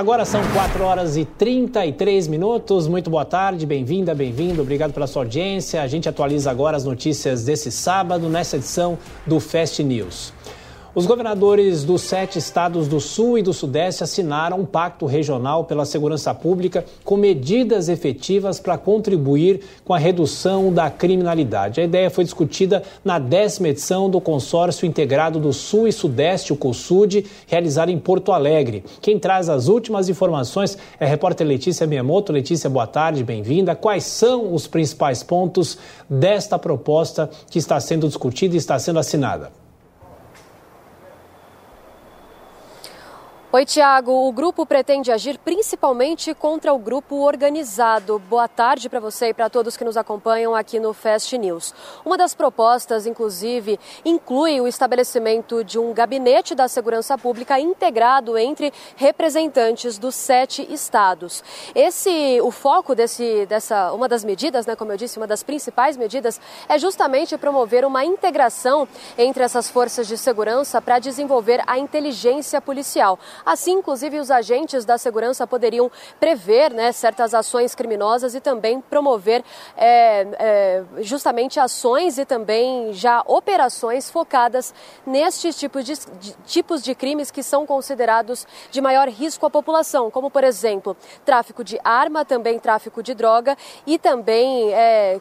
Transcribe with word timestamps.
Agora 0.00 0.24
são 0.24 0.40
4 0.54 0.82
horas 0.82 1.18
e 1.18 1.26
33 1.26 2.26
minutos. 2.26 2.88
Muito 2.88 3.10
boa 3.10 3.26
tarde, 3.26 3.66
bem-vinda, 3.66 4.14
bem-vindo. 4.14 4.62
Obrigado 4.62 4.94
pela 4.94 5.06
sua 5.06 5.24
audiência. 5.24 5.82
A 5.82 5.86
gente 5.86 6.08
atualiza 6.08 6.50
agora 6.50 6.74
as 6.74 6.86
notícias 6.86 7.44
desse 7.44 7.70
sábado 7.70 8.26
nessa 8.26 8.56
edição 8.56 8.96
do 9.26 9.38
Fast 9.38 9.84
News. 9.84 10.32
Os 10.92 11.06
governadores 11.06 11.84
dos 11.84 12.02
sete 12.02 12.36
estados 12.36 12.88
do 12.88 12.98
Sul 12.98 13.38
e 13.38 13.42
do 13.42 13.52
Sudeste 13.52 14.02
assinaram 14.02 14.58
um 14.58 14.66
pacto 14.66 15.06
regional 15.06 15.64
pela 15.64 15.84
segurança 15.84 16.34
pública 16.34 16.84
com 17.04 17.16
medidas 17.16 17.88
efetivas 17.88 18.58
para 18.58 18.76
contribuir 18.76 19.60
com 19.84 19.94
a 19.94 19.98
redução 19.98 20.72
da 20.72 20.90
criminalidade. 20.90 21.80
A 21.80 21.84
ideia 21.84 22.10
foi 22.10 22.24
discutida 22.24 22.82
na 23.04 23.20
décima 23.20 23.68
edição 23.68 24.10
do 24.10 24.20
Consórcio 24.20 24.84
Integrado 24.84 25.38
do 25.38 25.52
Sul 25.52 25.86
e 25.86 25.92
Sudeste, 25.92 26.52
o 26.52 26.56
COSUD, 26.56 27.24
realizado 27.46 27.90
em 27.90 27.98
Porto 27.98 28.32
Alegre. 28.32 28.82
Quem 29.00 29.16
traz 29.16 29.48
as 29.48 29.68
últimas 29.68 30.08
informações 30.08 30.76
é 30.98 31.04
a 31.04 31.08
repórter 31.08 31.46
Letícia 31.46 31.86
Miyamoto. 31.86 32.32
Letícia, 32.32 32.68
boa 32.68 32.88
tarde, 32.88 33.22
bem-vinda. 33.22 33.76
Quais 33.76 34.02
são 34.02 34.52
os 34.52 34.66
principais 34.66 35.22
pontos 35.22 35.78
desta 36.08 36.58
proposta 36.58 37.30
que 37.48 37.60
está 37.60 37.78
sendo 37.78 38.08
discutida 38.08 38.56
e 38.56 38.58
está 38.58 38.76
sendo 38.76 38.98
assinada? 38.98 39.59
Oi, 43.52 43.66
Tiago. 43.66 44.28
O 44.28 44.30
grupo 44.30 44.64
pretende 44.64 45.10
agir 45.10 45.36
principalmente 45.36 46.32
contra 46.34 46.72
o 46.72 46.78
grupo 46.78 47.16
organizado. 47.16 48.16
Boa 48.30 48.46
tarde 48.46 48.88
para 48.88 49.00
você 49.00 49.30
e 49.30 49.34
para 49.34 49.50
todos 49.50 49.76
que 49.76 49.82
nos 49.82 49.96
acompanham 49.96 50.54
aqui 50.54 50.78
no 50.78 50.94
Fast 50.94 51.36
News. 51.36 51.74
Uma 52.04 52.16
das 52.16 52.32
propostas, 52.32 53.06
inclusive, 53.06 53.76
inclui 54.04 54.60
o 54.60 54.68
estabelecimento 54.68 55.64
de 55.64 55.80
um 55.80 55.92
gabinete 55.92 56.54
da 56.54 56.68
segurança 56.68 57.18
pública 57.18 57.58
integrado 57.58 58.38
entre 58.38 58.72
representantes 58.94 59.98
dos 59.98 60.14
sete 60.14 60.72
estados. 60.72 61.42
Esse, 61.74 62.40
o 62.42 62.52
foco 62.52 62.94
desse, 62.94 63.46
dessa, 63.46 63.92
uma 63.92 64.06
das 64.06 64.22
medidas, 64.22 64.64
né, 64.64 64.76
como 64.76 64.92
eu 64.92 64.96
disse, 64.96 65.18
uma 65.18 65.26
das 65.26 65.42
principais 65.42 65.96
medidas 65.96 66.40
é 66.68 66.78
justamente 66.78 67.36
promover 67.36 67.84
uma 67.84 68.04
integração 68.04 68.86
entre 69.18 69.42
essas 69.42 69.68
forças 69.68 70.06
de 70.06 70.16
segurança 70.16 70.80
para 70.80 71.00
desenvolver 71.00 71.64
a 71.66 71.76
inteligência 71.76 72.60
policial. 72.60 73.18
Assim, 73.44 73.72
inclusive, 73.72 74.18
os 74.18 74.30
agentes 74.30 74.84
da 74.84 74.98
segurança 74.98 75.46
poderiam 75.46 75.90
prever 76.18 76.72
né, 76.72 76.92
certas 76.92 77.34
ações 77.34 77.74
criminosas 77.74 78.34
e 78.34 78.40
também 78.40 78.80
promover 78.80 79.42
é, 79.76 80.26
é, 80.38 80.84
justamente 81.00 81.58
ações 81.58 82.18
e 82.18 82.24
também 82.24 82.92
já 82.92 83.22
operações 83.26 84.10
focadas 84.10 84.74
nestes 85.06 85.58
tipos 85.58 85.84
de, 85.84 85.94
de, 86.18 86.32
tipos 86.46 86.82
de 86.82 86.94
crimes 86.94 87.30
que 87.30 87.42
são 87.42 87.64
considerados 87.64 88.46
de 88.70 88.80
maior 88.80 89.08
risco 89.08 89.46
à 89.46 89.50
população, 89.50 90.10
como, 90.10 90.30
por 90.30 90.44
exemplo, 90.44 90.96
tráfico 91.24 91.64
de 91.64 91.78
arma, 91.82 92.24
também 92.24 92.58
tráfico 92.58 93.02
de 93.02 93.14
droga 93.14 93.56
e 93.86 93.98
também 93.98 94.72
é, 94.72 95.20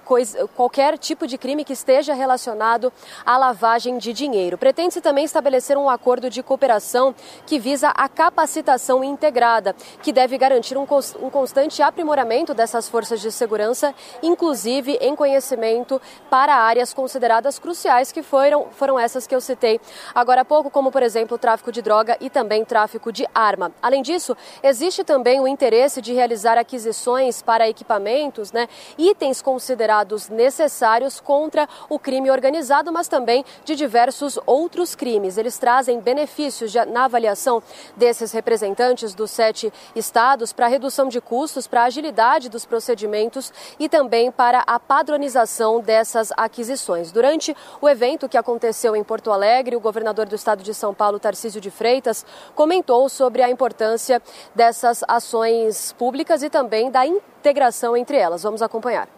qualquer 0.55 0.97
tipo 0.97 1.25
de 1.25 1.37
crime 1.37 1.63
que 1.63 1.73
esteja 1.73 2.13
relacionado 2.13 2.91
à 3.25 3.37
lavagem 3.37 3.97
de 3.97 4.11
dinheiro. 4.11 4.57
Pretende-se 4.57 5.01
também 5.01 5.23
estabelecer 5.23 5.77
um 5.77 5.89
acordo 5.89 6.29
de 6.29 6.43
cooperação 6.43 7.15
que 7.45 7.59
visa 7.59 7.89
a 7.89 8.08
capacitação 8.15 9.03
integrada, 9.03 9.75
que 10.01 10.11
deve 10.11 10.37
garantir 10.37 10.77
um, 10.77 10.85
um 11.21 11.29
constante 11.29 11.81
aprimoramento 11.81 12.53
dessas 12.53 12.89
forças 12.89 13.21
de 13.21 13.31
segurança, 13.31 13.93
inclusive 14.21 14.97
em 15.01 15.15
conhecimento 15.15 16.01
para 16.29 16.55
áreas 16.55 16.93
consideradas 16.93 17.59
cruciais, 17.59 18.11
que 18.11 18.21
foram, 18.21 18.67
foram 18.71 18.99
essas 18.99 19.25
que 19.25 19.35
eu 19.35 19.41
citei 19.41 19.79
agora 20.13 20.41
há 20.41 20.45
pouco, 20.45 20.69
como, 20.69 20.91
por 20.91 21.03
exemplo, 21.03 21.37
tráfico 21.37 21.71
de 21.71 21.81
droga 21.81 22.17
e 22.19 22.29
também 22.29 22.65
tráfico 22.65 23.11
de 23.11 23.27
arma. 23.33 23.71
Além 23.81 24.01
disso, 24.01 24.35
existe 24.61 25.03
também 25.03 25.39
o 25.39 25.47
interesse 25.47 26.01
de 26.01 26.13
realizar 26.13 26.57
aquisições 26.57 27.41
para 27.41 27.69
equipamentos, 27.69 28.51
né, 28.51 28.67
itens 28.97 29.41
considerados 29.41 30.29
necessários 30.29 31.19
contra 31.19 31.67
o 31.89 31.97
crime 31.97 32.31
organizado, 32.31 32.91
mas 32.91 33.07
também 33.07 33.45
de 33.63 33.75
diversos 33.75 34.39
outros 34.45 34.95
crimes. 34.95 35.37
Eles 35.37 35.57
trazem 35.57 35.99
benefícios 35.99 36.71
de, 36.71 36.83
na 36.85 37.05
avaliação 37.05 37.61
desses 37.99 38.31
representantes 38.31 39.13
dos 39.13 39.29
sete 39.29 39.71
estados 39.95 40.51
para 40.51 40.67
redução 40.67 41.07
de 41.07 41.21
custos, 41.21 41.67
para 41.67 41.83
agilidade 41.83 42.49
dos 42.49 42.65
procedimentos 42.65 43.53
e 43.77 43.87
também 43.87 44.31
para 44.31 44.63
a 44.65 44.79
padronização 44.79 45.81
dessas 45.81 46.31
aquisições. 46.35 47.11
Durante 47.11 47.55
o 47.79 47.87
evento 47.87 48.27
que 48.27 48.37
aconteceu 48.37 48.95
em 48.95 49.03
Porto 49.03 49.31
Alegre, 49.31 49.75
o 49.75 49.79
governador 49.79 50.25
do 50.25 50.35
estado 50.35 50.63
de 50.63 50.73
São 50.73 50.93
Paulo, 50.93 51.19
Tarcísio 51.19 51.61
de 51.61 51.69
Freitas, 51.69 52.25
comentou 52.55 53.07
sobre 53.09 53.43
a 53.43 53.49
importância 53.49 54.21
dessas 54.55 55.03
ações 55.07 55.93
públicas 55.93 56.41
e 56.41 56.49
também 56.49 56.89
da 56.89 57.05
integração 57.05 57.95
entre 57.95 58.17
elas. 58.17 58.43
Vamos 58.43 58.61
acompanhar. 58.61 59.09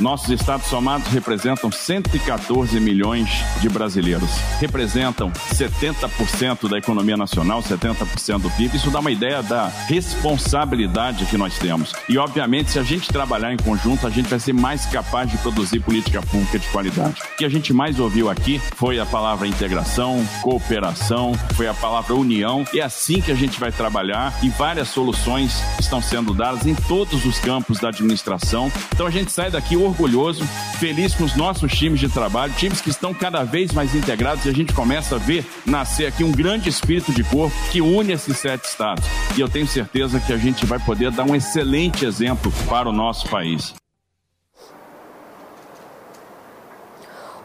Nossos 0.00 0.30
estados 0.30 0.66
somados 0.66 1.08
representam 1.08 1.70
114 1.70 2.80
milhões 2.80 3.28
de 3.60 3.68
brasileiros. 3.68 4.30
Representam 4.58 5.30
70% 5.52 6.70
da 6.70 6.78
economia 6.78 7.18
nacional, 7.18 7.62
70% 7.62 8.40
do 8.40 8.50
PIB. 8.50 8.76
Isso 8.76 8.90
dá 8.90 9.00
uma 9.00 9.10
ideia 9.10 9.42
da 9.42 9.68
responsabilidade 9.86 11.26
que 11.26 11.36
nós 11.36 11.58
temos. 11.58 11.92
E, 12.08 12.16
obviamente, 12.16 12.70
se 12.70 12.78
a 12.78 12.82
gente 12.82 13.12
trabalhar 13.12 13.52
em 13.52 13.58
conjunto, 13.58 14.06
a 14.06 14.10
gente 14.10 14.28
vai 14.28 14.40
ser 14.40 14.54
mais 14.54 14.86
capaz 14.86 15.30
de 15.30 15.36
produzir 15.38 15.80
política 15.80 16.22
pública 16.22 16.58
de 16.58 16.66
qualidade. 16.68 17.20
O 17.34 17.36
que 17.36 17.44
a 17.44 17.50
gente 17.50 17.72
mais 17.74 18.00
ouviu 18.00 18.30
aqui 18.30 18.58
foi 18.76 18.98
a 18.98 19.04
palavra 19.04 19.46
integração, 19.46 20.26
cooperação, 20.42 21.34
foi 21.54 21.68
a 21.68 21.74
palavra 21.74 22.14
união. 22.14 22.64
É 22.74 22.80
assim 22.80 23.20
que 23.20 23.30
a 23.30 23.36
gente 23.36 23.60
vai 23.60 23.70
trabalhar 23.70 24.32
e 24.42 24.48
várias 24.48 24.88
soluções 24.88 25.62
estão 25.78 26.00
sendo 26.00 26.32
dadas 26.32 26.66
em 26.66 26.74
todos 26.74 27.26
os 27.26 27.38
campos 27.38 27.78
da 27.78 27.88
administração. 27.88 28.72
Então, 28.94 29.06
a 29.06 29.10
gente 29.10 29.30
sai 29.30 29.50
daqui 29.50 29.76
orgulhoso, 29.90 30.44
feliz 30.78 31.14
com 31.14 31.24
os 31.24 31.36
nossos 31.36 31.72
times 31.72 32.00
de 32.00 32.08
trabalho, 32.08 32.52
times 32.54 32.80
que 32.80 32.90
estão 32.90 33.12
cada 33.12 33.44
vez 33.44 33.72
mais 33.72 33.94
integrados 33.94 34.44
e 34.46 34.48
a 34.48 34.52
gente 34.52 34.72
começa 34.72 35.16
a 35.16 35.18
ver 35.18 35.44
nascer 35.66 36.06
aqui 36.06 36.24
um 36.24 36.32
grande 36.32 36.68
espírito 36.68 37.12
de 37.12 37.22
corpo 37.24 37.54
que 37.70 37.80
une 37.80 38.12
esses 38.12 38.36
sete 38.36 38.64
estados. 38.64 39.04
E 39.36 39.40
eu 39.40 39.48
tenho 39.48 39.66
certeza 39.66 40.20
que 40.20 40.32
a 40.32 40.38
gente 40.38 40.64
vai 40.66 40.78
poder 40.78 41.10
dar 41.10 41.24
um 41.24 41.34
excelente 41.34 42.04
exemplo 42.04 42.52
para 42.68 42.88
o 42.88 42.92
nosso 42.92 43.28
país. 43.28 43.79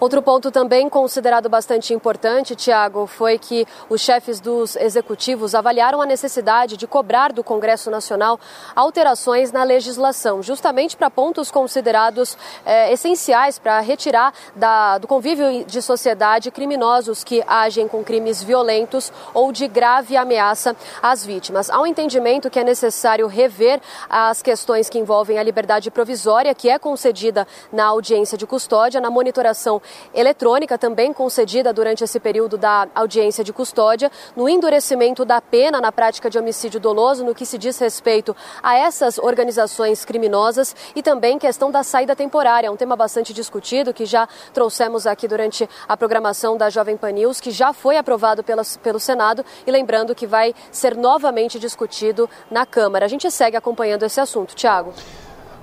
Outro 0.06 0.22
ponto 0.22 0.52
também 0.52 0.88
considerado 0.88 1.50
bastante 1.50 1.92
importante, 1.92 2.56
Tiago, 2.56 3.08
foi 3.08 3.40
que 3.40 3.66
os 3.90 4.02
chefes 4.02 4.40
dos 4.40 4.76
executivos 4.76 5.56
avaliaram 5.56 6.00
a 6.00 6.06
necessidade 6.06 6.78
de 6.78 6.86
cobrar 6.86 7.34
do 7.34 7.44
Congresso 7.44 7.90
Nacional 7.90 8.40
alterações 8.76 9.52
na 9.52 9.64
legislação, 9.64 10.44
justamente 10.44 10.96
para 10.96 11.10
pontos 11.10 11.50
considerados 11.50 12.38
é, 12.64 12.94
essenciais 12.94 13.58
para 13.58 13.80
retirar 13.80 14.32
da, 14.56 15.00
do 15.00 15.08
convívio 15.08 15.66
de 15.66 15.82
sociedade 15.82 16.52
criminosos 16.52 17.24
que 17.24 17.44
agem 17.48 17.88
com 17.88 18.04
crimes 18.04 18.44
violentos 18.44 19.12
ou 19.34 19.52
de 19.52 19.68
grave 19.68 20.16
ameaça 20.16 20.76
às 21.02 21.26
vítimas. 21.26 21.68
Há 21.68 21.82
um 21.82 21.88
entendimento 21.88 22.48
que 22.52 22.60
é 22.60 22.64
necessário 22.64 23.26
rever 23.26 23.82
as 24.08 24.44
questões 24.44 24.88
que 24.88 25.00
envolvem 25.00 25.40
a 25.40 25.44
liberdade 25.44 25.90
provisória, 25.90 26.54
que 26.54 26.70
é 26.70 26.78
concedida 26.78 27.48
na 27.74 27.86
audiência 27.86 28.38
de 28.38 28.46
custódia, 28.46 29.02
na 29.02 29.10
monitoração 29.10 29.82
eletrônica 30.14 30.78
também 30.78 31.14
concedida 31.14 31.74
durante 31.74 32.04
esse 32.04 32.20
período 32.20 32.58
da 32.58 32.88
audiência 32.96 33.44
de 33.44 33.54
custódia, 33.54 34.12
no 34.36 34.48
endurecimento 34.48 35.26
da 35.26 35.42
pena 35.42 35.82
na 35.82 35.92
prática 35.92 36.30
de 36.30 36.38
homicídio 36.38 36.80
doloso, 36.80 37.24
no 37.24 37.36
que 37.36 37.46
se 37.46 37.58
diz 37.58 37.78
respeito 37.80 38.36
a 38.62 38.76
essas 38.76 39.18
organizações 39.18 40.06
criminosas 40.06 40.76
e 40.96 41.02
também 41.02 41.38
questão 41.38 41.72
da 41.72 41.84
saída 41.84 42.16
temporária, 42.16 42.72
um 42.72 42.76
tema 42.76 42.96
bastante 42.96 43.34
discutido 43.34 43.94
que 43.94 44.06
já 44.06 44.28
trouxemos 44.54 45.06
aqui 45.08 45.28
durante 45.28 45.70
a 45.88 45.98
programação 45.98 46.58
da 46.58 46.70
Jovem 46.70 46.98
Pan 46.98 47.12
News, 47.12 47.40
que 47.40 47.52
já 47.52 47.74
foi 47.74 47.98
aprovado 47.98 48.44
pela, 48.44 48.64
pelo 48.82 49.00
Senado 49.00 49.46
e 49.66 49.72
lembrando 49.72 50.16
que 50.16 50.28
vai 50.28 50.54
ser 50.72 50.96
novamente 50.96 51.60
discutido 51.60 52.30
na 52.50 52.66
Câmara. 52.66 53.06
A 53.06 53.10
gente 53.10 53.30
segue 53.30 53.58
acompanhando 53.58 54.04
esse 54.04 54.20
assunto. 54.20 54.56
Tiago. 54.56 54.94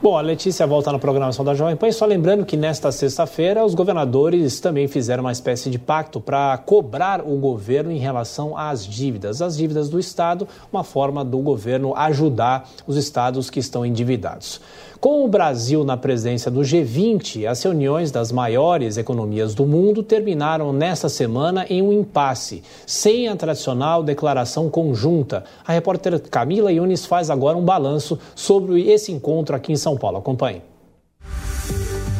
Bom, 0.02 0.18
a 0.18 0.20
Letícia 0.20 0.66
volta 0.66 0.90
na 0.90 0.98
programação 0.98 1.44
da 1.44 1.54
Jovem 1.54 1.76
Pan 1.76 1.92
só 1.92 2.04
lembrando 2.04 2.44
que 2.44 2.56
nesta 2.56 2.90
sexta-feira 2.90 3.64
os 3.64 3.72
governadores 3.72 4.58
também 4.58 4.88
fizeram 4.88 5.22
uma 5.22 5.30
espécie 5.30 5.70
de 5.70 5.78
pacto 5.78 6.20
para 6.20 6.58
cobrar 6.58 7.20
o 7.20 7.36
governo 7.36 7.92
em 7.92 7.98
relação 7.98 8.58
às 8.58 8.84
dívidas. 8.84 9.40
As 9.40 9.56
dívidas 9.56 9.88
do 9.88 10.00
Estado, 10.00 10.48
uma 10.72 10.82
forma 10.82 11.24
do 11.24 11.38
governo 11.38 11.94
ajudar 11.94 12.68
os 12.84 12.96
estados 12.96 13.48
que 13.48 13.60
estão 13.60 13.86
endividados. 13.86 14.60
Com 15.02 15.24
o 15.24 15.28
Brasil 15.28 15.82
na 15.82 15.96
presença 15.96 16.48
do 16.48 16.60
G20, 16.60 17.44
as 17.44 17.60
reuniões 17.60 18.12
das 18.12 18.30
maiores 18.30 18.96
economias 18.96 19.52
do 19.52 19.66
mundo 19.66 20.00
terminaram 20.00 20.72
nesta 20.72 21.08
semana 21.08 21.66
em 21.68 21.82
um 21.82 21.92
impasse, 21.92 22.62
sem 22.86 23.26
a 23.26 23.34
tradicional 23.34 24.04
declaração 24.04 24.70
conjunta. 24.70 25.42
A 25.66 25.72
repórter 25.72 26.20
Camila 26.20 26.70
Yunis 26.70 27.04
faz 27.04 27.30
agora 27.30 27.58
um 27.58 27.64
balanço 27.64 28.16
sobre 28.32 28.88
esse 28.88 29.10
encontro 29.10 29.56
aqui 29.56 29.72
em 29.72 29.76
São 29.76 29.96
Paulo. 29.96 30.18
Acompanhe. 30.18 30.62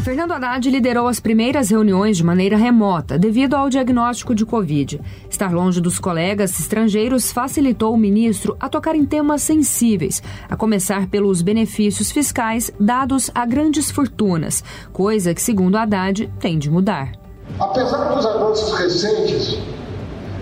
Fernando 0.03 0.33
Haddad 0.33 0.69
liderou 0.69 1.07
as 1.07 1.21
primeiras 1.21 1.71
reuniões 1.71 2.17
de 2.17 2.25
maneira 2.25 2.57
remota 2.57 3.17
devido 3.17 3.55
ao 3.55 3.71
diagnóstico 3.71 4.35
de 4.35 4.45
Covid. 4.45 5.01
Estar 5.31 5.53
longe 5.53 5.81
dos 5.81 6.01
colegas 6.01 6.59
estrangeiros 6.59 7.31
facilitou 7.31 7.95
o 7.95 7.97
ministro 7.97 8.57
a 8.59 8.69
tocar 8.69 8.97
em 8.97 9.05
temas 9.05 9.43
sensíveis, 9.43 10.21
a 10.51 10.57
começar 10.57 11.07
pelos 11.07 11.41
benefícios 11.41 12.11
fiscais 12.11 12.69
dados 12.81 13.31
a 13.33 13.47
grandes 13.47 13.93
fortunas, 13.93 14.65
coisa 14.93 15.33
que, 15.33 15.41
segundo 15.41 15.77
Haddad, 15.77 16.29
tem 16.41 16.59
de 16.59 16.69
mudar. 16.69 17.13
Apesar 17.61 18.13
dos 18.13 18.27
avanços 18.27 18.77
recentes, 18.77 19.57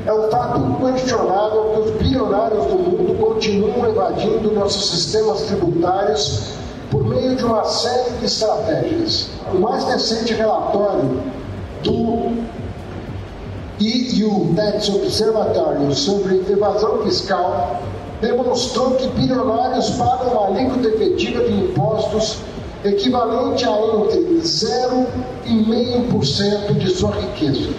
é 0.07 0.15
um 0.15 0.31
fato 0.31 0.59
inquestionável 0.59 1.65
que 1.75 1.81
os 1.81 1.91
bilionários 1.99 2.65
do 2.65 2.79
mundo 2.79 3.15
continuam 3.21 3.91
evadindo 3.91 4.53
nossos 4.53 4.91
sistemas 4.91 5.43
tributários 5.43 6.60
por 6.91 7.05
meio 7.05 7.37
de 7.37 7.45
uma 7.45 7.65
série 7.65 8.11
de 8.19 8.25
estratégias. 8.27 9.31
O 9.55 9.59
mais 9.59 9.85
recente 9.85 10.35
relatório 10.35 11.23
do 11.83 12.43
EU 13.81 14.55
Tax 14.55 14.89
Observatory 14.89 15.95
sobre 15.95 16.45
evasão 16.51 17.03
fiscal 17.05 17.81
demonstrou 18.21 18.97
que 18.97 19.07
bilionários 19.09 19.91
pagam 19.91 20.33
uma 20.33 20.49
alíquota 20.49 20.89
efetiva 20.89 21.45
de 21.45 21.53
impostos 21.53 22.39
equivalente 22.85 23.65
a 23.65 23.71
entre 23.71 24.41
0,5% 24.43 26.77
de 26.77 26.91
sua 26.91 27.13
riqueza. 27.13 27.71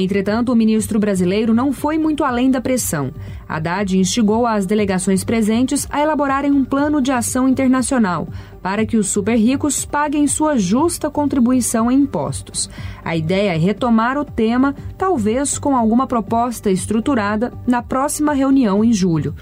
Entretanto, 0.00 0.50
o 0.50 0.56
ministro 0.56 0.98
brasileiro 0.98 1.52
não 1.52 1.72
foi 1.72 1.98
muito 1.98 2.24
além 2.24 2.50
da 2.50 2.58
pressão. 2.58 3.12
Haddad 3.46 3.98
instigou 3.98 4.46
as 4.46 4.64
delegações 4.64 5.22
presentes 5.22 5.86
a 5.90 6.00
elaborarem 6.00 6.50
um 6.50 6.64
plano 6.64 7.02
de 7.02 7.12
ação 7.12 7.46
internacional 7.46 8.26
para 8.62 8.86
que 8.86 8.96
os 8.96 9.08
super 9.08 9.36
ricos 9.36 9.84
paguem 9.84 10.26
sua 10.26 10.56
justa 10.56 11.10
contribuição 11.10 11.90
em 11.90 12.00
impostos. 12.00 12.70
A 13.04 13.14
ideia 13.14 13.54
é 13.54 13.58
retomar 13.58 14.16
o 14.16 14.24
tema, 14.24 14.74
talvez 14.96 15.58
com 15.58 15.76
alguma 15.76 16.06
proposta 16.06 16.70
estruturada, 16.70 17.52
na 17.66 17.82
próxima 17.82 18.32
reunião 18.32 18.82
em 18.82 18.92
julho. 18.92 19.34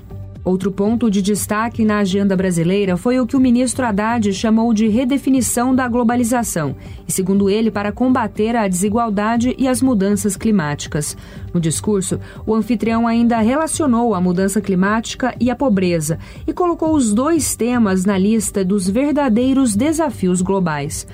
Outro 0.48 0.72
ponto 0.72 1.10
de 1.10 1.20
destaque 1.20 1.84
na 1.84 1.98
agenda 1.98 2.34
brasileira 2.34 2.96
foi 2.96 3.20
o 3.20 3.26
que 3.26 3.36
o 3.36 3.40
ministro 3.40 3.84
Haddad 3.84 4.32
chamou 4.32 4.72
de 4.72 4.88
redefinição 4.88 5.74
da 5.74 5.86
globalização, 5.86 6.74
e 7.06 7.12
segundo 7.12 7.50
ele, 7.50 7.70
para 7.70 7.92
combater 7.92 8.56
a 8.56 8.66
desigualdade 8.66 9.54
e 9.58 9.68
as 9.68 9.82
mudanças 9.82 10.38
climáticas. 10.38 11.14
No 11.52 11.60
discurso, 11.60 12.18
o 12.46 12.54
anfitrião 12.54 13.06
ainda 13.06 13.40
relacionou 13.40 14.14
a 14.14 14.22
mudança 14.22 14.58
climática 14.58 15.34
e 15.38 15.50
a 15.50 15.54
pobreza 15.54 16.18
e 16.46 16.52
colocou 16.54 16.94
os 16.94 17.12
dois 17.12 17.54
temas 17.54 18.06
na 18.06 18.16
lista 18.16 18.64
dos 18.64 18.88
verdadeiros 18.88 19.76
desafios 19.76 20.40
globais 20.40 21.06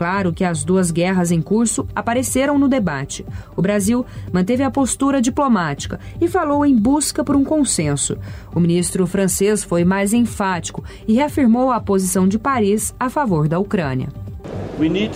claro 0.00 0.32
que 0.32 0.44
as 0.44 0.64
duas 0.64 0.90
guerras 0.90 1.30
em 1.30 1.42
curso 1.42 1.86
apareceram 1.94 2.58
no 2.58 2.70
debate. 2.70 3.22
O 3.54 3.60
Brasil 3.60 4.06
manteve 4.32 4.62
a 4.62 4.70
postura 4.70 5.20
diplomática 5.20 6.00
e 6.18 6.26
falou 6.26 6.64
em 6.64 6.74
busca 6.74 7.22
por 7.22 7.36
um 7.36 7.44
consenso. 7.44 8.16
O 8.54 8.60
ministro 8.60 9.06
francês 9.06 9.62
foi 9.62 9.84
mais 9.84 10.14
enfático 10.14 10.82
e 11.06 11.12
reafirmou 11.12 11.70
a 11.70 11.78
posição 11.78 12.26
de 12.26 12.38
Paris 12.38 12.94
a 12.98 13.10
favor 13.10 13.46
da 13.46 13.58
Ucrânia. 13.58 14.08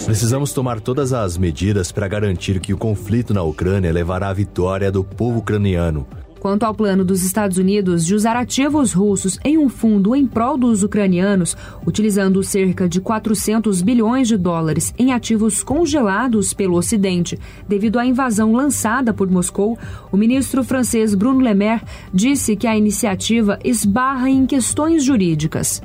Precisamos 0.04 0.52
tomar 0.52 0.80
todas 0.80 1.14
as 1.14 1.38
medidas 1.38 1.90
para 1.90 2.06
garantir 2.06 2.60
que 2.60 2.74
o 2.74 2.76
conflito 2.76 3.32
na 3.32 3.42
Ucrânia 3.42 3.90
levará 3.90 4.28
à 4.28 4.34
vitória 4.34 4.92
do 4.92 5.02
povo 5.02 5.38
ucraniano. 5.38 6.06
Quanto 6.44 6.64
ao 6.64 6.74
plano 6.74 7.06
dos 7.06 7.22
Estados 7.22 7.56
Unidos 7.56 8.04
de 8.04 8.14
usar 8.14 8.36
ativos 8.36 8.92
russos 8.92 9.38
em 9.42 9.56
um 9.56 9.66
fundo 9.66 10.14
em 10.14 10.26
prol 10.26 10.58
dos 10.58 10.82
ucranianos, 10.82 11.56
utilizando 11.86 12.42
cerca 12.42 12.86
de 12.86 13.00
400 13.00 13.80
bilhões 13.80 14.28
de 14.28 14.36
dólares 14.36 14.92
em 14.98 15.10
ativos 15.14 15.62
congelados 15.62 16.52
pelo 16.52 16.76
Ocidente 16.76 17.38
devido 17.66 17.98
à 17.98 18.04
invasão 18.04 18.52
lançada 18.52 19.14
por 19.14 19.26
Moscou, 19.30 19.78
o 20.12 20.18
ministro 20.18 20.62
francês 20.62 21.14
Bruno 21.14 21.40
Le 21.40 21.54
Maire 21.54 21.82
disse 22.12 22.54
que 22.56 22.66
a 22.66 22.76
iniciativa 22.76 23.58
esbarra 23.64 24.28
em 24.28 24.44
questões 24.44 25.02
jurídicas. 25.02 25.80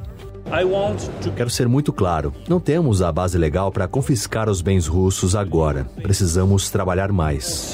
Quero 1.36 1.50
ser 1.50 1.68
muito 1.68 1.94
claro: 1.94 2.34
não 2.48 2.60
temos 2.60 3.04
a 3.04 3.12
base 3.12 3.38
legal 3.38 3.72
para 3.72 3.88
confiscar 3.88 4.50
os 4.50 4.62
bens 4.62 4.88
russos 4.88 5.36
agora. 5.36 5.86
Precisamos 6.01 6.72
trabalhar 6.72 7.12
mais. 7.12 7.72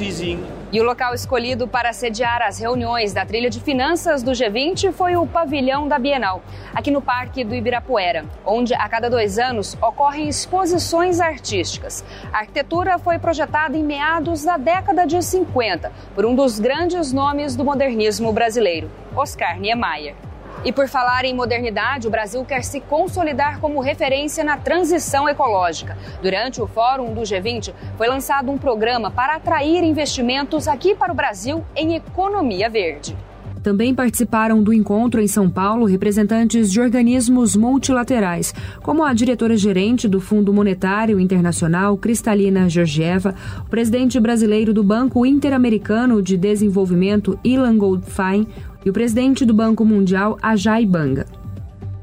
E 0.74 0.82
o 0.82 0.84
local 0.84 1.14
escolhido 1.14 1.70
para 1.70 1.94
sediar 1.94 2.42
as 2.42 2.60
reuniões 2.60 3.14
da 3.14 3.26
trilha 3.26 3.50
de 3.50 3.62
finanças 3.62 4.22
do 4.22 4.32
G20 4.32 4.92
foi 4.92 5.16
o 5.16 5.26
pavilhão 5.26 5.88
da 5.88 5.98
Bienal, 5.98 6.44
aqui 6.74 6.92
no 6.92 7.02
Parque 7.02 7.46
do 7.46 7.56
Ibirapuera, 7.56 8.26
onde 8.46 8.74
a 8.74 8.90
cada 8.90 9.10
dois 9.10 9.40
anos 9.40 9.78
ocorrem 9.82 10.28
exposições 10.28 11.22
artísticas. 11.22 12.04
A 12.34 12.40
arquitetura 12.40 13.00
foi 13.00 13.18
projetada 13.18 13.78
em 13.78 13.84
meados 13.86 14.44
da 14.44 14.58
década 14.58 15.06
de 15.06 15.22
50 15.22 15.92
por 16.14 16.26
um 16.26 16.36
dos 16.36 16.60
grandes 16.60 17.14
nomes 17.14 17.56
do 17.56 17.64
modernismo 17.64 18.34
brasileiro, 18.34 18.92
Oscar 19.16 19.58
Niemeyer. 19.58 20.25
E 20.66 20.72
por 20.72 20.88
falar 20.88 21.26
em 21.26 21.34
modernidade, 21.36 22.08
o 22.08 22.10
Brasil 22.10 22.44
quer 22.44 22.64
se 22.64 22.82
consolidar 22.82 23.60
como 23.60 23.80
referência 23.80 24.44
na 24.44 24.58
transição 24.58 25.30
ecológica. 25.30 25.96
Durante 26.24 26.60
o 26.60 26.66
Fórum 26.66 27.14
do 27.14 27.22
G20, 27.22 27.72
foi 27.96 28.08
lançado 28.08 28.52
um 28.52 28.58
programa 28.58 29.12
para 29.12 29.36
atrair 29.36 29.84
investimentos 29.84 30.68
aqui 30.68 30.96
para 30.96 31.14
o 31.14 31.16
Brasil 31.16 31.64
em 31.76 31.94
economia 31.94 32.68
verde. 32.68 33.16
Também 33.62 33.96
participaram 33.96 34.62
do 34.62 34.72
encontro 34.72 35.20
em 35.20 35.28
São 35.28 35.50
Paulo 35.50 35.86
representantes 35.86 36.72
de 36.72 36.80
organismos 36.80 37.56
multilaterais, 37.56 38.54
como 38.84 39.04
a 39.04 39.12
diretora-gerente 39.12 40.08
do 40.08 40.22
Fundo 40.22 40.54
Monetário 40.54 41.20
Internacional, 41.20 41.98
Cristalina 41.98 42.70
Georgieva, 42.70 43.34
o 43.62 43.70
presidente 43.70 44.20
brasileiro 44.20 44.72
do 44.72 44.84
Banco 44.84 45.26
Interamericano 45.26 46.22
de 46.22 46.38
Desenvolvimento, 46.38 47.40
Ilan 47.44 47.76
Goldfein, 47.76 48.48
e 48.86 48.90
o 48.90 48.94
presidente 48.94 49.44
do 49.44 49.54
Banco 49.54 49.84
Mundial, 49.84 50.38
Ajay 50.42 50.86
Banga. 50.86 51.26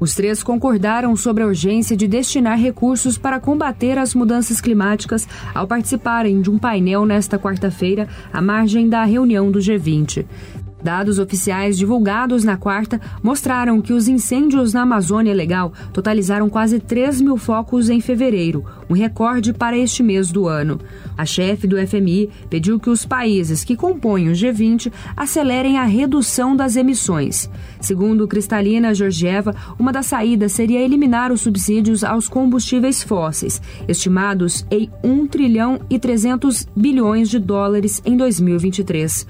Os 0.03 0.13
três 0.13 0.43
concordaram 0.43 1.15
sobre 1.15 1.43
a 1.43 1.47
urgência 1.47 1.95
de 1.95 2.09
destinar 2.09 2.59
recursos 2.59 3.17
para 3.17 3.39
combater 3.39 3.97
as 3.97 4.13
mudanças 4.13 4.59
climáticas 4.59 5.25
ao 5.55 5.65
participarem 5.65 6.41
de 6.41 6.51
um 6.51 6.57
painel 6.59 7.05
nesta 7.05 7.39
quarta-feira, 7.39 8.09
à 8.33 8.41
margem 8.41 8.89
da 8.89 9.05
reunião 9.05 9.49
do 9.49 9.59
G20. 9.59 10.25
Dados 10.83 11.17
oficiais 11.17 11.77
divulgados 11.77 12.43
na 12.43 12.57
quarta 12.57 12.99
mostraram 13.23 13.81
que 13.81 13.93
os 13.93 14.09
incêndios 14.09 14.73
na 14.73 14.81
Amazônia 14.81 15.33
Legal 15.33 15.71
totalizaram 15.93 16.49
quase 16.49 16.77
3 16.77 17.21
mil 17.21 17.37
focos 17.37 17.89
em 17.89 18.01
fevereiro, 18.01 18.65
um 18.89 18.93
recorde 18.93 19.53
para 19.53 19.77
este 19.77 20.03
mês 20.03 20.29
do 20.29 20.45
ano. 20.45 20.79
A 21.17 21.25
chefe 21.25 21.65
do 21.65 21.77
FMI 21.87 22.29
pediu 22.49 22.79
que 22.79 22.89
os 22.89 23.05
países 23.05 23.63
que 23.63 23.77
compõem 23.77 24.27
o 24.27 24.33
G20 24.33 24.91
acelerem 25.15 25.77
a 25.77 25.85
redução 25.85 26.53
das 26.53 26.75
emissões. 26.75 27.49
Segundo 27.79 28.27
Cristalina 28.27 28.93
Georgieva, 28.93 29.55
uma 29.79 29.93
das 29.93 30.07
saídas 30.07 30.51
seria 30.51 30.81
eliminar 30.81 31.31
os 31.31 31.41
subsídios 31.41 32.03
aos 32.03 32.27
combustíveis 32.27 33.01
fósseis, 33.01 33.61
estimados 33.87 34.65
em 34.69 34.89
1 35.01 35.27
trilhão 35.27 35.79
e 35.89 35.97
300 35.97 36.67
bilhões 36.75 37.29
de 37.29 37.39
dólares 37.39 38.01
em 38.05 38.17
2023. 38.17 39.25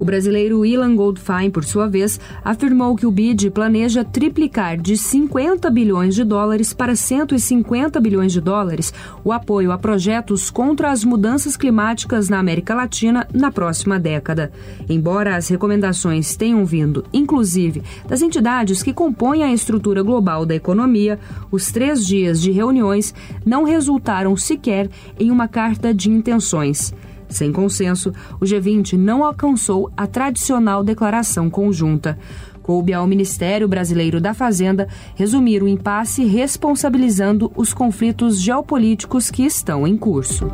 O 0.00 0.04
brasileiro 0.04 0.64
Ilan 0.64 0.94
Goldfein, 0.94 1.50
por 1.50 1.64
sua 1.64 1.88
vez, 1.88 2.20
afirmou 2.44 2.94
que 2.94 3.04
o 3.04 3.10
BID 3.10 3.50
planeja 3.50 4.04
triplicar 4.04 4.76
de 4.76 4.96
50 4.96 5.68
bilhões 5.70 6.14
de 6.14 6.22
dólares 6.22 6.72
para 6.72 6.94
150 6.94 8.00
bilhões 8.00 8.32
de 8.32 8.40
dólares 8.40 8.94
o 9.24 9.32
apoio 9.32 9.72
a 9.72 9.78
projetos 9.78 10.50
contra 10.50 10.92
as 10.92 11.02
mudanças 11.02 11.56
climáticas 11.56 12.28
na 12.28 12.38
América 12.38 12.74
Latina 12.74 13.26
na 13.34 13.50
próxima 13.50 13.98
década. 13.98 14.52
Embora 14.88 15.34
as 15.34 15.48
recomendações 15.48 16.36
tenham 16.36 16.64
vindo, 16.64 17.04
inclusive, 17.12 17.82
das 18.06 18.22
entidades 18.22 18.84
que 18.84 18.92
compõem 18.92 19.42
a 19.42 19.52
estrutura 19.52 20.02
global 20.02 20.46
da 20.46 20.54
economia, 20.54 21.18
os 21.50 21.72
três 21.72 22.06
dias 22.06 22.40
de 22.40 22.52
reuniões 22.52 23.12
não 23.44 23.64
resultaram 23.64 24.36
sequer 24.36 24.88
em 25.18 25.32
uma 25.32 25.48
carta 25.48 25.92
de 25.92 26.08
intenções. 26.08 26.94
Sem 27.28 27.52
consenso, 27.52 28.12
o 28.40 28.44
G20 28.44 28.96
não 28.96 29.24
alcançou 29.24 29.90
a 29.96 30.06
tradicional 30.06 30.82
declaração 30.82 31.50
conjunta. 31.50 32.18
Coube 32.62 32.92
ao 32.92 33.06
Ministério 33.06 33.66
Brasileiro 33.66 34.20
da 34.20 34.34
Fazenda 34.34 34.88
resumir 35.14 35.62
o 35.62 35.68
impasse 35.68 36.24
responsabilizando 36.24 37.50
os 37.56 37.72
conflitos 37.72 38.40
geopolíticos 38.40 39.30
que 39.30 39.42
estão 39.44 39.86
em 39.86 39.96
curso. 39.96 40.50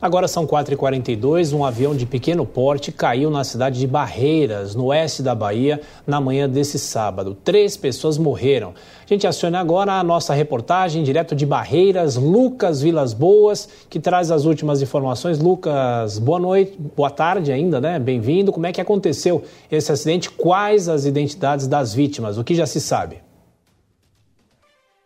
Agora 0.00 0.28
são 0.28 0.46
4h42. 0.46 1.56
Um 1.56 1.64
avião 1.64 1.96
de 1.96 2.04
pequeno 2.04 2.44
porte 2.44 2.92
caiu 2.92 3.30
na 3.30 3.42
cidade 3.44 3.80
de 3.80 3.86
Barreiras, 3.86 4.74
no 4.74 4.86
oeste 4.86 5.22
da 5.22 5.34
Bahia, 5.34 5.80
na 6.06 6.20
manhã 6.20 6.46
desse 6.46 6.78
sábado. 6.78 7.34
Três 7.42 7.78
pessoas 7.78 8.18
morreram. 8.18 8.74
A 9.02 9.08
gente 9.08 9.26
aciona 9.26 9.58
agora 9.58 9.94
a 9.94 10.04
nossa 10.04 10.34
reportagem 10.34 11.02
direto 11.02 11.34
de 11.34 11.46
Barreiras, 11.46 12.16
Lucas 12.16 12.82
Vilas 12.82 13.14
Boas, 13.14 13.70
que 13.88 13.98
traz 13.98 14.30
as 14.30 14.44
últimas 14.44 14.82
informações. 14.82 15.38
Lucas, 15.38 16.18
boa 16.18 16.38
noite, 16.38 16.76
boa 16.94 17.10
tarde 17.10 17.50
ainda, 17.50 17.80
né? 17.80 17.98
Bem-vindo. 17.98 18.52
Como 18.52 18.66
é 18.66 18.72
que 18.72 18.82
aconteceu 18.82 19.44
esse 19.72 19.90
acidente? 19.90 20.28
Quais 20.28 20.90
as 20.90 21.06
identidades 21.06 21.66
das 21.66 21.94
vítimas? 21.94 22.36
O 22.36 22.44
que 22.44 22.54
já 22.54 22.66
se 22.66 22.82
sabe? 22.82 23.22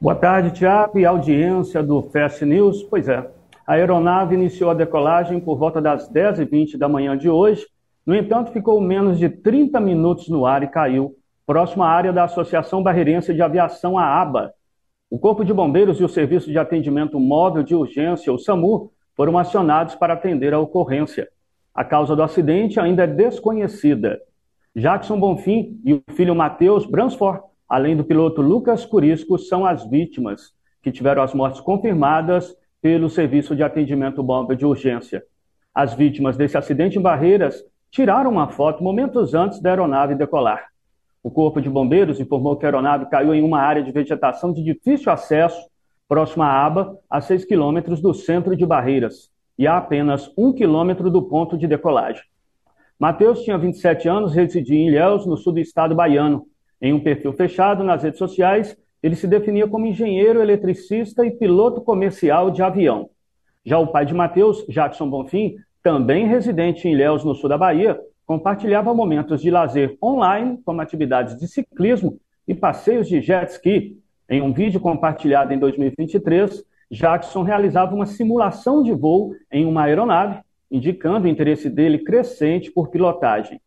Boa 0.01 0.17
tarde, 0.17 0.51
Tiago 0.51 0.99
e 0.99 1.05
audiência 1.07 1.81
do 1.81 2.03
Fast 2.03 2.45
News. 2.45 2.83
Pois 2.83 3.07
é, 3.07 3.25
a 3.67 3.75
aeronave 3.75 4.35
iniciou 4.35 4.71
a 4.71 4.75
decolagem 4.75 5.41
por 5.41 5.59
volta 5.59 5.81
das 5.81 6.11
10h20 6.13 6.77
da 6.77 6.89
manhã 6.89 7.17
de 7.17 7.29
hoje. 7.29 7.67
No 8.05 8.15
entanto, 8.15 8.53
ficou 8.53 8.81
menos 8.81 9.19
de 9.19 9.29
30 9.29 9.81
minutos 9.81 10.29
no 10.29 10.47
ar 10.47 10.63
e 10.63 10.69
caiu 10.69 11.15
próximo 11.47 11.83
à 11.83 11.89
área 11.89 12.13
da 12.13 12.25
Associação 12.25 12.83
Barreirense 12.83 13.35
de 13.35 13.43
Aviação, 13.43 13.99
a 13.99 14.21
ABA. 14.21 14.53
O 15.11 15.19
Corpo 15.19 15.45
de 15.45 15.53
Bombeiros 15.53 16.01
e 16.01 16.05
o 16.05 16.09
Serviço 16.09 16.51
de 16.51 16.59
Atendimento 16.59 17.19
Móvel 17.19 17.63
de 17.63 17.75
Urgência, 17.75 18.33
o 18.33 18.39
SAMU, 18.39 18.93
foram 19.17 19.37
acionados 19.37 19.95
para 19.95 20.15
atender 20.15 20.55
a 20.55 20.61
ocorrência. 20.61 21.29
A 21.75 21.85
causa 21.85 22.15
do 22.15 22.23
acidente 22.23 22.79
ainda 22.79 23.05
é 23.05 23.07
desconhecida. 23.07 24.21
Jackson 24.75 25.19
Bonfim 25.19 25.81
e 25.85 25.95
o 25.95 26.03
filho 26.15 26.35
Matheus 26.35 26.87
Bransford 26.87 27.43
além 27.71 27.97
do 27.97 28.03
piloto 28.03 28.43
Lucas 28.43 28.85
Curisco, 28.85 29.39
são 29.39 29.65
as 29.65 29.89
vítimas 29.89 30.53
que 30.83 30.91
tiveram 30.91 31.23
as 31.23 31.33
mortes 31.33 31.61
confirmadas 31.61 32.53
pelo 32.81 33.11
Serviço 33.11 33.55
de 33.55 33.63
Atendimento 33.63 34.23
Bomba 34.23 34.57
de 34.57 34.65
Urgência. 34.65 35.23
As 35.75 35.95
vítimas 35.95 36.37
desse 36.37 36.57
acidente 36.57 36.99
em 36.99 37.03
Barreiras 37.03 37.63
tiraram 37.91 38.31
uma 38.31 38.49
foto 38.49 38.83
momentos 38.83 39.35
antes 39.35 39.61
da 39.61 39.71
aeronave 39.71 40.15
decolar. 40.15 40.67
O 41.23 41.31
Corpo 41.31 41.61
de 41.61 41.69
Bombeiros 41.69 42.19
informou 42.19 42.57
que 42.57 42.65
a 42.65 42.69
aeronave 42.69 43.07
caiu 43.07 43.35
em 43.35 43.43
uma 43.43 43.61
área 43.61 43.83
de 43.83 43.93
vegetação 43.93 44.53
de 44.53 44.63
difícil 44.63 45.13
acesso, 45.13 45.69
próxima 46.09 46.47
à 46.47 46.65
aba, 46.65 46.99
a 47.09 47.21
6 47.21 47.45
quilômetros 47.45 48.01
do 48.01 48.15
centro 48.15 48.57
de 48.57 48.65
Barreiras, 48.65 49.31
e 49.59 49.67
a 49.67 49.77
apenas 49.77 50.33
1 50.37 50.55
quilômetro 50.55 51.11
do 51.11 51.23
ponto 51.23 51.59
de 51.59 51.67
decolagem. 51.67 52.23
Mateus 52.99 53.43
tinha 53.43 53.59
27 53.59 54.09
anos, 54.09 54.35
residia 54.35 54.79
em 54.79 54.89
Ilhéus, 54.89 55.27
no 55.27 55.37
sul 55.37 55.53
do 55.53 55.61
estado 55.61 55.95
baiano, 55.95 56.47
em 56.81 56.93
um 56.95 57.01
perfil 57.01 57.33
fechado 57.35 57.85
nas 57.85 58.03
redes 58.03 58.19
sociais, 58.19 58.77
ele 59.03 59.17
se 59.17 59.27
definia 59.27 59.67
como 59.67 59.87
engenheiro 59.87 60.41
eletricista 60.41 61.25
e 61.25 61.31
piloto 61.31 61.81
comercial 61.81 62.51
de 62.51 62.63
avião. 62.63 63.11
Já 63.65 63.79
o 63.79 63.87
pai 63.87 64.07
de 64.07 64.15
Matheus, 64.15 64.65
Jackson 64.69 65.09
Bonfim, 65.09 65.57
também 65.83 66.27
residente 66.27 66.87
em 66.87 66.93
Ilhéus, 66.93 67.25
no 67.25 67.35
sul 67.35 67.49
da 67.49 67.57
Bahia, 67.57 67.99
compartilhava 68.27 68.95
momentos 68.95 69.41
de 69.41 69.51
lazer 69.51 69.97
online, 70.03 70.61
como 70.65 70.81
atividades 70.81 71.39
de 71.39 71.49
ciclismo 71.49 72.19
e 72.47 72.55
passeios 72.55 73.09
de 73.09 73.21
jet 73.21 73.51
ski. 73.51 73.99
Em 74.29 74.41
um 74.41 74.53
vídeo 74.53 74.79
compartilhado 74.79 75.53
em 75.53 75.59
2023, 75.59 76.63
Jackson 76.91 77.43
realizava 77.43 77.95
uma 77.95 78.07
simulação 78.07 78.83
de 78.83 78.93
voo 78.93 79.35
em 79.51 79.65
uma 79.65 79.85
aeronave, 79.85 80.41
indicando 80.71 81.27
o 81.27 81.31
interesse 81.31 81.69
dele 81.69 81.99
crescente 81.99 82.71
por 82.71 82.89
pilotagem. 82.89 83.61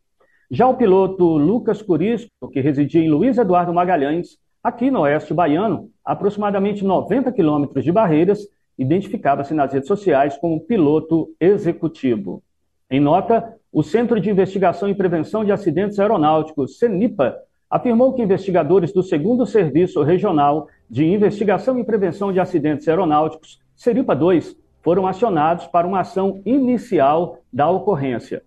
Já 0.50 0.68
o 0.68 0.76
piloto 0.76 1.36
Lucas 1.36 1.82
Curisco, 1.82 2.48
que 2.52 2.60
residia 2.60 3.02
em 3.02 3.10
Luiz 3.10 3.36
Eduardo 3.38 3.72
Magalhães, 3.72 4.38
aqui 4.64 4.90
no 4.90 5.00
oeste 5.00 5.34
baiano, 5.34 5.90
aproximadamente 6.02 6.82
90 6.82 7.30
quilômetros 7.32 7.84
de 7.84 7.92
Barreiras, 7.92 8.48
identificava-se 8.78 9.52
nas 9.52 9.70
redes 9.70 9.86
sociais 9.86 10.38
como 10.38 10.58
piloto 10.58 11.28
executivo. 11.38 12.42
Em 12.90 12.98
nota, 12.98 13.56
o 13.70 13.82
Centro 13.82 14.18
de 14.18 14.30
Investigação 14.30 14.88
e 14.88 14.94
Prevenção 14.94 15.44
de 15.44 15.52
Acidentes 15.52 15.98
Aeronáuticos, 15.98 16.78
CENIPA, 16.78 17.36
afirmou 17.68 18.14
que 18.14 18.22
investigadores 18.22 18.90
do 18.92 19.02
segundo 19.02 19.44
Serviço 19.44 20.02
Regional 20.02 20.68
de 20.88 21.04
Investigação 21.04 21.78
e 21.78 21.84
Prevenção 21.84 22.32
de 22.32 22.40
Acidentes 22.40 22.88
Aeronáuticos, 22.88 23.60
CERIPA 23.74 24.16
2, 24.16 24.56
foram 24.82 25.06
acionados 25.06 25.66
para 25.66 25.86
uma 25.86 26.00
ação 26.00 26.40
inicial 26.46 27.38
da 27.52 27.68
ocorrência. 27.68 28.42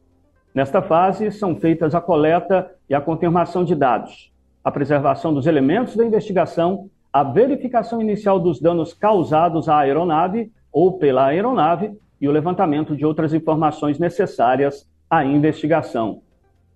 Nesta 0.54 0.82
fase, 0.82 1.32
são 1.32 1.56
feitas 1.56 1.94
a 1.94 2.02
coleta 2.02 2.72
e 2.90 2.96
a 2.96 3.02
confirmação 3.02 3.64
de 3.64 3.76
dados, 3.76 4.32
a 4.68 4.72
preservação 4.72 5.34
dos 5.34 5.48
elementos 5.48 5.96
da 5.96 6.06
investigação, 6.06 6.90
a 7.14 7.24
verificação 7.24 8.02
inicial 8.02 8.38
dos 8.38 8.60
danos 8.60 8.94
causados 8.94 9.70
à 9.70 9.78
aeronave 9.78 10.52
ou 10.74 10.98
pela 10.98 11.28
aeronave 11.28 11.98
e 12.20 12.28
o 12.28 12.32
levantamento 12.34 12.94
de 12.94 13.06
outras 13.06 13.34
informações 13.34 13.98
necessárias 13.98 14.86
à 15.10 15.24
investigação. 15.24 16.20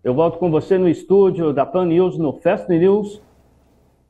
Eu 0.02 0.14
volto 0.14 0.40
com 0.40 0.50
você 0.50 0.78
no 0.78 0.88
estúdio 0.88 1.52
da 1.52 1.66
Pan 1.66 1.86
News, 1.86 2.18
no 2.18 2.32
Fast 2.32 2.70
News. 2.70 3.22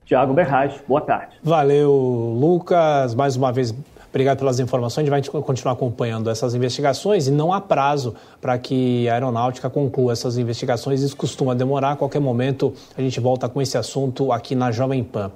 Tiago 0.05 0.31
Berraz, 0.31 0.79
boa 0.87 1.01
tarde. 1.01 1.37
Valeu, 1.41 1.91
Lucas. 2.39 3.15
Mais 3.15 3.35
uma 3.35 3.51
vez, 3.51 3.73
Obrigado 4.11 4.39
pelas 4.39 4.59
informações. 4.59 5.09
A 5.09 5.15
gente 5.15 5.31
vai 5.31 5.41
continuar 5.41 5.73
acompanhando 5.73 6.29
essas 6.29 6.53
investigações 6.53 7.27
e 7.27 7.31
não 7.31 7.53
há 7.53 7.61
prazo 7.61 8.13
para 8.41 8.57
que 8.57 9.07
a 9.07 9.13
aeronáutica 9.13 9.69
conclua 9.69 10.11
essas 10.11 10.37
investigações. 10.37 11.01
Isso 11.01 11.15
costuma 11.15 11.55
demorar. 11.55 11.91
A 11.91 11.95
qualquer 11.95 12.19
momento 12.19 12.73
a 12.97 13.01
gente 13.01 13.19
volta 13.21 13.47
com 13.47 13.61
esse 13.61 13.77
assunto 13.77 14.33
aqui 14.33 14.53
na 14.53 14.69
Jovem 14.69 15.01
Pan. 15.01 15.31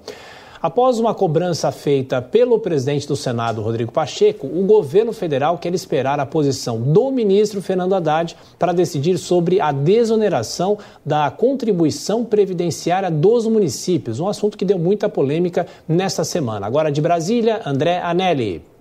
Após 0.65 0.97
uma 0.97 1.13
cobrança 1.13 1.71
feita 1.71 2.19
pelo 2.23 2.57
presidente 2.57 3.07
do 3.07 3.15
Senado, 3.15 3.61
Rodrigo 3.61 3.91
Pacheco, 3.91 4.47
o 4.47 4.63
governo 4.63 5.13
federal 5.13 5.59
quer 5.59 5.71
esperar 5.75 6.19
a 6.19 6.25
posição 6.25 6.81
do 6.81 7.11
ministro 7.11 7.61
Fernando 7.61 7.93
Haddad 7.93 8.35
para 8.57 8.73
decidir 8.73 9.19
sobre 9.19 9.61
a 9.61 9.71
desoneração 9.71 10.75
da 11.05 11.29
contribuição 11.29 12.25
previdenciária 12.25 13.11
dos 13.11 13.45
municípios, 13.45 14.19
um 14.19 14.27
assunto 14.27 14.57
que 14.57 14.65
deu 14.65 14.79
muita 14.79 15.07
polêmica 15.07 15.67
nesta 15.87 16.23
semana. 16.23 16.65
Agora 16.65 16.91
de 16.91 16.99
Brasília, 16.99 17.61
André 17.63 18.01
Anelli. 18.01 18.74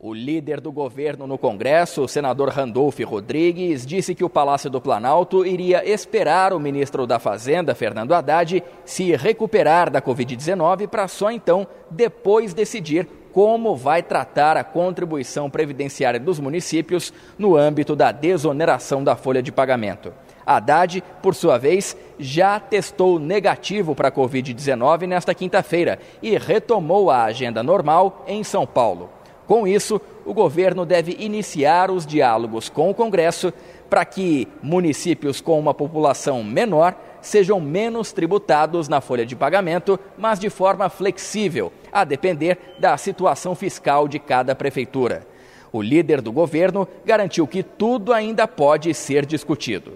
O 0.00 0.14
líder 0.14 0.60
do 0.60 0.70
governo 0.70 1.26
no 1.26 1.36
Congresso, 1.36 2.04
o 2.04 2.08
senador 2.08 2.50
Randolph 2.50 3.00
Rodrigues, 3.00 3.84
disse 3.84 4.14
que 4.14 4.22
o 4.22 4.30
Palácio 4.30 4.70
do 4.70 4.80
Planalto 4.80 5.44
iria 5.44 5.84
esperar 5.84 6.52
o 6.52 6.60
ministro 6.60 7.04
da 7.04 7.18
Fazenda, 7.18 7.74
Fernando 7.74 8.14
Haddad, 8.14 8.62
se 8.84 9.16
recuperar 9.16 9.90
da 9.90 10.00
Covid-19 10.00 10.86
para 10.86 11.08
só 11.08 11.32
então 11.32 11.66
depois 11.90 12.54
decidir 12.54 13.08
como 13.32 13.74
vai 13.74 14.00
tratar 14.00 14.56
a 14.56 14.62
contribuição 14.62 15.50
previdenciária 15.50 16.20
dos 16.20 16.38
municípios 16.38 17.12
no 17.36 17.56
âmbito 17.56 17.96
da 17.96 18.12
desoneração 18.12 19.02
da 19.02 19.16
folha 19.16 19.42
de 19.42 19.50
pagamento. 19.50 20.12
Haddad, 20.46 21.02
por 21.20 21.34
sua 21.34 21.58
vez, 21.58 21.96
já 22.20 22.60
testou 22.60 23.18
negativo 23.18 23.96
para 23.96 24.08
a 24.08 24.12
Covid-19 24.12 25.08
nesta 25.08 25.34
quinta-feira 25.34 25.98
e 26.22 26.38
retomou 26.38 27.10
a 27.10 27.24
agenda 27.24 27.64
normal 27.64 28.24
em 28.28 28.44
São 28.44 28.64
Paulo. 28.64 29.17
Com 29.48 29.66
isso, 29.66 29.98
o 30.26 30.34
governo 30.34 30.84
deve 30.84 31.16
iniciar 31.18 31.90
os 31.90 32.06
diálogos 32.06 32.68
com 32.68 32.90
o 32.90 32.94
Congresso 32.94 33.50
para 33.88 34.04
que 34.04 34.46
municípios 34.62 35.40
com 35.40 35.58
uma 35.58 35.72
população 35.72 36.44
menor 36.44 36.94
sejam 37.22 37.58
menos 37.58 38.12
tributados 38.12 38.90
na 38.90 39.00
folha 39.00 39.24
de 39.24 39.34
pagamento, 39.34 39.98
mas 40.18 40.38
de 40.38 40.50
forma 40.50 40.90
flexível, 40.90 41.72
a 41.90 42.04
depender 42.04 42.76
da 42.78 42.94
situação 42.98 43.54
fiscal 43.54 44.06
de 44.06 44.18
cada 44.18 44.54
prefeitura. 44.54 45.26
O 45.72 45.80
líder 45.80 46.20
do 46.20 46.30
governo 46.30 46.86
garantiu 47.06 47.46
que 47.46 47.62
tudo 47.62 48.12
ainda 48.12 48.46
pode 48.46 48.92
ser 48.92 49.24
discutido. 49.24 49.94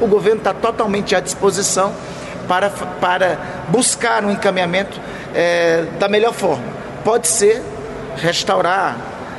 O 0.00 0.06
governo 0.06 0.38
está 0.38 0.54
totalmente 0.54 1.16
à 1.16 1.18
disposição 1.18 1.92
para, 2.46 2.70
para 2.70 3.66
buscar 3.68 4.24
um 4.24 4.30
encaminhamento 4.30 5.00
é, 5.34 5.86
da 5.98 6.08
melhor 6.08 6.32
forma. 6.32 6.64
Pode 7.04 7.26
ser 7.26 7.60
restaurar 8.16 8.96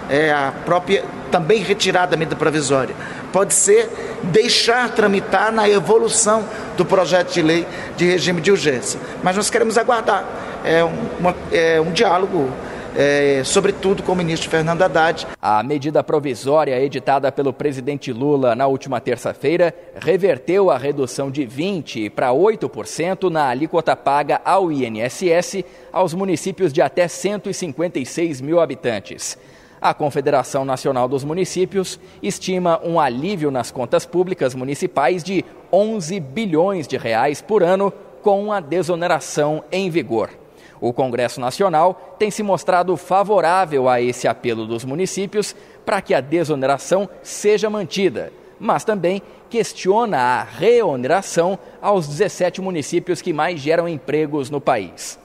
é, 0.10 0.32
a 0.32 0.54
própria, 0.66 1.04
também 1.32 1.62
retirar 1.62 2.06
da 2.06 2.18
medida 2.18 2.36
provisória. 2.36 2.96
Pode 3.32 3.54
ser 3.54 3.90
deixar 4.24 4.90
tramitar 4.90 5.52
na 5.52 5.68
evolução 5.68 6.46
do 6.78 6.86
projeto 6.86 7.34
de 7.34 7.42
lei 7.42 7.68
de 7.98 8.06
regime 8.06 8.42
de 8.42 8.52
urgência. 8.52 9.00
Mas 9.24 9.36
nós 9.36 9.50
queremos 9.50 9.78
aguardar 9.78 10.24
é, 10.64 10.84
uma, 10.84 11.36
é 11.52 11.82
um 11.82 11.92
diálogo 11.92 12.52
é, 12.96 13.42
sobretudo 13.44 14.04
com 14.04 14.12
o 14.12 14.16
ministro 14.16 14.50
Fernando 14.50 14.82
Haddad. 14.82 15.28
A 15.42 15.64
medida 15.64 16.04
provisória 16.04 16.80
editada 16.80 17.32
pelo 17.32 17.52
presidente 17.52 18.14
Lula 18.14 18.56
na 18.56 18.68
última 18.68 19.02
terça-feira 19.02 19.74
reverteu 19.96 20.70
a 20.70 20.78
redução 20.78 21.32
de 21.32 21.46
20% 21.46 22.10
para 22.12 22.30
8% 22.30 23.30
na 23.30 23.48
alíquota 23.48 23.96
paga 23.96 24.42
ao 24.46 24.72
INSS 24.72 25.64
aos 25.92 26.14
municípios 26.14 26.72
de 26.72 26.82
até 26.82 27.08
156 27.08 28.42
mil 28.42 28.60
habitantes. 28.60 29.38
A 29.82 29.94
Confederação 29.94 30.64
Nacional 30.64 31.10
dos 31.10 31.26
Municípios 31.26 32.00
estima 32.22 32.80
um 32.86 33.00
alívio 33.00 33.52
nas 33.52 33.70
contas 33.70 34.06
públicas 34.06 34.56
municipais 34.56 35.22
de 35.24 35.44
11 35.72 36.20
bilhões 36.22 36.88
de 36.88 36.96
reais 36.96 37.42
por 37.42 37.62
ano 37.62 37.92
com 38.22 38.54
a 38.54 38.62
desoneração 38.62 39.62
em 39.70 39.90
vigor. 39.90 40.43
O 40.84 40.92
Congresso 40.92 41.40
Nacional 41.40 42.18
tem 42.20 42.30
se 42.30 42.44
mostrado 42.44 42.98
favorável 42.98 43.88
a 43.88 44.02
esse 44.02 44.28
apelo 44.28 44.68
dos 44.68 44.84
municípios 44.84 45.56
para 45.86 46.02
que 46.02 46.14
a 46.14 46.20
desoneração 46.20 47.08
seja 47.22 47.70
mantida, 47.70 48.34
mas 48.60 48.84
também 48.84 49.22
questiona 49.50 50.18
a 50.18 50.44
reoneração 50.44 51.58
aos 51.82 52.06
17 52.10 52.60
municípios 52.60 53.22
que 53.22 53.32
mais 53.32 53.62
geram 53.62 53.88
empregos 53.88 54.50
no 54.50 54.60
país. 54.60 55.18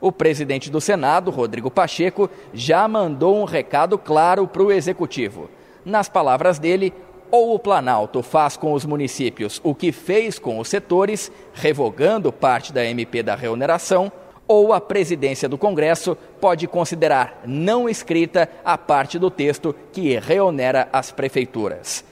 O 0.00 0.10
presidente 0.10 0.68
do 0.68 0.80
Senado, 0.80 1.30
Rodrigo 1.30 1.70
Pacheco, 1.70 2.28
já 2.52 2.88
mandou 2.88 3.40
um 3.40 3.44
recado 3.44 3.96
claro 3.96 4.48
para 4.48 4.64
o 4.64 4.72
executivo. 4.72 5.48
Nas 5.84 6.08
palavras 6.08 6.58
dele, 6.58 6.92
ou 7.30 7.54
o 7.54 7.58
Planalto 7.60 8.20
faz 8.20 8.56
com 8.56 8.72
os 8.72 8.84
municípios 8.84 9.60
o 9.62 9.76
que 9.76 9.92
fez 9.92 10.40
com 10.40 10.58
os 10.58 10.66
setores, 10.66 11.30
revogando 11.52 12.32
parte 12.32 12.72
da 12.72 12.84
MP 12.84 13.22
da 13.22 13.36
reoneração, 13.36 14.10
ou 14.46 14.72
a 14.72 14.80
presidência 14.80 15.48
do 15.48 15.58
Congresso 15.58 16.16
pode 16.40 16.66
considerar 16.66 17.42
não 17.46 17.88
escrita 17.88 18.48
a 18.64 18.76
parte 18.76 19.18
do 19.18 19.30
texto 19.30 19.74
que 19.92 20.18
reonera 20.18 20.88
as 20.92 21.10
prefeituras. 21.10 22.04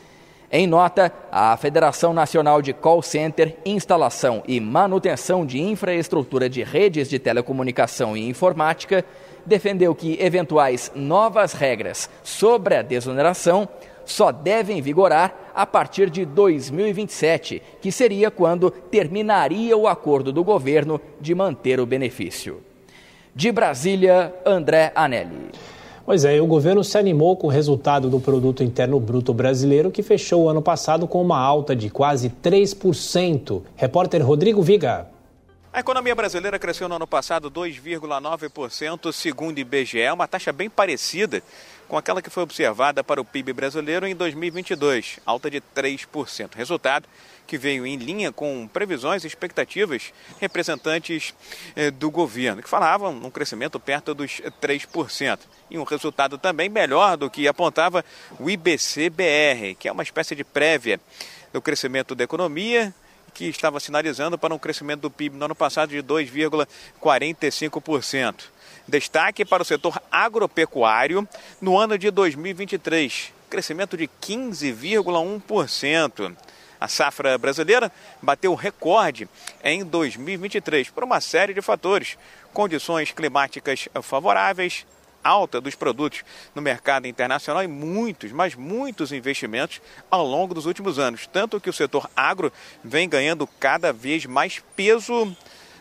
Em 0.55 0.67
nota, 0.67 1.11
a 1.31 1.57
Federação 1.57 2.12
Nacional 2.12 2.61
de 2.61 2.75
Call 2.75 3.01
Center, 3.01 3.57
Instalação 3.65 4.43
e 4.47 4.61
Manutenção 4.61 5.47
de 5.47 5.59
Infraestrutura 5.59 6.47
de 6.47 6.62
Redes 6.62 7.09
de 7.09 7.19
Telecomunicação 7.19 8.15
e 8.15 8.29
Informática 8.29 9.03
defendeu 9.47 9.95
que 9.95 10.19
eventuais 10.21 10.93
novas 10.95 11.55
regras 11.55 12.09
sobre 12.23 12.77
a 12.77 12.83
desoneração 12.83 13.67
só 14.04 14.32
devem 14.32 14.80
vigorar 14.80 15.52
a 15.54 15.66
partir 15.66 16.11
de 16.11 16.25
2027, 16.25 17.62
que 17.80 17.92
seria 17.92 18.30
quando 18.30 18.71
terminaria 18.71 19.76
o 19.76 19.87
acordo 19.87 20.32
do 20.32 20.42
governo 20.42 21.00
de 21.21 21.35
manter 21.35 21.80
o 21.80 21.87
benefício. 21.87 22.62
De 23.35 23.50
Brasília, 23.50 24.35
André 24.44 24.92
Anelli. 24.94 25.50
Pois 26.04 26.25
é, 26.25 26.40
o 26.40 26.47
governo 26.47 26.82
se 26.82 26.99
animou 26.99 27.37
com 27.37 27.47
o 27.47 27.50
resultado 27.50 28.11
do 28.11 28.18
Produto 28.18 28.64
Interno 28.64 28.99
Bruto 28.99 29.32
brasileiro, 29.32 29.90
que 29.90 30.02
fechou 30.02 30.42
o 30.42 30.49
ano 30.49 30.61
passado 30.61 31.06
com 31.06 31.23
uma 31.23 31.38
alta 31.38 31.76
de 31.76 31.88
quase 31.88 32.28
3%. 32.28 33.62
Repórter 33.76 34.26
Rodrigo 34.26 34.61
Viga. 34.62 35.06
A 35.73 35.80
economia 35.80 36.14
brasileira 36.14 36.59
cresceu 36.59 36.87
no 36.87 36.97
ano 36.97 37.06
passado 37.06 37.50
2,9%, 37.50 39.11
segundo 39.11 39.56
o 39.56 39.61
IBGE, 39.61 40.11
uma 40.12 40.28
taxa 40.28 40.52
bem 40.52 40.68
parecida 40.68 41.42
com 41.93 41.99
aquela 41.99 42.23
que 42.23 42.31
foi 42.31 42.43
observada 42.43 43.05
para 43.05 43.21
o 43.21 43.25
PIB 43.25 43.53
brasileiro 43.53 44.07
em 44.07 44.17
2022, 44.17 45.21
alta 45.27 45.51
de 45.51 45.61
3%. 45.61 46.55
Resultado 46.55 47.07
que 47.47 47.59
veio 47.59 47.87
em 47.87 47.97
linha 47.97 48.33
com 48.33 48.67
previsões 48.67 49.25
e 49.25 49.27
expectativas 49.27 50.11
representantes 50.41 51.35
eh, 51.77 51.91
do 51.91 52.11
governo, 52.11 52.63
que 52.63 52.69
falavam 52.71 53.13
um 53.13 53.31
crescimento 53.31 53.79
perto 53.79 54.15
dos 54.15 54.41
3%. 54.63 55.41
E 55.71 55.79
um 55.79 55.85
resultado 55.85 56.39
também 56.39 56.71
melhor 56.71 57.19
do 57.19 57.29
que 57.29 57.47
apontava 57.47 58.03
o 58.41 58.49
IBC-BR, 58.49 59.77
que 59.79 59.87
é 59.87 59.93
uma 59.93 60.03
espécie 60.03 60.35
de 60.35 60.45
prévia 60.45 60.99
do 61.53 61.61
crescimento 61.61 62.15
da 62.15 62.25
economia, 62.25 62.95
que 63.35 63.45
estava 63.45 63.79
sinalizando 63.79 64.39
para 64.39 64.55
um 64.55 64.59
crescimento 64.59 65.03
do 65.03 65.11
PIB 65.11 65.37
no 65.37 65.45
ano 65.45 65.55
passado 65.55 65.91
de 65.91 66.03
2,45%. 66.03 68.45
Destaque 68.87 69.45
para 69.45 69.62
o 69.62 69.67
setor 69.67 70.01
agropecuário 70.11 71.29
no 71.61 71.79
ano 71.79 71.97
de 71.97 72.11
2023, 72.11 73.33
crescimento 73.49 73.97
de 73.97 74.11
15,1%. 74.21 76.37
A 76.81 76.89
safra 76.89 77.39
brasileira 77.39 77.93
bateu 78.21 78.53
recorde 78.55 79.29
em 79.62 79.85
2023 79.85 80.91
por 80.91 81.05
uma 81.05 81.21
série 81.21 81.55
de 81.55 81.62
fatores, 81.62 82.19
condições 82.53 83.12
climáticas 83.12 83.89
favoráveis, 84.03 84.85
alta 85.23 85.61
dos 85.61 85.77
produtos 85.77 86.25
no 86.55 86.61
mercado 86.61 87.07
internacional 87.07 87.62
e 87.62 87.69
muitos, 87.69 88.33
mas 88.33 88.57
muitos 88.57 89.12
investimentos 89.12 89.81
ao 90.11 90.27
longo 90.27 90.55
dos 90.55 90.67
últimos 90.67 90.99
anos. 90.99 91.29
Tanto 91.29 91.61
que 91.61 91.71
o 91.71 91.73
setor 91.73 92.11
agro 92.17 92.53
vem 92.83 93.09
ganhando 93.09 93.47
cada 93.47 93.93
vez 93.93 94.27
mais 94.27 94.61
peso 94.75 95.33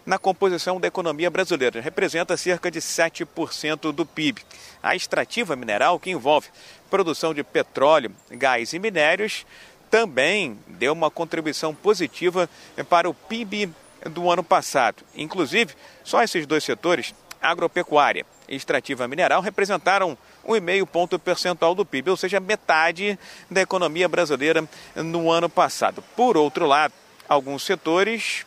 na 0.06 0.18
composição 0.18 0.80
da 0.80 0.88
economia 0.88 1.30
brasileira. 1.30 1.82
Representa 1.82 2.38
cerca 2.38 2.72
de 2.72 2.80
7% 2.80 3.92
do 3.92 4.06
PIB. 4.06 4.42
A 4.82 4.96
extrativa 4.96 5.56
mineral, 5.56 6.00
que 6.00 6.10
envolve 6.10 6.50
produção 6.90 7.34
de 7.34 7.44
petróleo, 7.44 8.12
gás 8.30 8.74
e 8.74 8.80
minérios, 8.80 9.46
também 9.90 10.58
deu 10.68 10.94
uma 10.94 11.12
contribuição 11.12 11.76
positiva 11.76 12.50
para 12.90 13.10
o 13.10 13.14
PIB 13.14 13.70
do 14.10 14.32
ano 14.32 14.44
passado. 14.44 15.04
Inclusive, 15.16 15.74
só 16.04 16.24
esses 16.24 16.46
dois 16.46 16.64
setores, 16.64 17.14
agropecuária 17.42 18.26
e 18.48 18.56
extrativa 18.56 19.08
mineral, 19.08 19.42
representaram 19.42 20.18
1,5 20.48 20.86
ponto 20.88 21.20
percentual 21.20 21.76
do 21.76 21.86
PIB, 21.86 22.10
ou 22.12 22.18
seja, 22.18 22.40
metade 22.40 23.20
da 23.50 23.62
economia 23.62 24.08
brasileira 24.08 24.68
no 24.96 25.30
ano 25.30 25.50
passado. 25.50 26.04
Por 26.16 26.38
outro 26.38 26.66
lado, 26.66 26.94
alguns 27.28 27.64
setores 27.64 28.46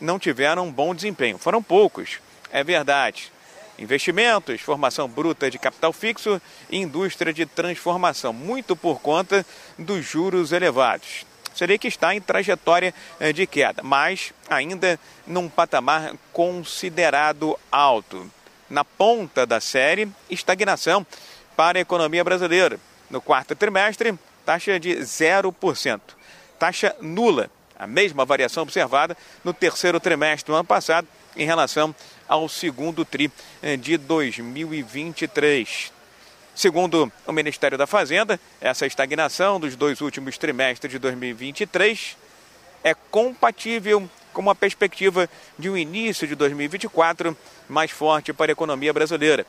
não 0.00 0.18
tiveram 0.18 0.66
um 0.66 0.72
bom 0.72 0.94
desempenho. 0.94 1.38
Foram 1.38 1.62
poucos, 1.62 2.18
é 2.50 2.62
verdade 2.62 3.32
investimentos, 3.78 4.60
formação 4.60 5.08
bruta 5.08 5.50
de 5.50 5.58
capital 5.58 5.92
fixo 5.92 6.40
e 6.70 6.78
indústria 6.78 7.32
de 7.32 7.46
transformação, 7.46 8.32
muito 8.32 8.74
por 8.74 9.00
conta 9.00 9.44
dos 9.78 10.04
juros 10.04 10.52
elevados. 10.52 11.26
Seria 11.54 11.78
que 11.78 11.88
está 11.88 12.14
em 12.14 12.20
trajetória 12.20 12.92
eh, 13.18 13.32
de 13.32 13.46
queda, 13.46 13.82
mas 13.82 14.32
ainda 14.48 15.00
num 15.26 15.48
patamar 15.48 16.12
considerado 16.32 17.58
alto. 17.72 18.30
Na 18.68 18.84
ponta 18.84 19.46
da 19.46 19.60
série, 19.60 20.08
estagnação 20.28 21.06
para 21.56 21.78
a 21.78 21.80
economia 21.80 22.22
brasileira. 22.22 22.78
No 23.08 23.22
quarto 23.22 23.54
trimestre, 23.54 24.18
taxa 24.44 24.78
de 24.78 24.96
0%. 24.96 26.00
Taxa 26.58 26.94
nula, 27.00 27.50
a 27.78 27.86
mesma 27.86 28.24
variação 28.24 28.62
observada 28.62 29.16
no 29.44 29.52
terceiro 29.52 30.00
trimestre 30.00 30.52
do 30.52 30.54
ano 30.54 30.64
passado 30.64 31.06
em 31.36 31.44
relação 31.44 31.94
ao 32.28 32.48
segundo 32.48 33.04
TRI 33.04 33.30
eh, 33.62 33.76
de 33.76 33.96
2023. 33.96 35.92
Segundo 36.54 37.12
o 37.26 37.32
Ministério 37.32 37.76
da 37.76 37.86
Fazenda, 37.86 38.40
essa 38.60 38.86
estagnação 38.86 39.60
dos 39.60 39.76
dois 39.76 40.00
últimos 40.00 40.38
trimestres 40.38 40.90
de 40.90 40.98
2023 40.98 42.16
é 42.82 42.94
compatível 42.94 44.08
com 44.32 44.40
uma 44.40 44.54
perspectiva 44.54 45.28
de 45.58 45.68
um 45.68 45.76
início 45.76 46.26
de 46.26 46.34
2024 46.34 47.36
mais 47.68 47.90
forte 47.90 48.32
para 48.32 48.50
a 48.50 48.54
economia 48.54 48.92
brasileira. 48.92 49.46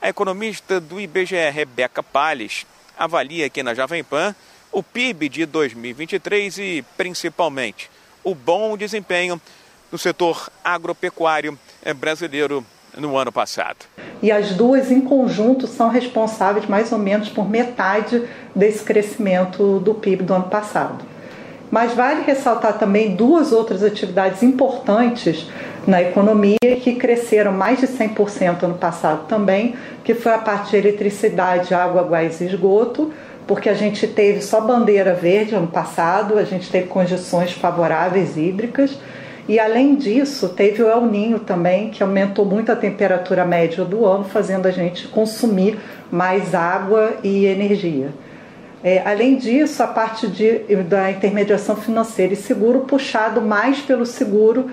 A 0.00 0.08
economista 0.08 0.80
do 0.80 1.00
IBGE, 1.00 1.50
Rebeca 1.50 2.02
Palles, 2.02 2.66
avalia 2.96 3.46
aqui 3.46 3.62
na 3.62 3.74
Jovem 3.74 4.02
Pan 4.02 4.34
o 4.72 4.82
PIB 4.82 5.28
de 5.28 5.46
2023 5.46 6.58
e, 6.58 6.84
principalmente, 6.96 7.90
o 8.22 8.34
bom 8.34 8.76
desempenho 8.76 9.40
no 9.90 9.98
setor 9.98 10.50
agropecuário 10.62 11.58
eh, 11.82 11.94
brasileiro 11.94 12.64
no 12.96 13.16
ano 13.16 13.32
passado. 13.32 13.86
E 14.22 14.30
as 14.30 14.50
duas 14.52 14.90
em 14.90 15.00
conjunto 15.00 15.66
são 15.66 15.88
responsáveis 15.88 16.66
mais 16.66 16.92
ou 16.92 16.98
menos 16.98 17.28
por 17.28 17.48
metade 17.48 18.28
desse 18.54 18.82
crescimento 18.82 19.78
do 19.78 19.94
PIB 19.94 20.24
do 20.24 20.34
ano 20.34 20.48
passado. 20.48 21.04
Mas 21.70 21.92
vale 21.92 22.22
ressaltar 22.22 22.78
também 22.78 23.14
duas 23.14 23.52
outras 23.52 23.82
atividades 23.82 24.42
importantes 24.42 25.46
na 25.86 26.02
economia 26.02 26.56
que 26.82 26.94
cresceram 26.96 27.52
mais 27.52 27.80
de 27.80 27.86
100% 27.86 28.62
ano 28.62 28.74
passado 28.74 29.26
também, 29.26 29.74
que 30.02 30.14
foi 30.14 30.32
a 30.32 30.38
parte 30.38 30.70
de 30.70 30.76
eletricidade, 30.76 31.74
água, 31.74 32.02
gás 32.04 32.40
e 32.40 32.44
esgoto, 32.44 33.12
porque 33.48 33.68
a 33.68 33.74
gente 33.74 34.06
teve 34.06 34.40
só 34.40 34.60
bandeira 34.60 35.14
verde 35.14 35.56
ano 35.56 35.66
passado, 35.66 36.38
a 36.38 36.44
gente 36.44 36.70
teve 36.70 36.86
condições 36.86 37.52
favoráveis 37.52 38.36
hídricas 38.36 38.96
e 39.48 39.58
além 39.58 39.94
disso, 39.94 40.50
teve 40.50 40.82
o 40.82 40.88
El 40.88 41.06
Ninho 41.06 41.38
também, 41.38 41.88
que 41.88 42.02
aumentou 42.02 42.44
muito 42.44 42.70
a 42.70 42.76
temperatura 42.76 43.46
média 43.46 43.82
do 43.82 44.04
ano, 44.04 44.24
fazendo 44.24 44.66
a 44.66 44.70
gente 44.70 45.08
consumir 45.08 45.78
mais 46.10 46.54
água 46.54 47.14
e 47.24 47.46
energia. 47.46 48.10
É, 48.84 49.02
além 49.06 49.36
disso, 49.36 49.82
a 49.82 49.86
parte 49.86 50.28
de, 50.28 50.58
da 50.84 51.10
intermediação 51.10 51.76
financeira 51.76 52.34
e 52.34 52.36
seguro, 52.36 52.80
puxado 52.80 53.40
mais 53.40 53.80
pelo 53.80 54.04
seguro, 54.04 54.70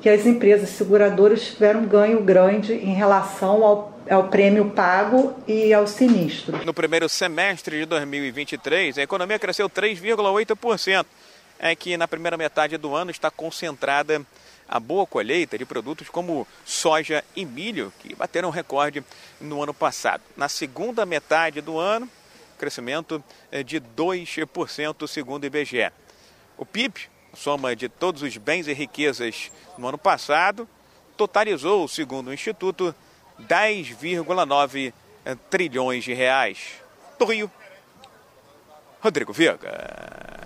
que 0.00 0.08
as 0.08 0.26
empresas 0.26 0.70
seguradoras 0.70 1.42
tiveram 1.42 1.82
um 1.82 1.86
ganho 1.86 2.20
grande 2.20 2.74
em 2.74 2.94
relação 2.94 3.62
ao, 3.62 3.95
ao 4.10 4.28
prêmio 4.28 4.70
pago 4.70 5.36
e 5.46 5.72
ao 5.72 5.86
sinistro. 5.86 6.64
No 6.64 6.74
primeiro 6.74 7.08
semestre 7.08 7.80
de 7.80 7.86
2023, 7.86 8.98
a 8.98 9.02
economia 9.02 9.38
cresceu 9.38 9.68
3,8% 9.68 11.06
é 11.58 11.74
que 11.74 11.96
na 11.96 12.06
primeira 12.06 12.36
metade 12.36 12.76
do 12.76 12.94
ano 12.94 13.10
está 13.10 13.30
concentrada 13.30 14.24
a 14.68 14.80
boa 14.80 15.06
colheita 15.06 15.56
de 15.56 15.64
produtos 15.64 16.08
como 16.08 16.46
soja 16.64 17.24
e 17.34 17.44
milho, 17.44 17.92
que 18.00 18.14
bateram 18.14 18.50
recorde 18.50 19.02
no 19.40 19.62
ano 19.62 19.72
passado. 19.72 20.22
Na 20.36 20.48
segunda 20.48 21.06
metade 21.06 21.60
do 21.60 21.78
ano, 21.78 22.08
crescimento 22.58 23.22
é 23.50 23.62
de 23.62 23.80
2%, 23.80 25.06
segundo 25.06 25.44
o 25.44 25.46
IBGE. 25.46 25.90
O 26.58 26.66
PIB, 26.66 27.02
soma 27.34 27.76
de 27.76 27.88
todos 27.88 28.22
os 28.22 28.36
bens 28.36 28.66
e 28.66 28.72
riquezas 28.72 29.50
no 29.78 29.88
ano 29.88 29.98
passado, 29.98 30.68
totalizou, 31.16 31.86
segundo 31.86 32.28
o 32.28 32.34
Instituto, 32.34 32.94
10,9 33.48 34.92
trilhões 35.50 36.04
de 36.04 36.14
reais. 36.14 36.74
Do 37.18 37.24
Rio, 37.24 37.50
Rodrigo 39.00 39.32
Viega. 39.32 40.36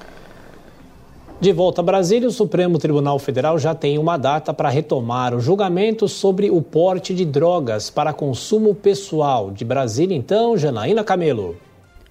De 1.40 1.52
volta 1.52 1.80
a 1.80 1.84
Brasília, 1.84 2.28
o 2.28 2.32
Supremo 2.32 2.78
Tribunal 2.78 3.18
Federal 3.18 3.58
já 3.58 3.74
tem 3.74 3.96
uma 3.96 4.18
data 4.18 4.52
para 4.52 4.68
retomar 4.68 5.34
o 5.34 5.40
julgamento 5.40 6.06
sobre 6.06 6.50
o 6.50 6.60
porte 6.60 7.14
de 7.14 7.24
drogas 7.24 7.88
para 7.88 8.12
consumo 8.12 8.74
pessoal. 8.74 9.50
De 9.50 9.64
Brasília, 9.64 10.14
então, 10.14 10.58
Janaína 10.58 11.02
Camelo. 11.02 11.56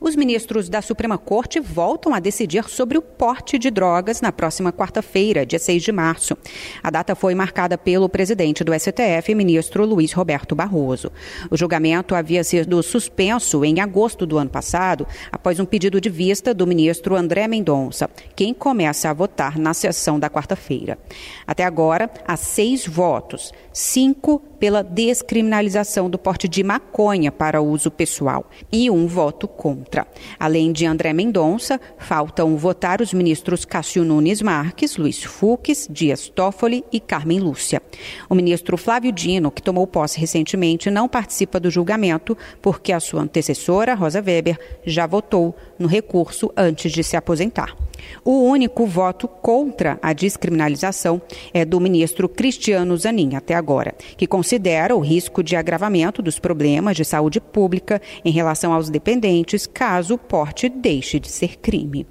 Os 0.01 0.15
ministros 0.15 0.69
da 0.69 0.81
Suprema 0.81 1.17
Corte 1.17 1.59
voltam 1.59 2.13
a 2.13 2.19
decidir 2.19 2.69
sobre 2.69 2.97
o 2.97 3.01
porte 3.01 3.59
de 3.59 3.69
drogas 3.69 4.21
na 4.21 4.31
próxima 4.31 4.71
quarta-feira, 4.71 5.45
dia 5.45 5.59
6 5.59 5.83
de 5.83 5.91
março. 5.91 6.37
A 6.81 6.89
data 6.89 7.15
foi 7.15 7.35
marcada 7.35 7.77
pelo 7.77 8.07
presidente 8.07 8.63
do 8.63 8.73
STF, 8.73 9.35
ministro 9.35 9.85
Luiz 9.85 10.13
Roberto 10.13 10.55
Barroso. 10.55 11.11
O 11.51 11.57
julgamento 11.57 12.15
havia 12.15 12.45
sido 12.45 12.81
suspenso 12.81 13.65
em 13.65 13.81
agosto 13.81 14.25
do 14.25 14.37
ano 14.37 14.49
passado, 14.49 15.05
após 15.29 15.59
um 15.59 15.65
pedido 15.65 15.99
de 15.99 16.09
vista 16.09 16.53
do 16.53 16.65
ministro 16.65 17.17
André 17.17 17.45
Mendonça, 17.49 18.09
quem 18.37 18.53
começa 18.53 19.09
a 19.09 19.13
votar 19.13 19.59
na 19.59 19.73
sessão 19.73 20.17
da 20.17 20.29
quarta-feira. 20.29 20.97
Até 21.45 21.65
agora, 21.65 22.09
há 22.25 22.37
seis 22.37 22.87
votos, 22.87 23.51
cinco 23.73 24.41
pela 24.59 24.83
descriminalização 24.83 26.09
do 26.09 26.17
porte 26.17 26.47
de 26.47 26.63
maconha 26.63 27.31
para 27.31 27.61
uso 27.61 27.89
pessoal 27.89 28.49
e 28.71 28.89
um 28.89 29.07
voto 29.07 29.47
contra. 29.47 30.05
Além 30.39 30.71
de 30.71 30.85
André 30.85 31.13
Mendonça, 31.13 31.79
faltam 31.97 32.57
votar 32.57 33.01
os 33.01 33.13
ministros 33.13 33.65
Cássio 33.65 34.03
Nunes 34.03 34.41
Marques, 34.41 34.97
Luiz 34.97 35.23
Fux, 35.23 35.87
Dias 35.89 36.27
Toffoli 36.27 36.83
e 36.91 36.99
Carmen 36.99 37.39
Lúcia. 37.39 37.81
O 38.29 38.35
ministro 38.35 38.77
Flávio 38.77 39.11
Dino, 39.11 39.51
que 39.51 39.61
tomou 39.61 39.87
posse 39.87 40.19
recentemente, 40.19 40.91
não 40.91 41.07
participa 41.07 41.59
do 41.59 41.71
julgamento 41.71 42.37
porque 42.61 42.91
a 42.91 42.99
sua 42.99 43.21
antecessora, 43.21 43.95
Rosa 43.95 44.21
Weber, 44.21 44.59
já 44.85 45.07
votou 45.07 45.55
no 45.77 45.87
recurso 45.87 46.51
antes 46.55 46.91
de 46.91 47.03
se 47.03 47.15
aposentar. 47.15 47.75
O 48.23 48.43
único 48.43 48.85
voto 48.85 49.27
contra 49.27 49.99
a 50.01 50.13
descriminalização 50.13 51.21
é 51.53 51.65
do 51.65 51.79
ministro 51.79 52.29
Cristiano 52.29 52.95
Zanin, 52.97 53.35
até 53.35 53.53
agora, 53.53 53.93
que 54.17 54.27
considera 54.27 54.48
o 54.95 54.99
risco 54.99 55.43
de 55.43 55.55
agravamento 55.55 56.21
dos 56.21 56.39
problemas 56.39 56.95
de 56.95 57.05
saúde 57.05 57.39
pública 57.39 58.01
em 58.23 58.31
relação 58.31 58.73
aos 58.73 58.89
dependentes 58.89 59.67
caso 59.67 60.15
o 60.15 60.17
porte 60.17 60.69
deixe 60.69 61.19
de 61.19 61.29
ser 61.29 61.57
crime. 61.57 62.07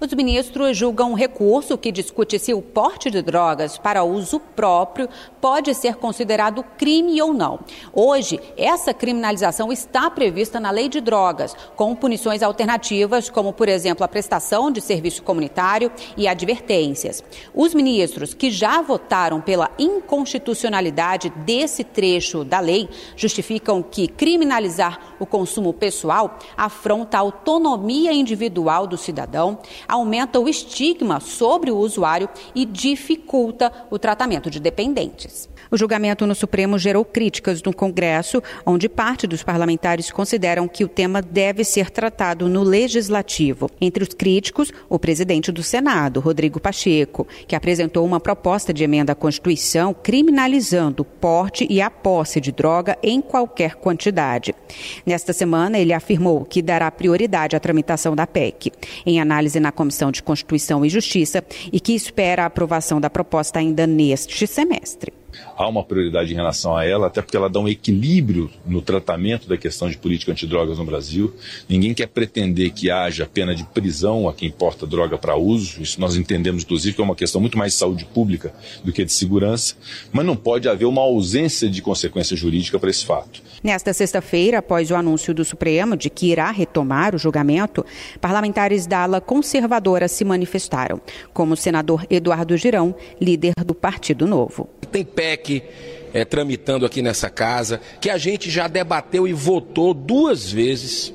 Os 0.00 0.14
ministros 0.14 0.76
julgam 0.76 1.10
um 1.10 1.14
recurso 1.14 1.76
que 1.76 1.90
discute 1.90 2.38
se 2.38 2.54
o 2.54 2.62
porte 2.62 3.10
de 3.10 3.20
drogas 3.20 3.76
para 3.76 4.04
uso 4.04 4.38
próprio 4.38 5.08
pode 5.40 5.74
ser 5.74 5.96
considerado 5.96 6.62
crime 6.78 7.20
ou 7.20 7.34
não. 7.34 7.58
Hoje, 7.92 8.38
essa 8.56 8.94
criminalização 8.94 9.72
está 9.72 10.08
prevista 10.08 10.60
na 10.60 10.70
lei 10.70 10.88
de 10.88 11.00
drogas, 11.00 11.52
com 11.74 11.96
punições 11.96 12.44
alternativas, 12.44 13.28
como, 13.28 13.52
por 13.52 13.68
exemplo, 13.68 14.04
a 14.04 14.08
prestação 14.08 14.70
de 14.70 14.80
serviço 14.80 15.20
comunitário 15.20 15.90
e 16.16 16.28
advertências. 16.28 17.24
Os 17.52 17.74
ministros 17.74 18.34
que 18.34 18.52
já 18.52 18.80
votaram 18.80 19.40
pela 19.40 19.68
inconstitucionalidade 19.80 21.28
desse 21.30 21.82
trecho 21.82 22.44
da 22.44 22.60
lei 22.60 22.88
justificam 23.16 23.82
que 23.82 24.06
criminalizar 24.06 25.16
o 25.18 25.26
consumo 25.26 25.72
pessoal 25.72 26.38
afronta 26.56 27.16
a 27.16 27.20
autonomia 27.20 28.12
individual 28.12 28.86
do 28.86 28.96
cidadão, 28.96 29.58
aumenta 29.88 30.38
o 30.38 30.48
estigma 30.48 31.18
sobre 31.18 31.70
o 31.70 31.78
usuário 31.78 32.28
e 32.54 32.66
dificulta 32.66 33.72
o 33.90 33.98
tratamento 33.98 34.50
de 34.50 34.60
dependentes. 34.60 35.48
O 35.70 35.76
julgamento 35.76 36.26
no 36.26 36.34
Supremo 36.34 36.78
gerou 36.78 37.04
críticas 37.04 37.62
no 37.62 37.74
Congresso, 37.74 38.42
onde 38.64 38.88
parte 38.88 39.26
dos 39.26 39.42
parlamentares 39.42 40.10
consideram 40.10 40.66
que 40.66 40.82
o 40.82 40.88
tema 40.88 41.20
deve 41.20 41.62
ser 41.62 41.90
tratado 41.90 42.48
no 42.48 42.62
legislativo. 42.62 43.70
Entre 43.80 44.02
os 44.02 44.08
críticos, 44.08 44.72
o 44.88 44.98
presidente 44.98 45.52
do 45.52 45.62
Senado, 45.62 46.20
Rodrigo 46.20 46.58
Pacheco, 46.58 47.26
que 47.46 47.54
apresentou 47.54 48.04
uma 48.04 48.18
proposta 48.18 48.72
de 48.72 48.82
emenda 48.82 49.12
à 49.12 49.14
Constituição 49.14 49.94
criminalizando 49.94 51.02
o 51.02 51.04
porte 51.04 51.66
e 51.68 51.82
a 51.82 51.90
posse 51.90 52.40
de 52.40 52.50
droga 52.50 52.96
em 53.02 53.20
qualquer 53.20 53.74
quantidade. 53.74 54.54
Nesta 55.04 55.34
semana, 55.34 55.78
ele 55.78 55.92
afirmou 55.92 56.44
que 56.44 56.62
dará 56.62 56.90
prioridade 56.90 57.54
à 57.54 57.60
tramitação 57.60 58.16
da 58.16 58.26
PEC, 58.26 58.72
em 59.04 59.20
análise 59.20 59.60
na 59.60 59.70
Comissão 59.78 60.10
de 60.10 60.24
Constituição 60.24 60.84
e 60.84 60.88
Justiça, 60.88 61.40
e 61.72 61.78
que 61.78 61.92
espera 61.92 62.42
a 62.42 62.46
aprovação 62.46 63.00
da 63.00 63.08
proposta 63.08 63.60
ainda 63.60 63.86
neste 63.86 64.44
semestre 64.44 65.12
há 65.56 65.68
uma 65.68 65.84
prioridade 65.84 66.32
em 66.32 66.36
relação 66.36 66.76
a 66.76 66.84
ela, 66.84 67.06
até 67.06 67.20
porque 67.20 67.36
ela 67.36 67.48
dá 67.48 67.58
um 67.60 67.68
equilíbrio 67.68 68.50
no 68.66 68.80
tratamento 68.80 69.48
da 69.48 69.56
questão 69.56 69.90
de 69.90 69.96
política 69.96 70.32
antidrogas 70.32 70.78
no 70.78 70.84
Brasil. 70.84 71.34
Ninguém 71.68 71.94
quer 71.94 72.06
pretender 72.06 72.72
que 72.72 72.90
haja 72.90 73.26
pena 73.26 73.54
de 73.54 73.64
prisão 73.64 74.28
a 74.28 74.34
quem 74.34 74.50
porta 74.50 74.86
droga 74.86 75.18
para 75.18 75.36
uso. 75.36 75.82
Isso 75.82 76.00
nós 76.00 76.16
entendemos, 76.16 76.62
inclusive, 76.62 76.94
que 76.94 77.00
é 77.00 77.04
uma 77.04 77.16
questão 77.16 77.40
muito 77.40 77.58
mais 77.58 77.72
de 77.72 77.78
saúde 77.78 78.04
pública 78.04 78.54
do 78.84 78.92
que 78.92 79.04
de 79.04 79.12
segurança. 79.12 79.74
Mas 80.12 80.24
não 80.24 80.36
pode 80.36 80.68
haver 80.68 80.86
uma 80.86 81.02
ausência 81.02 81.68
de 81.68 81.82
consequência 81.82 82.36
jurídica 82.36 82.78
para 82.78 82.90
esse 82.90 83.04
fato. 83.04 83.42
Nesta 83.62 83.92
sexta-feira, 83.92 84.58
após 84.58 84.90
o 84.90 84.94
anúncio 84.94 85.34
do 85.34 85.44
Supremo 85.44 85.96
de 85.96 86.08
que 86.08 86.30
irá 86.30 86.50
retomar 86.50 87.14
o 87.14 87.18
julgamento, 87.18 87.84
parlamentares 88.20 88.86
da 88.86 89.02
ala 89.02 89.20
conservadora 89.20 90.06
se 90.06 90.24
manifestaram, 90.24 91.00
como 91.32 91.54
o 91.54 91.56
senador 91.56 92.06
Eduardo 92.08 92.56
Girão, 92.56 92.94
líder 93.20 93.54
do 93.66 93.74
Partido 93.74 94.26
Novo. 94.26 94.68
Tem 94.92 95.04
PEC 95.04 95.62
é, 96.14 96.24
tramitando 96.24 96.86
aqui 96.86 97.02
nessa 97.02 97.28
casa, 97.28 97.80
que 98.00 98.08
a 98.08 98.16
gente 98.16 98.48
já 98.48 98.68
debateu 98.68 99.26
e 99.26 99.32
votou 99.32 99.92
duas 99.92 100.50
vezes 100.50 101.12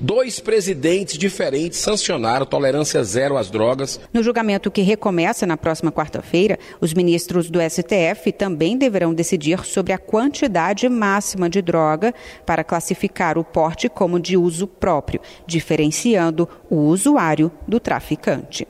Dois 0.00 0.38
presidentes 0.38 1.16
diferentes 1.16 1.78
sancionaram 1.78 2.44
tolerância 2.44 3.02
zero 3.02 3.36
às 3.36 3.50
drogas. 3.50 3.98
No 4.12 4.22
julgamento 4.22 4.70
que 4.70 4.82
recomeça 4.82 5.46
na 5.46 5.56
próxima 5.56 5.90
quarta-feira, 5.90 6.58
os 6.80 6.92
ministros 6.92 7.48
do 7.48 7.58
STF 7.60 8.30
também 8.32 8.76
deverão 8.76 9.14
decidir 9.14 9.64
sobre 9.64 9.92
a 9.92 9.98
quantidade 9.98 10.88
máxima 10.88 11.48
de 11.48 11.62
droga 11.62 12.14
para 12.44 12.62
classificar 12.62 13.38
o 13.38 13.44
porte 13.44 13.88
como 13.88 14.20
de 14.20 14.36
uso 14.36 14.66
próprio, 14.66 15.20
diferenciando 15.46 16.48
o 16.68 16.76
usuário 16.76 17.50
do 17.66 17.80
traficante. 17.80 18.66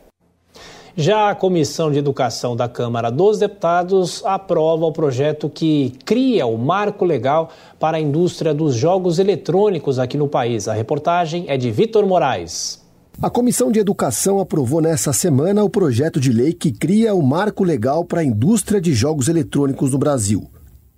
Já 0.98 1.28
a 1.28 1.34
Comissão 1.34 1.92
de 1.92 1.98
Educação 1.98 2.56
da 2.56 2.70
Câmara 2.70 3.10
dos 3.10 3.38
Deputados 3.38 4.24
aprova 4.24 4.86
o 4.86 4.92
projeto 4.92 5.46
que 5.46 5.92
cria 6.06 6.46
o 6.46 6.56
marco 6.56 7.04
legal 7.04 7.50
para 7.78 7.98
a 7.98 8.00
indústria 8.00 8.54
dos 8.54 8.74
jogos 8.74 9.18
eletrônicos 9.18 9.98
aqui 9.98 10.16
no 10.16 10.26
país. 10.26 10.68
A 10.68 10.72
reportagem 10.72 11.44
é 11.48 11.58
de 11.58 11.70
Vitor 11.70 12.06
Moraes. 12.06 12.82
A 13.20 13.28
Comissão 13.28 13.70
de 13.70 13.78
Educação 13.78 14.40
aprovou 14.40 14.80
nesta 14.80 15.12
semana 15.12 15.62
o 15.62 15.68
projeto 15.68 16.18
de 16.18 16.32
lei 16.32 16.54
que 16.54 16.72
cria 16.72 17.14
o 17.14 17.20
marco 17.20 17.62
legal 17.62 18.02
para 18.02 18.22
a 18.22 18.24
indústria 18.24 18.80
de 18.80 18.94
jogos 18.94 19.28
eletrônicos 19.28 19.92
no 19.92 19.98
Brasil. 19.98 20.50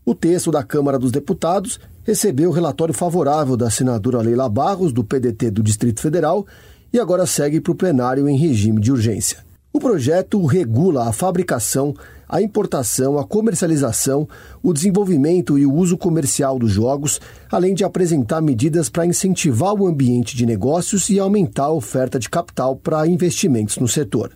O 0.07 0.15
texto 0.15 0.53
da 0.53 0.63
Câmara 0.63 0.97
dos 0.97 1.11
Deputados 1.11 1.81
recebeu 2.05 2.51
o 2.51 2.53
relatório 2.53 2.95
favorável 2.95 3.57
da 3.57 3.69
senadora 3.69 4.23
Leila 4.23 4.49
Barros, 4.49 4.93
do 4.93 5.03
PDT 5.03 5.51
do 5.51 5.61
Distrito 5.61 6.01
Federal, 6.01 6.47
e 6.93 7.01
agora 7.01 7.27
segue 7.27 7.61
para 7.61 7.73
o 7.73 7.75
plenário 7.75 8.29
em 8.29 8.39
regime 8.39 8.81
de 8.81 8.93
urgência. 8.93 9.48
O 9.71 9.79
projeto 9.79 10.45
regula 10.47 11.09
a 11.09 11.13
fabricação, 11.13 11.95
a 12.27 12.41
importação, 12.41 13.19
a 13.19 13.25
comercialização, 13.25 14.27
o 14.63 14.73
desenvolvimento 14.73 15.59
e 15.59 15.67
o 15.67 15.75
uso 15.75 15.99
comercial 15.99 16.59
dos 16.59 16.73
jogos, 16.73 17.21
além 17.51 17.75
de 17.75 17.85
apresentar 17.85 18.41
medidas 18.41 18.89
para 18.89 19.05
incentivar 19.05 19.75
o 19.75 19.87
ambiente 19.87 20.35
de 20.35 20.47
negócios 20.47 21.11
e 21.11 21.19
aumentar 21.19 21.65
a 21.65 21.73
oferta 21.73 22.19
de 22.19 22.31
capital 22.31 22.77
para 22.77 23.07
investimentos 23.07 23.77
no 23.77 23.87
setor. 23.87 24.33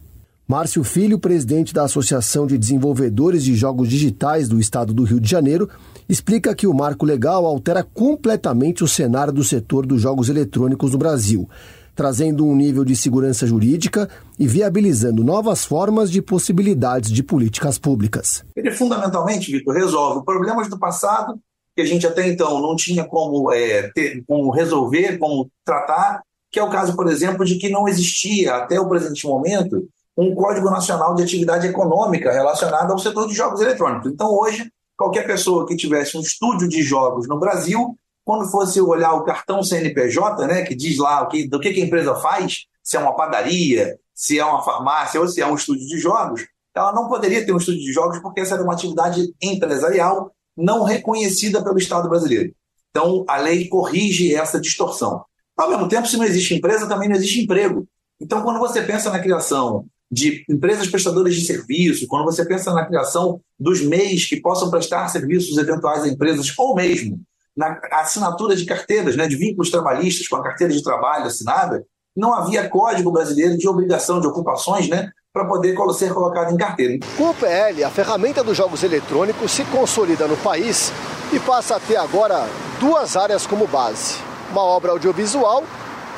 Márcio 0.47 0.85
Filho, 0.85 1.19
presidente 1.19 1.73
da 1.73 1.85
Associação 1.85 2.47
de 2.47 2.59
Desenvolvedores 2.59 3.43
de 3.43 3.55
Jogos 3.55 3.89
Digitais 3.89 4.49
do 4.49 4.61
Estado 4.61 4.93
do 4.93 5.05
Rio 5.05 5.19
de 5.19 5.31
Janeiro, 5.31 5.67
explica 6.07 6.55
que 6.55 6.67
o 6.67 6.75
marco 6.75 7.07
legal 7.07 7.47
altera 7.47 7.83
completamente 7.83 8.85
o 8.85 8.89
cenário 8.89 9.33
do 9.33 9.43
setor 9.43 9.87
dos 9.87 10.03
jogos 10.03 10.29
eletrônicos 10.29 10.93
no 10.93 10.99
Brasil 10.99 11.49
trazendo 11.95 12.47
um 12.47 12.55
nível 12.55 12.85
de 12.85 12.97
segurança 12.97 13.47
jurídica 13.47 14.09
e 14.39 14.47
viabilizando 14.47 15.23
novas 15.23 15.65
formas 15.65 16.11
de 16.11 16.23
possibilidades 16.23 17.11
de 17.11 17.23
políticas 17.23 17.79
públicas. 17.79 18.45
Ele 18.57 18.71
fundamentalmente, 18.71 19.51
Vitor, 19.51 19.75
resolve 19.75 20.25
problemas 20.25 20.69
do 20.69 20.79
passado 20.79 21.39
que 21.75 21.83
a 21.83 21.87
gente 21.87 22.07
até 22.07 22.29
então 22.29 22.61
não 22.61 22.77
tinha 22.77 23.05
como, 23.05 23.51
é, 23.51 23.91
ter, 23.95 24.23
como 24.27 24.51
resolver, 24.51 25.19
como 25.19 25.51
tratar, 25.65 26.23
que 26.51 26.59
é 26.59 26.63
o 26.63 26.71
caso, 26.71 26.95
por 26.95 27.09
exemplo, 27.09 27.45
de 27.45 27.57
que 27.57 27.71
não 27.71 27.89
existia 27.89 28.57
até 28.57 28.79
o 28.79 28.89
presente 28.89 29.27
momento 29.27 29.89
um 30.17 30.35
Código 30.35 30.71
Nacional 30.71 31.15
de 31.15 31.23
Atividade 31.23 31.67
Econômica 31.67 32.31
relacionado 32.31 32.93
ao 32.93 32.99
setor 32.99 33.27
de 33.27 33.35
jogos 33.35 33.63
eletrônicos. 33.63 34.13
Então, 34.13 34.29
hoje, 34.31 34.71
qualquer 34.97 35.27
pessoa 35.27 35.67
que 35.67 35.75
tivesse 35.75 36.17
um 36.19 36.21
estúdio 36.21 36.69
de 36.69 36.83
jogos 36.83 37.27
no 37.27 37.39
Brasil 37.39 37.97
quando 38.25 38.51
fosse 38.51 38.81
olhar 38.81 39.15
o 39.15 39.25
cartão 39.25 39.63
CNPJ, 39.63 40.47
né, 40.47 40.63
que 40.63 40.75
diz 40.75 40.99
lá 40.99 41.23
o 41.23 41.29
que, 41.29 41.49
do 41.49 41.59
que, 41.59 41.73
que 41.73 41.83
a 41.83 41.85
empresa 41.85 42.15
faz, 42.17 42.67
se 42.83 42.97
é 42.97 43.01
uma 43.01 43.15
padaria, 43.15 43.99
se 44.15 44.39
é 44.39 44.45
uma 44.45 44.63
farmácia 44.63 45.21
ou 45.21 45.27
se 45.27 45.41
é 45.41 45.47
um 45.47 45.55
estúdio 45.55 45.87
de 45.87 45.99
jogos, 45.99 46.47
ela 46.75 46.93
não 46.93 47.09
poderia 47.09 47.45
ter 47.45 47.53
um 47.53 47.59
estúdio 47.59 47.81
de 47.81 47.93
jogos 47.93 48.19
porque 48.21 48.41
essa 48.41 48.55
era 48.55 48.63
uma 48.63 48.73
atividade 48.73 49.33
empresarial 49.43 50.33
não 50.57 50.85
reconhecida 50.85 51.63
pelo 51.63 51.79
Estado 51.79 52.09
brasileiro. 52.09 52.55
Então, 52.91 53.25
a 53.27 53.39
lei 53.39 53.69
corrige 53.69 54.35
essa 54.35 54.61
distorção. 54.61 55.25
Ao 55.57 55.69
mesmo 55.69 55.89
tempo, 55.89 56.07
se 56.07 56.17
não 56.17 56.25
existe 56.25 56.55
empresa, 56.55 56.87
também 56.87 57.09
não 57.09 57.17
existe 57.17 57.41
emprego. 57.41 57.87
Então, 58.21 58.43
quando 58.43 58.59
você 58.59 58.83
pensa 58.83 59.11
na 59.11 59.19
criação 59.19 59.87
de 60.11 60.45
empresas 60.49 60.89
prestadoras 60.89 61.35
de 61.35 61.47
serviço, 61.47 62.07
quando 62.07 62.25
você 62.25 62.45
pensa 62.45 62.73
na 62.73 62.85
criação 62.85 63.41
dos 63.59 63.81
MEIs 63.81 64.27
que 64.27 64.41
possam 64.41 64.71
prestar 64.71 65.09
serviços 65.09 65.57
eventuais 65.57 66.05
a 66.05 66.09
empresas, 66.09 66.53
ou 66.59 66.75
mesmo 66.75 67.19
na 67.57 67.79
assinatura 67.93 68.57
de 68.57 68.65
carteiras, 68.65 69.17
né, 69.17 69.27
de 69.27 69.37
vínculos 69.37 69.71
trabalhistas 69.71 70.27
com 70.27 70.37
a 70.37 70.43
carteira 70.43 70.73
de 70.73 70.83
trabalho 70.83 71.27
assinada, 71.27 71.85
não 72.17 72.35
havia 72.35 72.69
código 72.69 73.11
brasileiro 73.11 73.57
de 73.57 73.69
obrigação 73.69 74.21
de 74.21 74.27
ocupações, 74.27 74.89
né, 74.89 75.11
para 75.33 75.47
poder 75.47 75.75
ser 75.95 76.13
colocado 76.13 76.53
em 76.53 76.59
carteira. 76.59 76.99
Com 77.17 77.31
o 77.31 77.35
PL, 77.35 77.83
a 77.85 77.91
ferramenta 77.91 78.45
dos 78.45 78.57
jogos 78.57 78.83
eletrônicos 78.83 79.51
se 79.51 79.65
consolida 79.65 80.27
no 80.27 80.37
país 80.37 80.93
e 81.33 81.41
passa 81.41 81.77
a 81.77 81.81
ter 81.81 81.97
agora 81.97 82.47
duas 82.79 83.17
áreas 83.17 83.47
como 83.47 83.67
base: 83.67 84.19
uma 84.51 84.63
obra 84.63 84.91
audiovisual 84.91 85.65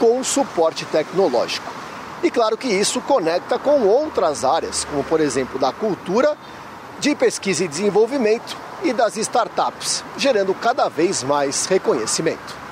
com 0.01 0.23
suporte 0.25 0.85
tecnológico. 0.87 1.73
E 2.25 2.31
claro 2.31 2.57
que 2.57 2.67
isso 2.67 3.01
conecta 3.03 3.57
com 3.59 3.83
outras 3.83 4.45
áreas, 4.45 4.85
como 4.85 5.05
por 5.05 5.21
exemplo 5.21 5.61
da 5.61 5.73
cultura, 5.73 6.37
de 6.99 7.15
pesquisa 7.15 7.65
e 7.65 7.69
desenvolvimento 7.69 8.57
e 8.85 8.93
das 8.93 9.17
startups, 9.17 10.05
gerando 10.19 10.55
cada 10.55 10.89
vez 10.89 11.23
mais 11.23 11.67
reconhecimento. 11.67 12.65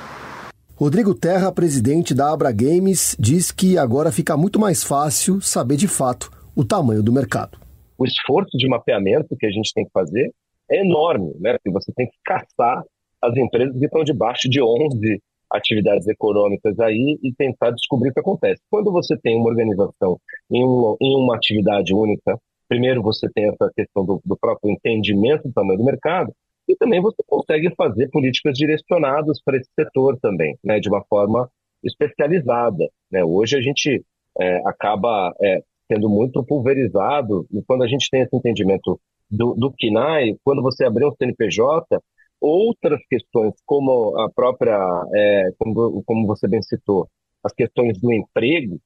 Rodrigo 0.76 1.14
Terra, 1.14 1.50
presidente 1.52 2.14
da 2.14 2.32
Abra 2.32 2.52
Games, 2.52 3.16
diz 3.18 3.50
que 3.50 3.78
agora 3.78 4.12
fica 4.12 4.36
muito 4.36 4.58
mais 4.58 4.82
fácil 4.82 5.40
saber 5.40 5.76
de 5.76 5.88
fato 5.88 6.30
o 6.54 6.64
tamanho 6.64 7.02
do 7.02 7.12
mercado. 7.12 7.58
O 7.96 8.04
esforço 8.04 8.56
de 8.58 8.68
mapeamento 8.68 9.36
que 9.38 9.46
a 9.46 9.50
gente 9.50 9.72
tem 9.72 9.84
que 9.84 9.90
fazer 9.92 10.32
é 10.70 10.80
enorme, 10.80 11.32
né? 11.40 11.52
Porque 11.52 11.70
você 11.70 11.92
tem 11.92 12.06
que 12.06 12.16
caçar 12.24 12.82
as 13.22 13.36
empresas 13.36 13.78
que 13.78 13.84
estão 13.84 14.02
debaixo 14.02 14.48
de 14.50 14.60
11 14.60 15.22
atividades 15.50 16.08
econômicas 16.08 16.78
aí 16.80 17.18
e 17.22 17.32
tentar 17.32 17.70
descobrir 17.70 18.10
o 18.10 18.12
que 18.12 18.20
acontece. 18.20 18.60
Quando 18.70 18.90
você 18.90 19.16
tem 19.16 19.36
uma 19.36 19.50
organização 19.50 20.18
em, 20.50 20.64
um, 20.64 20.96
em 21.00 21.16
uma 21.16 21.36
atividade 21.36 21.94
única, 21.94 22.38
primeiro 22.72 23.02
você 23.02 23.28
tem 23.28 23.48
essa 23.48 23.70
questão 23.76 24.02
do, 24.02 24.18
do 24.24 24.34
próprio 24.34 24.72
entendimento 24.72 25.46
do 25.46 25.52
tamanho 25.52 25.78
do 25.78 25.84
mercado, 25.84 26.32
e 26.66 26.74
também 26.74 27.02
você 27.02 27.22
consegue 27.26 27.74
fazer 27.74 28.08
políticas 28.08 28.56
direcionadas 28.56 29.42
para 29.44 29.58
esse 29.58 29.68
setor 29.78 30.18
também, 30.18 30.56
né, 30.64 30.80
de 30.80 30.88
uma 30.88 31.04
forma 31.04 31.50
especializada. 31.84 32.88
Né? 33.10 33.22
Hoje 33.22 33.58
a 33.58 33.60
gente 33.60 34.02
é, 34.40 34.56
acaba 34.66 35.34
é, 35.42 35.62
sendo 35.86 36.08
muito 36.08 36.42
pulverizado, 36.44 37.46
e 37.52 37.62
quando 37.62 37.82
a 37.82 37.86
gente 37.86 38.08
tem 38.10 38.22
esse 38.22 38.34
entendimento 38.34 38.98
do, 39.30 39.54
do 39.54 39.70
KINAI, 39.72 40.36
quando 40.42 40.62
você 40.62 40.86
abrir 40.86 41.04
um 41.04 41.12
CNPJ, 41.12 42.00
outras 42.40 43.00
questões, 43.06 43.52
como 43.66 44.18
a 44.18 44.30
própria, 44.30 44.78
é, 45.14 45.50
como, 45.58 46.02
como 46.06 46.26
você 46.26 46.48
bem 46.48 46.62
citou, 46.62 47.06
as 47.44 47.52
questões 47.52 48.00
do 48.00 48.10
emprego, 48.10 48.80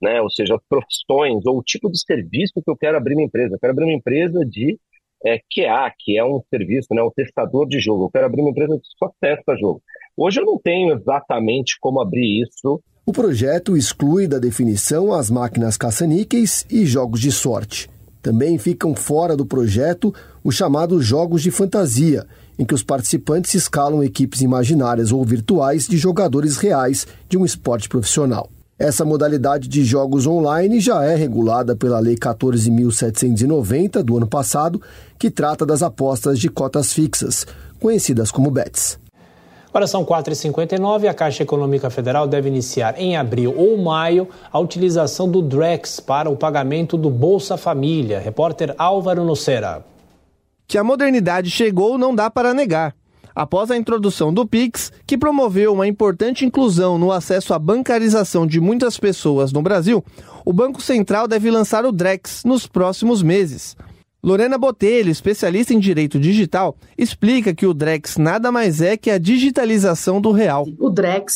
né, 0.00 0.20
ou 0.20 0.30
seja, 0.30 0.58
profissões 0.68 1.44
ou 1.46 1.58
o 1.58 1.62
tipo 1.62 1.90
de 1.90 2.00
serviço 2.00 2.54
que 2.54 2.70
eu 2.70 2.76
quero 2.76 2.96
abrir 2.96 3.14
uma 3.14 3.24
empresa. 3.24 3.54
Eu 3.54 3.58
quero 3.58 3.72
abrir 3.72 3.84
uma 3.84 3.94
empresa 3.94 4.44
de 4.44 4.78
é, 5.24 5.38
QA, 5.38 5.92
que 5.98 6.16
é 6.16 6.24
um 6.24 6.40
serviço, 6.48 6.88
né, 6.92 7.02
testador 7.14 7.66
de 7.66 7.80
jogo. 7.80 8.04
Eu 8.04 8.10
quero 8.10 8.26
abrir 8.26 8.40
uma 8.40 8.50
empresa 8.50 8.74
que 8.76 8.88
só 8.98 9.10
testa 9.20 9.56
jogo. 9.56 9.82
Hoje 10.16 10.40
eu 10.40 10.44
não 10.44 10.58
tenho 10.58 10.94
exatamente 10.94 11.76
como 11.80 12.00
abrir 12.00 12.42
isso. 12.42 12.80
O 13.04 13.12
projeto 13.12 13.76
exclui 13.76 14.26
da 14.26 14.38
definição 14.38 15.12
as 15.12 15.30
máquinas 15.30 15.76
caça-níqueis 15.76 16.66
e 16.70 16.84
jogos 16.84 17.20
de 17.20 17.32
sorte. 17.32 17.88
Também 18.20 18.58
ficam 18.58 18.94
fora 18.94 19.36
do 19.36 19.46
projeto 19.46 20.12
os 20.44 20.54
chamados 20.54 21.04
jogos 21.04 21.42
de 21.42 21.50
fantasia, 21.50 22.26
em 22.58 22.64
que 22.64 22.74
os 22.74 22.82
participantes 22.82 23.54
escalam 23.54 24.02
equipes 24.02 24.40
imaginárias 24.40 25.12
ou 25.12 25.24
virtuais 25.24 25.86
de 25.86 25.96
jogadores 25.96 26.56
reais 26.56 27.06
de 27.28 27.38
um 27.38 27.44
esporte 27.44 27.88
profissional. 27.88 28.50
Essa 28.78 29.04
modalidade 29.04 29.66
de 29.66 29.82
jogos 29.82 30.24
online 30.24 30.78
já 30.78 31.04
é 31.04 31.16
regulada 31.16 31.74
pela 31.74 31.98
Lei 31.98 32.14
14.790 32.14 34.04
do 34.04 34.16
ano 34.16 34.28
passado, 34.28 34.80
que 35.18 35.32
trata 35.32 35.66
das 35.66 35.82
apostas 35.82 36.38
de 36.38 36.48
cotas 36.48 36.92
fixas, 36.92 37.44
conhecidas 37.80 38.30
como 38.30 38.52
BETs. 38.52 38.96
Agora 39.68 39.88
são 39.88 40.04
4h59 40.04 41.02
e 41.02 41.08
a 41.08 41.14
Caixa 41.14 41.42
Econômica 41.42 41.90
Federal 41.90 42.28
deve 42.28 42.48
iniciar 42.48 42.94
em 42.96 43.16
abril 43.16 43.52
ou 43.56 43.76
maio 43.78 44.28
a 44.52 44.60
utilização 44.60 45.28
do 45.28 45.42
DREX 45.42 45.98
para 45.98 46.30
o 46.30 46.36
pagamento 46.36 46.96
do 46.96 47.10
Bolsa 47.10 47.56
Família. 47.56 48.20
Repórter 48.20 48.76
Álvaro 48.78 49.24
Nocera. 49.24 49.84
Que 50.68 50.78
a 50.78 50.84
modernidade 50.84 51.50
chegou 51.50 51.98
não 51.98 52.14
dá 52.14 52.30
para 52.30 52.54
negar 52.54 52.94
após 53.38 53.70
a 53.70 53.76
introdução 53.76 54.34
do 54.34 54.44
Pix, 54.44 54.92
que 55.06 55.16
promoveu 55.16 55.72
uma 55.72 55.86
importante 55.86 56.44
inclusão 56.44 56.98
no 56.98 57.12
acesso 57.12 57.54
à 57.54 57.58
bancarização 57.58 58.44
de 58.44 58.60
muitas 58.60 58.98
pessoas 58.98 59.52
no 59.52 59.62
Brasil, 59.62 60.04
o 60.44 60.52
Banco 60.52 60.82
Central 60.82 61.28
deve 61.28 61.48
lançar 61.48 61.86
o 61.86 61.92
Drex 61.92 62.42
nos 62.44 62.66
próximos 62.66 63.22
meses. 63.22 63.76
Lorena 64.20 64.58
Botelho, 64.58 65.08
especialista 65.08 65.72
em 65.72 65.78
direito 65.78 66.18
digital, 66.18 66.76
explica 66.98 67.54
que 67.54 67.64
o 67.64 67.72
Drex 67.72 68.16
nada 68.16 68.50
mais 68.50 68.80
é 68.80 68.96
que 68.96 69.08
a 69.08 69.18
digitalização 69.18 70.20
do 70.20 70.32
real. 70.32 70.66
O 70.76 70.90
Drex 70.90 71.32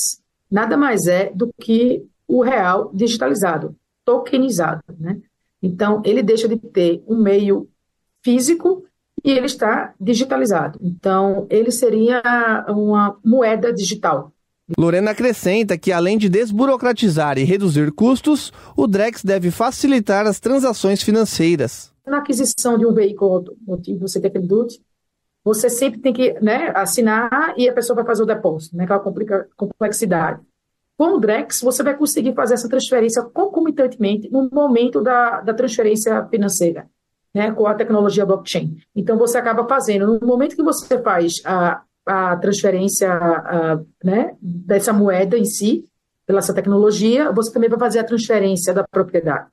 nada 0.51 0.77
mais 0.77 1.07
é 1.07 1.31
do 1.33 1.55
que 1.61 2.05
o 2.27 2.43
real 2.43 2.91
digitalizado, 2.93 3.77
tokenizado. 4.05 4.83
Né? 4.99 5.19
Então, 5.63 6.03
ele 6.05 6.21
deixa 6.21 6.49
de 6.49 6.57
ter 6.57 7.01
um 7.07 7.23
meio 7.23 7.69
físico 8.25 8.83
e 9.25 9.31
ele 9.31 9.47
está 9.47 9.95
digitalizado. 10.01 10.79
Então, 10.83 11.47
ele 11.49 11.71
seria 11.71 12.23
uma 12.69 13.17
moeda 13.25 13.73
digital. 13.73 14.33
Lorena 14.79 15.11
acrescenta 15.11 15.77
que, 15.77 15.93
além 15.93 16.17
de 16.17 16.29
desburocratizar 16.29 17.39
e 17.39 17.45
reduzir 17.45 17.93
custos, 17.93 18.53
o 18.77 18.87
Drex 18.87 19.23
deve 19.23 19.51
facilitar 19.51 20.27
as 20.27 20.41
transações 20.41 21.03
financeiras. 21.03 21.93
Na 22.07 22.19
aquisição 22.19 22.79
de 22.79 22.87
um 22.87 22.93
veículo 22.93 23.35
automotivo, 23.35 24.09
você 24.09 24.21
tem 24.21 24.29
aquele 24.29 24.47
DUT, 24.47 24.81
você 25.45 25.69
sempre 25.69 26.01
tem 26.01 26.13
que 26.13 26.33
né, 26.41 26.73
assinar 26.75 27.55
e 27.57 27.69
a 27.69 27.73
pessoa 27.73 27.97
vai 27.97 28.05
fazer 28.05 28.23
o 28.23 28.27
depósito, 28.27 28.77
né, 28.77 28.85
aquela 28.85 29.01
complexidade. 29.57 30.41
Com 30.97 31.17
o 31.17 31.21
Drex, 31.21 31.61
você 31.61 31.83
vai 31.83 31.97
conseguir 31.97 32.35
fazer 32.35 32.55
essa 32.55 32.69
transferência 32.69 33.23
concomitantemente 33.23 34.31
no 34.31 34.49
momento 34.51 35.01
da, 35.03 35.41
da 35.41 35.55
transferência 35.55 36.25
financeira 36.27 36.89
né, 37.35 37.51
com 37.53 37.67
a 37.67 37.75
tecnologia 37.75 38.27
blockchain. 38.27 38.77
Então, 38.95 39.17
você 39.17 39.39
acaba 39.39 39.67
fazendo, 39.67 40.19
no 40.21 40.27
momento 40.27 40.57
que 40.57 40.63
você 40.63 41.01
faz 41.03 41.41
a, 41.45 41.83
a 42.07 42.37
transferência 42.37 43.13
a, 43.13 43.81
né, 44.05 44.35
dessa 44.41 44.93
moeda 44.93 45.39
em 45.39 45.45
si, 45.45 45.85
pela 46.27 46.39
essa 46.39 46.55
tecnologia, 46.55 47.33
você 47.33 47.53
também 47.53 47.69
vai 47.69 47.79
fazer 47.79 47.99
a 47.99 48.05
transferência 48.05 48.73
da 48.73 48.85
propriedade. 48.85 49.47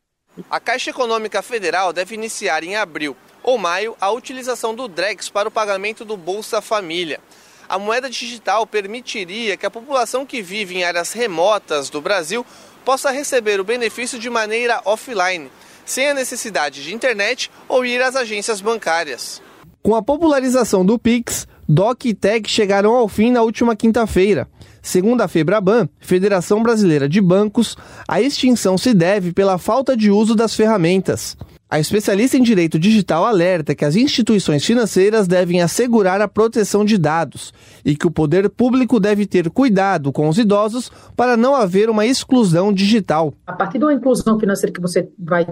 A 0.50 0.60
Caixa 0.60 0.92
Econômica 0.92 1.42
Federal 1.42 1.92
deve 1.92 2.16
iniciar 2.16 2.64
em 2.64 2.76
abril 2.76 3.16
ou 3.44 3.58
maio 3.58 3.96
a 4.00 4.12
utilização 4.12 4.76
do 4.76 4.88
DREX 4.88 5.30
para 5.30 5.48
o 5.50 5.52
pagamento 5.52 6.06
do 6.06 6.16
Bolsa 6.16 6.62
Família. 6.62 7.20
A 7.68 7.78
moeda 7.78 8.10
digital 8.10 8.66
permitiria 8.66 9.58
que 9.58 9.66
a 9.66 9.72
população 9.72 10.26
que 10.26 10.42
vive 10.42 10.78
em 10.78 10.84
áreas 10.84 11.14
remotas 11.14 11.90
do 11.90 12.02
Brasil 12.02 12.46
possa 12.86 13.12
receber 13.12 13.60
o 13.60 13.64
benefício 13.64 14.18
de 14.18 14.30
maneira 14.30 14.82
offline, 14.86 15.52
sem 15.92 16.10
a 16.10 16.14
necessidade 16.14 16.84
de 16.84 16.94
internet 16.94 17.50
ou 17.68 17.86
ir 17.86 18.02
às 18.02 18.16
agências 18.16 18.62
bancárias. 18.62 19.42
Com 19.82 19.96
a 19.96 20.02
popularização 20.02 20.86
do 20.86 21.00
Pix, 21.00 21.48
DOC 21.68 22.06
e 22.06 22.14
TEC 22.14 22.50
chegaram 22.50 22.96
ao 22.96 23.08
fim 23.08 23.32
na 23.32 23.42
última 23.42 23.76
quinta-feira. 23.76 24.48
Segundo 24.82 25.22
a 25.22 25.28
Febraban, 25.28 25.88
Federação 26.00 26.64
Brasileira 26.64 27.08
de 27.08 27.22
Bancos, 27.22 27.76
a 28.08 28.22
extinção 28.22 28.78
se 28.78 28.94
deve 28.94 29.34
pela 29.34 29.58
falta 29.58 29.96
de 29.96 30.12
uso 30.12 30.36
das 30.36 30.56
ferramentas. 30.56 31.38
A 31.72 31.80
especialista 31.80 32.36
em 32.36 32.42
direito 32.42 32.80
digital 32.80 33.26
alerta 33.26 33.76
que 33.76 33.86
as 33.86 33.96
instituições 33.96 34.66
financeiras 34.66 35.28
devem 35.28 35.62
assegurar 35.62 36.20
a 36.20 36.28
proteção 36.28 36.84
de 36.84 36.98
dados 36.98 37.54
e 37.86 37.96
que 37.96 38.08
o 38.08 38.12
poder 38.12 38.50
público 38.50 39.00
deve 39.00 39.28
ter 39.28 39.52
cuidado 39.52 40.12
com 40.12 40.28
os 40.28 40.40
idosos 40.40 40.92
para 41.16 41.38
não 41.38 41.56
haver 41.56 41.88
uma 41.88 42.08
exclusão 42.08 42.74
digital. 42.74 43.32
A 43.46 43.54
partir 43.54 43.78
de 43.78 43.86
uma 43.86 43.94
inclusão 43.94 44.40
financeira 44.40 44.74
que 44.74 44.82
você 44.82 45.08
vai 45.20 45.46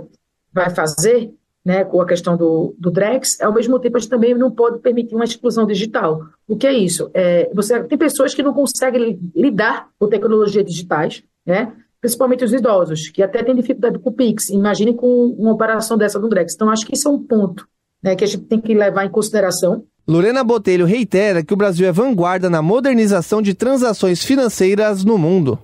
vai 0.57 0.69
fazer 0.69 1.31
né, 1.63 1.83
com 1.83 2.01
a 2.01 2.07
questão 2.07 2.37
do, 2.37 2.73
do 2.79 2.89
Drex, 2.89 3.41
ao 3.41 3.53
mesmo 3.53 3.77
tempo 3.77 3.97
a 3.97 3.99
gente 3.99 4.09
também 4.09 4.33
não 4.33 4.49
pode 4.49 4.79
permitir 4.79 5.13
uma 5.13 5.25
exclusão 5.25 5.65
digital. 5.65 6.21
O 6.47 6.55
que 6.55 6.65
é 6.65 6.71
isso? 6.71 7.11
É, 7.13 7.49
você 7.53 7.83
tem 7.83 7.97
pessoas 7.97 8.33
que 8.33 8.41
não 8.41 8.53
conseguem 8.53 9.19
lidar 9.35 9.89
com 9.99 10.07
tecnologias 10.07 10.63
digitais, 10.63 11.23
né? 11.45 11.73
principalmente 11.99 12.45
os 12.45 12.53
idosos, 12.53 13.09
que 13.09 13.21
até 13.21 13.43
têm 13.43 13.53
dificuldade 13.53 13.99
com 13.99 14.09
o 14.09 14.13
Pix. 14.13 14.49
Imagine 14.49 14.93
com 14.93 15.35
uma 15.37 15.51
operação 15.51 15.97
dessa 15.97 16.17
do 16.17 16.29
Drex. 16.29 16.53
Então, 16.55 16.69
acho 16.69 16.85
que 16.85 16.95
isso 16.95 17.07
é 17.07 17.11
um 17.11 17.21
ponto 17.21 17.67
né, 18.01 18.15
que 18.15 18.23
a 18.23 18.27
gente 18.27 18.45
tem 18.45 18.61
que 18.61 18.73
levar 18.73 19.05
em 19.05 19.09
consideração. 19.09 19.83
Lorena 20.07 20.45
Botelho 20.45 20.85
reitera 20.85 21.43
que 21.43 21.53
o 21.53 21.57
Brasil 21.57 21.85
é 21.85 21.91
vanguarda 21.91 22.49
na 22.49 22.61
modernização 22.61 23.41
de 23.41 23.53
transações 23.53 24.23
financeiras 24.23 25.03
no 25.03 25.17
mundo. 25.17 25.59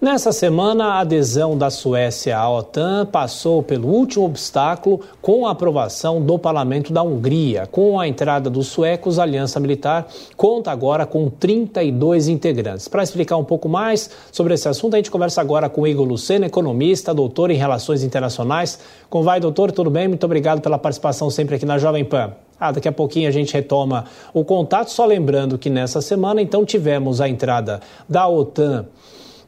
Nessa 0.00 0.30
semana, 0.30 0.84
a 0.84 1.00
adesão 1.00 1.58
da 1.58 1.70
Suécia 1.70 2.38
à 2.38 2.48
OTAN 2.48 3.04
passou 3.04 3.64
pelo 3.64 3.88
último 3.88 4.26
obstáculo 4.26 5.00
com 5.20 5.44
a 5.44 5.50
aprovação 5.50 6.22
do 6.22 6.38
parlamento 6.38 6.92
da 6.92 7.02
Hungria. 7.02 7.66
Com 7.66 7.98
a 7.98 8.06
entrada 8.06 8.48
dos 8.48 8.68
suecos, 8.68 9.18
a 9.18 9.24
Aliança 9.24 9.58
Militar 9.58 10.06
conta 10.36 10.70
agora 10.70 11.04
com 11.04 11.28
32 11.28 12.28
integrantes. 12.28 12.86
Para 12.86 13.02
explicar 13.02 13.38
um 13.38 13.42
pouco 13.42 13.68
mais 13.68 14.08
sobre 14.30 14.54
esse 14.54 14.68
assunto, 14.68 14.94
a 14.94 14.98
gente 14.98 15.10
conversa 15.10 15.40
agora 15.40 15.68
com 15.68 15.84
Igor 15.84 16.06
Luceno, 16.06 16.44
economista, 16.44 17.12
doutor 17.12 17.50
em 17.50 17.56
Relações 17.56 18.04
Internacionais. 18.04 18.78
Como 19.10 19.24
vai, 19.24 19.40
doutor? 19.40 19.72
Tudo 19.72 19.90
bem? 19.90 20.06
Muito 20.06 20.22
obrigado 20.24 20.60
pela 20.60 20.78
participação 20.78 21.28
sempre 21.28 21.56
aqui 21.56 21.66
na 21.66 21.76
Jovem 21.76 22.04
Pan. 22.04 22.34
Ah, 22.60 22.70
daqui 22.70 22.86
a 22.86 22.92
pouquinho 22.92 23.26
a 23.26 23.32
gente 23.32 23.52
retoma 23.52 24.04
o 24.32 24.44
contato, 24.44 24.92
só 24.92 25.04
lembrando 25.04 25.58
que 25.58 25.68
nessa 25.68 26.00
semana, 26.00 26.40
então, 26.40 26.64
tivemos 26.64 27.20
a 27.20 27.28
entrada 27.28 27.80
da 28.08 28.28
OTAN 28.28 28.86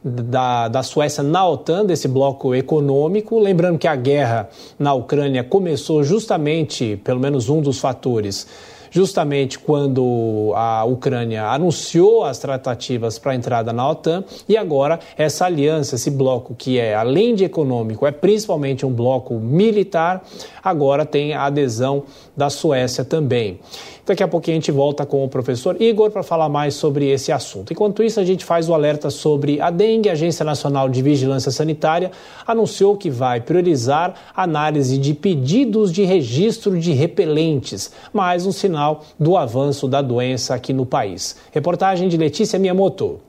da, 0.03 0.67
da 0.67 0.83
Suécia 0.83 1.23
na 1.23 1.47
OTAN, 1.47 1.85
desse 1.85 2.07
bloco 2.07 2.55
econômico. 2.55 3.39
Lembrando 3.39 3.77
que 3.77 3.87
a 3.87 3.95
guerra 3.95 4.49
na 4.77 4.93
Ucrânia 4.93 5.43
começou 5.43 6.03
justamente, 6.03 6.99
pelo 7.03 7.19
menos 7.19 7.49
um 7.49 7.61
dos 7.61 7.79
fatores, 7.79 8.47
justamente 8.91 9.57
quando 9.57 10.51
a 10.55 10.83
Ucrânia 10.85 11.47
anunciou 11.47 12.23
as 12.23 12.37
tratativas 12.37 13.17
para 13.17 13.31
a 13.31 13.35
entrada 13.35 13.73
na 13.73 13.89
OTAN 13.89 14.23
e 14.47 14.55
agora 14.55 14.99
essa 15.17 15.45
aliança, 15.45 15.95
esse 15.95 16.11
bloco 16.11 16.53
que 16.53 16.77
é 16.77 16.93
além 16.93 17.33
de 17.33 17.45
econômico, 17.45 18.05
é 18.05 18.11
principalmente 18.11 18.85
um 18.85 18.91
bloco 18.91 19.35
militar, 19.35 20.23
agora 20.63 21.05
tem 21.05 21.33
a 21.33 21.45
adesão 21.45 22.03
da 22.35 22.49
Suécia 22.49 23.03
também. 23.03 23.59
Daqui 24.05 24.23
a 24.23 24.27
pouquinho 24.27 24.57
a 24.57 24.59
gente 24.59 24.71
volta 24.71 25.05
com 25.05 25.23
o 25.23 25.29
professor 25.29 25.79
Igor 25.79 26.09
para 26.09 26.23
falar 26.23 26.49
mais 26.49 26.73
sobre 26.73 27.09
esse 27.09 27.31
assunto. 27.31 27.71
Enquanto 27.71 28.03
isso, 28.03 28.19
a 28.19 28.25
gente 28.25 28.43
faz 28.43 28.67
o 28.67 28.73
alerta 28.73 29.09
sobre 29.09 29.61
a 29.61 29.69
dengue. 29.69 30.09
A 30.09 30.13
Agência 30.13 30.43
Nacional 30.43 30.89
de 30.89 31.01
Vigilância 31.01 31.51
Sanitária 31.51 32.11
anunciou 32.45 32.97
que 32.97 33.09
vai 33.09 33.39
priorizar 33.39 34.15
análise 34.35 34.97
de 34.97 35.13
pedidos 35.13 35.91
de 35.91 36.03
registro 36.03 36.79
de 36.79 36.91
repelentes, 36.91 37.91
mais 38.11 38.45
um 38.45 38.51
sinal 38.51 38.80
do 39.19 39.37
avanço 39.37 39.87
da 39.87 40.01
doença 40.01 40.55
aqui 40.55 40.73
no 40.73 40.85
país. 40.85 41.37
Reportagem 41.51 42.09
de 42.09 42.17
Letícia 42.17 42.57
Miyamoto. 42.57 43.19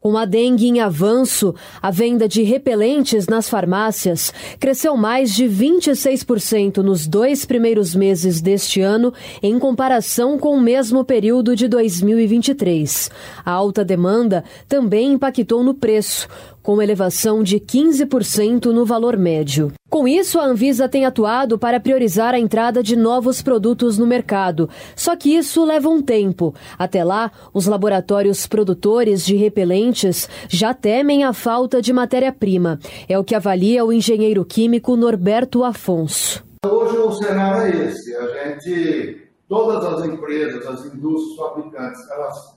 Com 0.00 0.16
a 0.16 0.24
dengue 0.24 0.66
em 0.66 0.80
avanço, 0.80 1.54
a 1.82 1.90
venda 1.90 2.26
de 2.26 2.42
repelentes 2.42 3.26
nas 3.26 3.50
farmácias 3.50 4.32
cresceu 4.58 4.96
mais 4.96 5.34
de 5.34 5.44
26% 5.44 6.78
nos 6.78 7.06
dois 7.06 7.44
primeiros 7.44 7.94
meses 7.94 8.40
deste 8.40 8.80
ano, 8.80 9.12
em 9.42 9.58
comparação 9.58 10.38
com 10.38 10.56
o 10.56 10.60
mesmo 10.60 11.04
período 11.04 11.54
de 11.54 11.68
2023. 11.68 13.10
A 13.44 13.50
alta 13.50 13.84
demanda 13.84 14.42
também 14.66 15.12
impactou 15.12 15.62
no 15.62 15.74
preço, 15.74 16.26
com 16.70 16.80
elevação 16.80 17.42
de 17.42 17.58
15% 17.58 18.66
no 18.66 18.86
valor 18.86 19.16
médio. 19.16 19.72
Com 19.88 20.06
isso, 20.06 20.38
a 20.38 20.44
Anvisa 20.44 20.88
tem 20.88 21.04
atuado 21.04 21.58
para 21.58 21.80
priorizar 21.80 22.32
a 22.32 22.38
entrada 22.38 22.80
de 22.80 22.94
novos 22.94 23.42
produtos 23.42 23.98
no 23.98 24.06
mercado. 24.06 24.70
Só 24.94 25.16
que 25.16 25.34
isso 25.34 25.64
leva 25.64 25.88
um 25.88 26.00
tempo. 26.00 26.54
Até 26.78 27.02
lá, 27.02 27.32
os 27.52 27.66
laboratórios 27.66 28.46
produtores 28.46 29.26
de 29.26 29.34
repelentes 29.34 30.28
já 30.48 30.72
temem 30.72 31.24
a 31.24 31.32
falta 31.32 31.82
de 31.82 31.92
matéria-prima. 31.92 32.78
É 33.08 33.18
o 33.18 33.24
que 33.24 33.34
avalia 33.34 33.84
o 33.84 33.92
engenheiro 33.92 34.44
químico 34.44 34.94
Norberto 34.94 35.64
Afonso. 35.64 36.44
Hoje 36.64 36.96
o 36.98 37.10
cenário 37.10 37.62
é 37.62 37.86
esse. 37.86 38.14
A 38.14 38.28
gente, 38.28 39.28
todas 39.48 39.84
as 39.86 40.04
empresas, 40.04 40.64
as 40.68 40.84
indústrias 40.94 41.36
fabricantes, 41.36 42.10
elas 42.12 42.54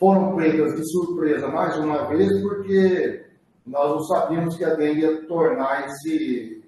foram 0.00 0.34
pegas 0.34 0.74
de 0.74 0.84
surpresa 0.90 1.46
mais 1.46 1.76
uma 1.76 2.08
vez 2.08 2.28
porque 2.42 3.30
nós 3.66 3.90
não 3.90 4.00
sabíamos 4.02 4.56
que 4.56 4.64
a 4.64 4.74
dengue 4.74 5.00
ia 5.00 5.26
tornar 5.26 5.86
esse 5.86 6.62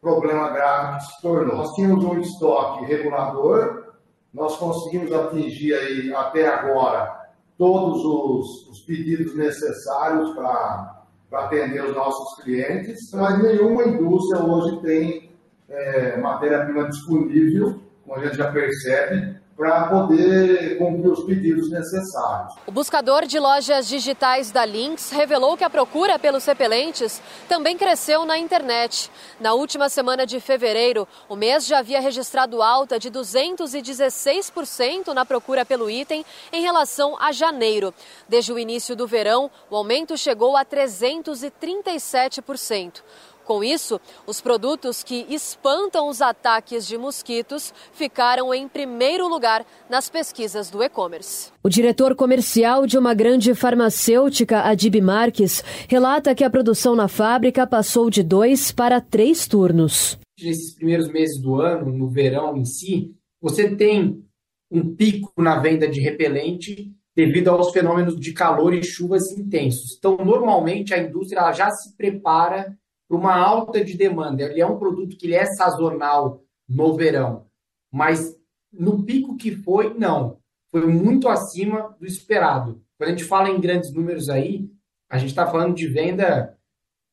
problema 0.00 0.50
grave 0.50 0.98
que 0.98 1.04
se 1.04 1.22
tornou. 1.22 1.56
Nós 1.56 1.72
tínhamos 1.74 2.04
um 2.04 2.18
estoque 2.18 2.84
regulador, 2.84 3.94
nós 4.32 4.56
conseguimos 4.56 5.12
atingir 5.12 5.74
aí 5.74 6.14
até 6.14 6.46
agora 6.46 7.26
todos 7.56 8.04
os, 8.04 8.68
os 8.68 8.80
pedidos 8.80 9.34
necessários 9.34 10.34
para 10.34 11.04
atender 11.32 11.82
os 11.84 11.94
nossos 11.94 12.42
clientes, 12.42 12.98
mas 13.14 13.42
nenhuma 13.42 13.84
indústria 13.84 14.44
hoje 14.44 14.80
tem 14.82 15.30
é, 15.68 16.16
matéria-prima 16.18 16.88
disponível, 16.88 17.80
como 18.04 18.16
a 18.16 18.24
gente 18.24 18.36
já 18.36 18.52
percebe, 18.52 19.40
para 19.56 19.88
poder 19.88 20.76
cumprir 20.76 21.10
os 21.10 21.24
pedidos 21.24 21.70
necessários. 21.70 22.52
O 22.66 22.72
buscador 22.72 23.24
de 23.24 23.40
lojas 23.40 23.88
digitais 23.88 24.50
da 24.50 24.66
Lynx 24.66 25.10
revelou 25.10 25.56
que 25.56 25.64
a 25.64 25.70
procura 25.70 26.18
pelos 26.18 26.44
repelentes 26.44 27.22
também 27.48 27.78
cresceu 27.78 28.26
na 28.26 28.36
internet. 28.36 29.10
Na 29.40 29.54
última 29.54 29.88
semana 29.88 30.26
de 30.26 30.38
fevereiro, 30.40 31.08
o 31.26 31.34
mês 31.34 31.66
já 31.66 31.78
havia 31.78 32.00
registrado 32.00 32.60
alta 32.60 32.98
de 32.98 33.10
216% 33.10 35.14
na 35.14 35.24
procura 35.24 35.64
pelo 35.64 35.88
item 35.88 36.22
em 36.52 36.62
relação 36.62 37.16
a 37.18 37.32
janeiro. 37.32 37.94
Desde 38.28 38.52
o 38.52 38.58
início 38.58 38.94
do 38.94 39.06
verão, 39.06 39.50
o 39.70 39.76
aumento 39.76 40.18
chegou 40.18 40.54
a 40.54 40.66
337%. 40.66 43.00
Com 43.46 43.62
isso, 43.62 44.00
os 44.26 44.40
produtos 44.40 45.04
que 45.04 45.24
espantam 45.30 46.08
os 46.08 46.20
ataques 46.20 46.84
de 46.84 46.98
mosquitos 46.98 47.72
ficaram 47.92 48.52
em 48.52 48.66
primeiro 48.66 49.28
lugar 49.28 49.64
nas 49.88 50.10
pesquisas 50.10 50.68
do 50.68 50.82
e-commerce. 50.82 51.52
O 51.62 51.68
diretor 51.68 52.16
comercial 52.16 52.88
de 52.88 52.98
uma 52.98 53.14
grande 53.14 53.54
farmacêutica, 53.54 54.62
Adib 54.62 55.00
Marques, 55.00 55.62
relata 55.88 56.34
que 56.34 56.42
a 56.42 56.50
produção 56.50 56.96
na 56.96 57.06
fábrica 57.06 57.64
passou 57.64 58.10
de 58.10 58.24
dois 58.24 58.72
para 58.72 59.00
três 59.00 59.46
turnos. 59.46 60.18
Nesses 60.42 60.74
primeiros 60.74 61.08
meses 61.08 61.40
do 61.40 61.54
ano, 61.60 61.92
no 61.96 62.10
verão 62.10 62.56
em 62.56 62.64
si, 62.64 63.14
você 63.40 63.76
tem 63.76 64.24
um 64.68 64.96
pico 64.96 65.32
na 65.40 65.60
venda 65.60 65.86
de 65.86 66.00
repelente 66.00 66.92
devido 67.14 67.48
aos 67.48 67.70
fenômenos 67.70 68.18
de 68.18 68.32
calor 68.32 68.74
e 68.74 68.82
chuvas 68.82 69.30
intensos. 69.30 69.94
Então, 69.96 70.16
normalmente, 70.16 70.92
a 70.92 70.98
indústria 70.98 71.52
já 71.52 71.70
se 71.70 71.96
prepara 71.96 72.76
para 73.08 73.16
uma 73.16 73.36
alta 73.36 73.84
de 73.84 73.96
demanda. 73.96 74.42
Ele 74.44 74.60
é 74.60 74.66
um 74.66 74.78
produto 74.78 75.16
que 75.16 75.26
ele 75.26 75.34
é 75.34 75.46
sazonal 75.46 76.42
no 76.68 76.94
verão, 76.94 77.46
mas 77.92 78.36
no 78.72 79.02
pico 79.04 79.36
que 79.36 79.52
foi, 79.52 79.94
não. 79.94 80.38
Foi 80.70 80.86
muito 80.86 81.28
acima 81.28 81.96
do 81.98 82.06
esperado. 82.06 82.82
Quando 82.98 83.10
a 83.10 83.12
gente 83.12 83.24
fala 83.24 83.48
em 83.48 83.60
grandes 83.60 83.92
números 83.92 84.28
aí, 84.28 84.68
a 85.08 85.18
gente 85.18 85.30
está 85.30 85.46
falando 85.46 85.74
de 85.74 85.86
venda 85.86 86.56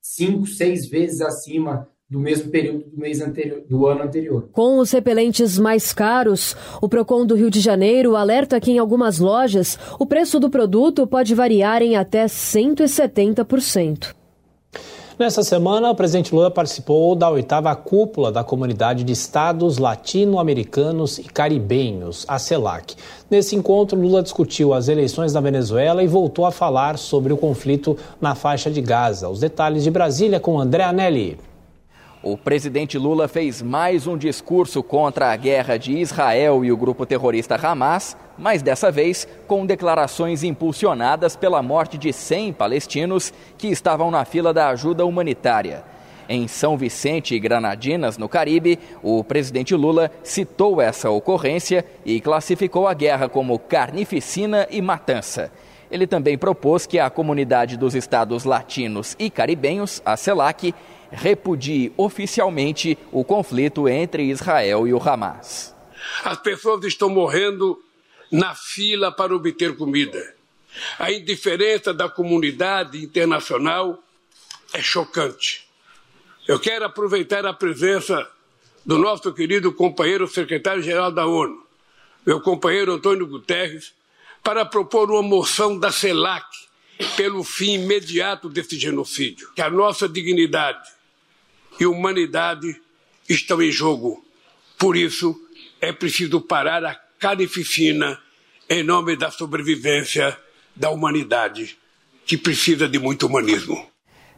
cinco, 0.02 0.46
seis 0.48 0.88
vezes 0.88 1.22
acima 1.22 1.88
do 2.10 2.20
mesmo 2.20 2.52
período 2.52 2.90
do 2.90 2.98
mês 2.98 3.22
anterior, 3.22 3.62
do 3.68 3.88
ano 3.88 4.04
anterior. 4.04 4.50
Com 4.52 4.78
os 4.78 4.92
repelentes 4.92 5.58
mais 5.58 5.94
caros, 5.94 6.56
o 6.82 6.90
Procon 6.90 7.26
do 7.26 7.36
Rio 7.36 7.50
de 7.50 7.60
Janeiro 7.60 8.16
alerta 8.16 8.60
que 8.60 8.72
em 8.72 8.78
algumas 8.78 9.18
lojas 9.20 9.80
o 10.00 10.06
preço 10.06 10.40
do 10.40 10.50
produto 10.50 11.08
pode 11.08 11.34
variar 11.34 11.82
em 11.82 11.96
até 11.96 12.26
170%. 12.26 14.23
Nessa 15.18 15.44
semana, 15.44 15.92
o 15.92 15.96
presidente 15.96 16.34
Lula 16.34 16.50
participou 16.50 17.16
da 17.16 17.30
oitava 17.30 17.76
cúpula 17.76 18.32
da 18.32 18.44
Comunidade 18.44 19.04
de 19.04 19.14
Estados 19.14 19.78
Latino-Americanos 19.78 21.20
e 21.20 21.24
Caribenhos, 21.24 22.26
a 22.28 22.40
CELAC. 22.40 22.96
Nesse 23.30 23.56
encontro, 23.56 24.00
Lula 24.00 24.24
discutiu 24.24 24.74
as 24.74 24.88
eleições 24.88 25.32
na 25.32 25.40
Venezuela 25.40 26.04
e 26.04 26.08
voltou 26.08 26.48
a 26.48 26.52
falar 26.52 26.98
sobre 26.98 27.32
o 27.32 27.38
conflito 27.38 27.96
na 28.20 28.34
faixa 28.34 28.72
de 28.72 28.82
Gaza. 28.82 29.30
Os 29.30 29.40
detalhes 29.40 29.84
de 29.84 29.92
Brasília 29.92 30.40
com 30.40 30.60
André 30.60 30.84
Anelli. 30.84 31.38
O 32.26 32.38
presidente 32.38 32.98
Lula 32.98 33.28
fez 33.28 33.62
mais 33.62 34.08
um 34.08 34.18
discurso 34.18 34.82
contra 34.82 35.34
a 35.34 35.36
guerra 35.36 35.76
de 35.76 35.92
Israel 35.92 36.64
e 36.64 36.72
o 36.72 36.78
grupo 36.78 37.06
terrorista 37.06 37.56
Hamas, 37.56 38.16
mas 38.38 38.62
dessa 38.62 38.90
vez 38.90 39.28
com 39.46 39.66
declarações 39.66 40.42
impulsionadas 40.42 41.36
pela 41.36 41.62
morte 41.62 41.98
de 41.98 42.14
100 42.14 42.54
palestinos 42.54 43.34
que 43.58 43.68
estavam 43.68 44.10
na 44.10 44.24
fila 44.24 44.54
da 44.54 44.70
ajuda 44.70 45.06
humanitária. 45.06 45.84
Em 46.30 46.48
São 46.48 46.78
Vicente 46.78 47.36
e 47.36 47.40
Granadinas, 47.42 48.18
no 48.18 48.30
Caribe, 48.30 48.80
o 49.04 49.22
presidente 49.22 49.76
Lula 49.76 50.10
citou 50.24 50.80
essa 50.80 51.10
ocorrência 51.10 51.86
e 52.06 52.22
classificou 52.22 52.88
a 52.88 52.94
guerra 52.94 53.28
como 53.28 53.60
carnificina 53.60 54.66
e 54.72 54.82
matança. 54.82 55.52
Ele 55.92 56.08
também 56.08 56.38
propôs 56.38 56.88
que 56.88 56.98
a 56.98 57.08
comunidade 57.08 57.78
dos 57.78 57.94
estados 57.94 58.46
latinos 58.46 59.16
e 59.20 59.30
caribenhos, 59.30 60.02
a 60.04 60.18
CELAC, 60.18 60.74
repudie 61.14 61.94
oficialmente 61.96 62.98
o 63.12 63.24
conflito 63.24 63.88
entre 63.88 64.24
Israel 64.24 64.88
e 64.88 64.94
o 64.94 65.02
Hamas. 65.02 65.74
As 66.24 66.38
pessoas 66.40 66.84
estão 66.86 67.10
morrendo 67.10 67.82
na 68.32 68.56
fila 68.56 69.12
para 69.12 69.36
obter 69.36 69.76
comida. 69.78 70.36
A 70.98 71.12
indiferença 71.12 71.94
da 71.94 72.10
comunidade 72.10 73.04
internacional 73.04 74.04
é 74.74 74.82
chocante. 74.82 75.68
Eu 76.48 76.60
quero 76.60 76.86
aproveitar 76.86 77.46
a 77.46 77.54
presença 77.54 78.28
do 78.86 78.98
nosso 78.98 79.32
querido 79.34 79.72
companheiro 79.72 80.28
secretário-geral 80.28 81.12
da 81.12 81.26
ONU, 81.26 81.64
meu 82.26 82.42
companheiro 82.42 82.94
Antônio 82.94 83.28
Guterres, 83.28 83.94
para 84.44 84.66
propor 84.66 85.10
uma 85.10 85.22
moção 85.22 85.80
da 85.80 85.92
CELAC 85.92 86.46
pelo 87.16 87.44
fim 87.44 87.76
imediato 87.76 88.50
desse 88.50 88.78
genocídio. 88.78 89.52
Que 89.56 89.62
a 89.62 89.70
nossa 89.70 90.10
dignidade 90.10 90.90
e 91.80 91.86
humanidade 91.86 92.76
estão 93.28 93.62
em 93.62 93.72
jogo. 93.72 94.24
Por 94.78 94.96
isso, 94.96 95.36
é 95.82 95.92
preciso 95.92 96.42
parar 96.42 96.84
a 96.86 96.96
carnificina 97.20 98.20
em 98.70 98.84
nome 98.84 99.16
da 99.16 99.30
sobrevivência 99.30 100.38
da 100.76 100.90
humanidade, 100.90 101.78
que 102.26 102.38
precisa 102.38 102.88
de 102.88 102.98
muito 102.98 103.28
humanismo. 103.28 103.88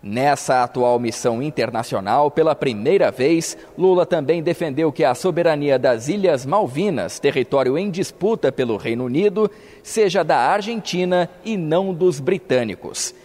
Nessa 0.04 0.64
atual 0.64 1.00
missão 1.00 1.42
internacional, 1.42 2.30
pela 2.30 2.54
primeira 2.54 3.10
vez, 3.10 3.58
Lula 3.76 4.06
também 4.06 4.44
defendeu 4.44 4.92
que 4.92 5.04
a 5.04 5.16
soberania 5.16 5.80
das 5.80 6.08
Ilhas 6.08 6.46
Malvinas, 6.46 7.18
território 7.20 7.76
em 7.76 7.90
disputa 7.90 8.52
pelo 8.52 8.78
Reino 8.78 9.06
Unido, 9.06 9.50
seja 9.82 10.24
da 10.24 10.38
Argentina 10.38 11.28
e 11.44 11.58
não 11.58 11.92
dos 11.92 12.20
britânicos. 12.20 13.16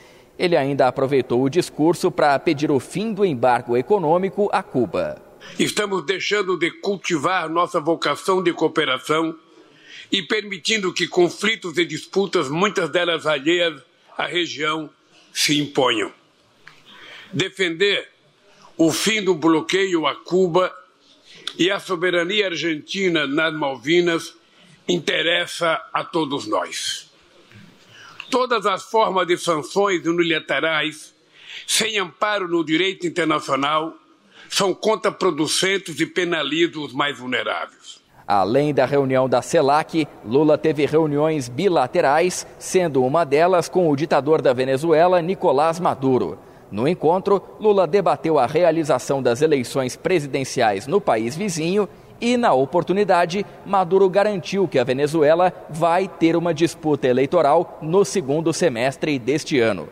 Ele 0.41 0.57
ainda 0.57 0.89
aproveitou 0.89 1.43
o 1.43 1.51
discurso 1.51 2.11
para 2.11 2.39
pedir 2.39 2.71
o 2.71 2.81
fim 2.81 3.13
do 3.13 3.27
embargo 3.27 3.77
econômico 3.77 4.49
a 4.51 4.63
Cuba. 4.63 5.21
Estamos 5.59 6.07
deixando 6.07 6.59
de 6.59 6.71
cultivar 6.81 7.47
nossa 7.51 7.79
vocação 7.79 8.43
de 8.43 8.51
cooperação 8.51 9.39
e 10.11 10.23
permitindo 10.23 10.95
que 10.95 11.07
conflitos 11.07 11.77
e 11.77 11.85
disputas, 11.85 12.49
muitas 12.49 12.89
delas 12.89 13.27
alheias 13.27 13.83
à 14.17 14.25
região, 14.25 14.89
se 15.31 15.59
imponham 15.61 16.11
defender 17.31 18.09
o 18.79 18.91
fim 18.91 19.23
do 19.23 19.35
bloqueio 19.35 20.07
a 20.07 20.15
Cuba 20.15 20.75
e 21.59 21.71
a 21.71 21.79
soberania 21.79 22.47
argentina 22.47 23.27
nas 23.27 23.53
Malvinas 23.53 24.35
interessa 24.89 25.79
a 25.93 26.03
todos 26.03 26.47
nós. 26.47 27.10
Todas 28.31 28.65
as 28.65 28.85
formas 28.85 29.27
de 29.27 29.37
sanções 29.37 30.07
unilaterais, 30.07 31.13
sem 31.67 31.99
amparo 31.99 32.47
no 32.47 32.65
direito 32.65 33.05
internacional, 33.05 33.93
são 34.49 34.73
contraproducentes 34.73 35.99
e 35.99 36.07
penalizam 36.07 36.85
os 36.85 36.93
mais 36.93 37.19
vulneráveis. 37.19 38.01
Além 38.27 38.73
da 38.73 38.87
reunião 38.87 39.29
da 39.29 39.43
CELAC, 39.43 40.07
Lula 40.25 40.57
teve 40.57 40.87
reuniões 40.87 41.49
bilaterais, 41.49 42.47
sendo 42.61 43.05
uma 43.05 43.25
delas 43.25 43.69
com 43.69 43.91
o 43.91 43.97
ditador 43.97 44.41
da 44.41 44.53
Venezuela, 44.53 45.21
Nicolás 45.21 45.81
Maduro. 45.81 46.39
No 46.71 46.87
encontro, 46.87 47.43
Lula 47.59 47.85
debateu 47.85 48.39
a 48.39 48.47
realização 48.47 49.21
das 49.21 49.43
eleições 49.43 49.97
presidenciais 49.97 50.87
no 50.87 51.01
país 51.01 51.35
vizinho 51.35 51.89
e, 52.21 52.37
na 52.37 52.53
oportunidade, 52.53 53.47
Maduro 53.65 54.09
garantiu 54.09 54.69
que 54.69 54.79
a 54.79 54.85
Venezuela 54.85 55.53
vai 55.69 56.07
ter 56.07 56.37
uma 56.37 56.53
disputa 56.53 57.09
eleitoral 57.09 57.79
no 57.81 58.05
segundo 58.05 58.53
semestre 58.53 59.19
deste 59.19 59.59
ano. 59.59 59.89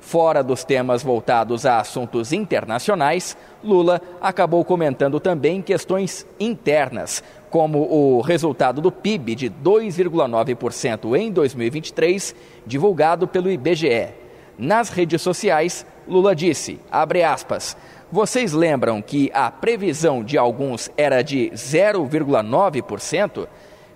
Fora 0.00 0.42
dos 0.42 0.64
temas 0.64 1.02
voltados 1.02 1.66
a 1.66 1.80
assuntos 1.80 2.32
internacionais, 2.32 3.36
Lula 3.62 4.00
acabou 4.20 4.64
comentando 4.64 5.20
também 5.20 5.60
questões 5.60 6.26
internas, 6.38 7.22
como 7.50 7.80
o 7.80 8.20
resultado 8.20 8.80
do 8.80 8.92
PIB 8.92 9.34
de 9.34 9.50
2,9% 9.50 11.16
em 11.16 11.30
2023, 11.30 12.34
divulgado 12.66 13.26
pelo 13.26 13.50
IBGE. 13.50 14.08
Nas 14.56 14.88
redes 14.88 15.20
sociais, 15.20 15.84
Lula 16.06 16.34
disse, 16.34 16.80
abre 16.90 17.22
aspas, 17.22 17.76
vocês 18.10 18.52
lembram 18.52 19.02
que 19.02 19.30
a 19.34 19.50
previsão 19.50 20.24
de 20.24 20.38
alguns 20.38 20.90
era 20.96 21.22
de 21.22 21.50
0,9%? 21.54 23.46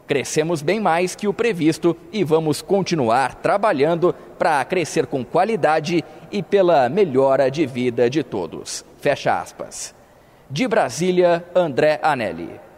Crescemos 0.06 0.60
bem 0.60 0.78
mais 0.78 1.14
que 1.14 1.26
o 1.26 1.32
previsto 1.32 1.96
e 2.12 2.22
vamos 2.22 2.60
continuar 2.60 3.36
trabalhando 3.36 4.14
para 4.38 4.62
crescer 4.64 5.06
com 5.06 5.24
qualidade 5.24 6.04
e 6.30 6.42
pela 6.42 6.88
melhora 6.88 7.50
de 7.50 7.64
vida 7.64 8.10
de 8.10 8.22
todos. 8.22 8.84
Fecha 9.00 9.40
aspas. 9.40 9.94
De 10.50 10.68
Brasília, 10.68 11.44
André 11.54 11.98
Anelli. 12.02 12.71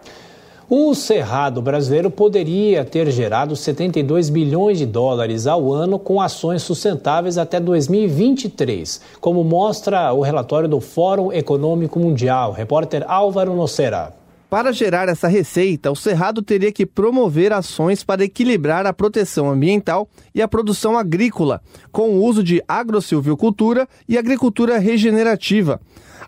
O 0.68 0.94
Cerrado 0.94 1.60
brasileiro 1.60 2.10
poderia 2.10 2.86
ter 2.86 3.10
gerado 3.10 3.54
72 3.54 4.30
bilhões 4.30 4.78
de 4.78 4.86
dólares 4.86 5.46
ao 5.46 5.70
ano 5.70 5.98
com 5.98 6.22
ações 6.22 6.62
sustentáveis 6.62 7.36
até 7.36 7.60
2023, 7.60 8.98
como 9.20 9.44
mostra 9.44 10.10
o 10.14 10.22
relatório 10.22 10.66
do 10.66 10.80
Fórum 10.80 11.30
Econômico 11.30 11.98
Mundial. 11.98 12.52
Repórter 12.52 13.04
Álvaro 13.06 13.54
Nocera. 13.54 14.14
Para 14.48 14.72
gerar 14.72 15.06
essa 15.08 15.28
receita, 15.28 15.90
o 15.90 15.96
Cerrado 15.96 16.40
teria 16.40 16.72
que 16.72 16.86
promover 16.86 17.52
ações 17.52 18.02
para 18.02 18.24
equilibrar 18.24 18.86
a 18.86 18.92
proteção 18.92 19.50
ambiental 19.50 20.08
e 20.34 20.40
a 20.40 20.48
produção 20.48 20.96
agrícola, 20.96 21.60
com 21.92 22.10
o 22.10 22.24
uso 22.24 22.42
de 22.42 22.62
agrosilvicultura 22.66 23.86
e 24.08 24.16
agricultura 24.16 24.78
regenerativa. 24.78 25.78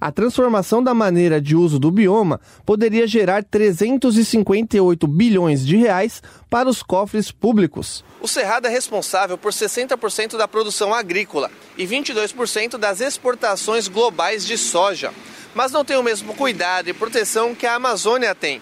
A 0.01 0.13
transformação 0.13 0.83
da 0.83 0.93
maneira 0.93 1.41
de 1.41 1.57
uso 1.57 1.79
do 1.79 1.91
bioma 1.91 2.41
poderia 2.65 3.07
gerar 3.07 3.43
358 3.43 5.07
bilhões 5.07 5.67
de 5.67 5.77
reais 5.77 6.23
para 6.51 6.69
os 6.69 6.83
cofres 6.83 7.31
públicos. 7.31 8.05
O 8.21 8.29
Cerrado 8.29 8.67
é 8.67 8.71
responsável 8.71 9.39
por 9.39 9.53
60% 9.53 10.37
da 10.37 10.47
produção 10.47 10.93
agrícola 10.93 11.51
e 11.77 11.87
22% 11.87 12.77
das 12.77 13.01
exportações 13.01 13.89
globais 13.89 14.47
de 14.47 14.59
soja, 14.59 15.13
mas 15.55 15.73
não 15.73 15.85
tem 15.85 15.97
o 15.97 16.03
mesmo 16.03 16.35
cuidado 16.35 16.89
e 16.89 16.93
proteção 16.93 17.55
que 17.55 17.67
a 17.67 17.75
Amazônia 17.75 18.35
tem. 18.35 18.61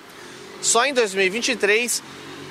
Só 0.61 0.87
em 0.87 0.95
2023 0.95 2.03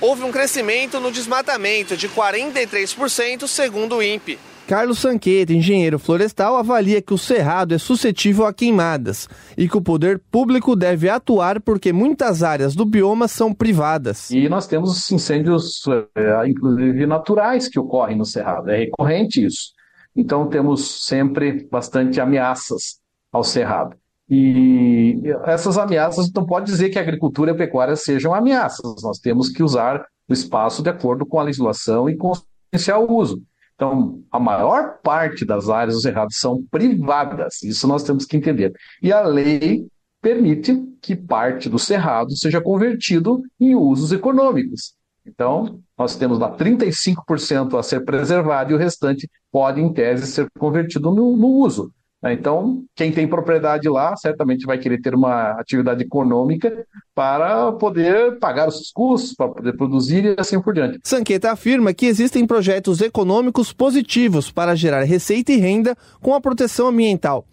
houve 0.01 0.23
um 0.23 0.31
crescimento 0.31 0.99
no 0.99 1.11
desmatamento 1.11 1.95
de 1.95 2.09
43%, 2.09 3.47
segundo 3.47 3.95
o 3.95 4.03
INPE. 4.03 4.38
Carlos 4.68 4.99
Sanqueta, 4.99 5.51
engenheiro 5.51 5.99
florestal, 5.99 6.55
avalia 6.55 7.01
que 7.01 7.14
o 7.14 7.18
cerrado 7.18 7.74
é 7.74 7.78
suscetível 7.78 8.45
a 8.45 8.53
queimadas 8.53 9.28
e 9.57 9.68
que 9.68 9.78
o 9.78 9.82
poder 9.82 10.20
público 10.32 10.74
deve 10.74 11.09
atuar 11.09 11.59
porque 11.59 11.91
muitas 11.91 12.43
áreas 12.43 12.74
do 12.74 12.86
bioma 12.86 13.28
são 13.28 13.53
privadas. 13.53 14.32
E 14.32 14.47
nós 14.47 14.66
temos 14.66 15.11
incêndios, 15.11 15.82
é, 16.16 16.47
inclusive 16.47 17.05
naturais, 17.05 17.68
que 17.68 17.78
ocorrem 17.78 18.18
no 18.18 18.26
cerrado. 18.26 18.70
É 18.70 18.78
recorrente 18.78 19.45
isso. 19.45 19.74
Então 20.16 20.47
temos 20.47 21.05
sempre 21.05 21.68
bastante 21.70 22.22
ameaças 22.22 22.99
ao 23.34 23.43
cerrado. 23.43 23.97
E 24.30 25.22
essas 25.45 25.78
ameaças 25.78 26.32
não 26.34 26.45
pode 26.45 26.68
dizer 26.68 26.89
que 26.89 26.97
a 26.97 27.01
agricultura 27.01 27.51
e 27.51 27.53
a 27.53 27.57
pecuária 27.57 27.97
sejam 27.97 28.34
ameaças. 28.34 29.03
Nós 29.03 29.20
temos 29.20 29.49
que 29.49 29.61
usar 29.61 30.05
o 30.30 30.34
espaço 30.34 30.82
de 30.82 30.89
acordo 30.89 31.26
com 31.26 31.38
a 31.38 31.43
legislação 31.43 32.09
e 32.09 32.16
com 32.16 32.32
o 32.32 33.14
uso. 33.14 33.43
Então, 33.84 34.23
a 34.31 34.39
maior 34.39 34.99
parte 35.03 35.43
das 35.43 35.67
áreas 35.67 35.95
dos 35.95 36.03
cerrados 36.03 36.38
são 36.38 36.63
privadas, 36.71 37.61
isso 37.63 37.86
nós 37.86 38.01
temos 38.01 38.25
que 38.25 38.38
entender. 38.38 38.71
E 39.01 39.11
a 39.11 39.21
lei 39.23 39.86
permite 40.21 40.81
que 41.01 41.17
parte 41.17 41.67
do 41.67 41.77
cerrado 41.77 42.34
seja 42.38 42.61
convertido 42.61 43.41
em 43.59 43.75
usos 43.75 44.13
econômicos. 44.13 44.93
Então, 45.25 45.81
nós 45.97 46.15
temos 46.15 46.39
lá 46.39 46.55
35% 46.55 47.77
a 47.77 47.84
ser 47.84 48.05
preservado 48.05 48.71
e 48.71 48.73
o 48.73 48.77
restante 48.77 49.29
pode, 49.51 49.81
em 49.81 49.91
tese, 49.91 50.27
ser 50.27 50.47
convertido 50.57 51.11
no, 51.11 51.36
no 51.36 51.47
uso. 51.47 51.91
Né? 52.24 52.34
Então, 52.34 52.84
quem 52.95 53.11
tem 53.11 53.28
propriedade 53.28 53.89
lá 53.89 54.15
certamente 54.15 54.65
vai 54.65 54.78
querer 54.78 55.01
ter 55.01 55.13
uma 55.13 55.51
atividade 55.59 56.03
econômica 56.03 56.88
para 57.13 57.74
poder 57.74 58.39
pagar 58.39 58.69
os 58.69 58.89
custos, 58.91 59.36
para 59.36 59.49
poder 59.49 59.74
produzir 59.74 60.24
e 60.24 60.36
assim 60.38 60.59
por 60.61 60.74
diante. 60.74 60.99
Sanqueta 61.03 61.51
afirma 61.51 61.93
que 61.93 62.05
existem 62.05 62.47
projetos 62.47 63.01
econômicos 63.01 63.74
positivos 63.74 64.49
para 64.49 64.74
gerar 64.74 65.03
receita 65.03 65.51
e 65.51 65.57
renda 65.57 65.97
com 66.21 66.34
a 66.34 66.39
proteção 66.39 66.88
ambiental. 66.88 67.45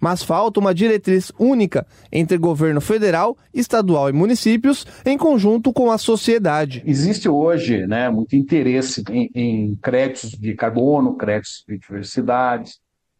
Mas 0.00 0.22
falta 0.22 0.60
uma 0.60 0.74
diretriz 0.74 1.32
única 1.38 1.86
entre 2.12 2.36
governo 2.36 2.80
federal, 2.80 3.38
estadual 3.54 4.10
e 4.10 4.12
municípios, 4.12 4.86
em 5.04 5.16
conjunto 5.16 5.72
com 5.72 5.90
a 5.90 5.96
sociedade. 5.96 6.82
Existe 6.84 7.26
hoje 7.26 7.86
né, 7.86 8.10
muito 8.10 8.36
interesse 8.36 9.02
em, 9.10 9.30
em 9.34 9.76
créditos 9.76 10.30
de 10.32 10.52
carbono, 10.54 11.16
créditos 11.16 11.64
de 11.66 11.78
diversidade, 11.78 12.72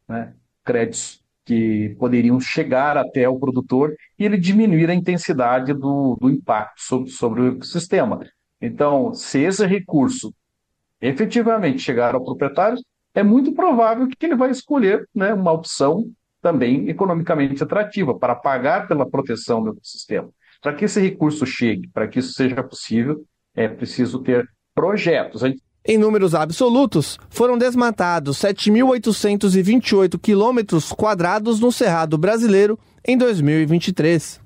né, 0.07 0.35
créditos 0.65 1.23
que 1.45 1.95
poderiam 1.99 2.41
chegar 2.41 2.97
até 2.97 3.29
o 3.29 3.39
produtor 3.39 3.95
e 4.19 4.25
ele 4.25 4.39
diminuir 4.39 4.89
a 4.89 4.95
intensidade 4.95 5.75
do, 5.75 6.17
do 6.21 6.31
impacto 6.31 6.81
sobre, 6.81 7.11
sobre 7.11 7.41
o 7.43 7.49
ecossistema. 7.57 8.21
Então, 8.61 9.13
se 9.13 9.41
esse 9.41 9.67
recurso 9.67 10.33
efetivamente 11.01 11.83
chegar 11.83 12.15
ao 12.15 12.25
proprietário, 12.25 12.79
é 13.15 13.23
muito 13.23 13.53
provável 13.53 14.09
que 14.09 14.25
ele 14.25 14.35
vai 14.35 14.51
escolher 14.51 15.07
né, 15.15 15.35
uma 15.35 15.53
opção 15.53 16.11
também 16.41 16.89
economicamente 16.89 17.63
atrativa 17.63 18.19
para 18.19 18.35
pagar 18.35 18.89
pela 18.89 19.09
proteção 19.09 19.63
do 19.63 19.71
ecossistema. 19.71 20.31
Para 20.61 20.75
que 20.75 20.87
esse 20.87 21.01
recurso 21.01 21.47
chegue, 21.47 21.89
para 21.89 22.09
que 22.09 22.19
isso 22.19 22.33
seja 22.33 22.63
possível, 22.63 23.25
é 23.55 23.69
preciso 23.69 24.21
ter 24.21 24.49
projetos. 24.75 25.45
A 25.45 25.49
gente 25.49 25.63
em 25.87 25.99
números 25.99 26.35
absolutos, 26.35 27.19
foram 27.29 27.59
desmatados 27.59 28.39
7.828 28.39 30.19
quilômetros 30.19 30.93
quadrados 30.93 31.61
no 31.61 31.71
Cerrado 31.71 32.17
brasileiro 32.17 32.79
em 33.07 33.19
2023. 33.19 34.41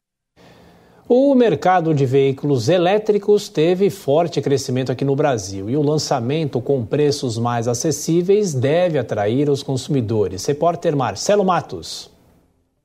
O 1.08 1.34
mercado 1.34 1.94
de 1.94 2.04
veículos 2.04 2.68
elétricos 2.68 3.48
teve 3.48 3.88
forte 3.88 4.42
crescimento 4.42 4.92
aqui 4.92 5.06
no 5.06 5.16
Brasil 5.16 5.70
e 5.70 5.76
o 5.76 5.80
lançamento 5.80 6.60
com 6.60 6.84
preços 6.84 7.38
mais 7.38 7.66
acessíveis 7.66 8.52
deve 8.52 8.98
atrair 8.98 9.48
os 9.48 9.62
consumidores. 9.62 10.44
Repórter 10.44 10.94
Marcelo 10.94 11.44
Matos. 11.44 12.17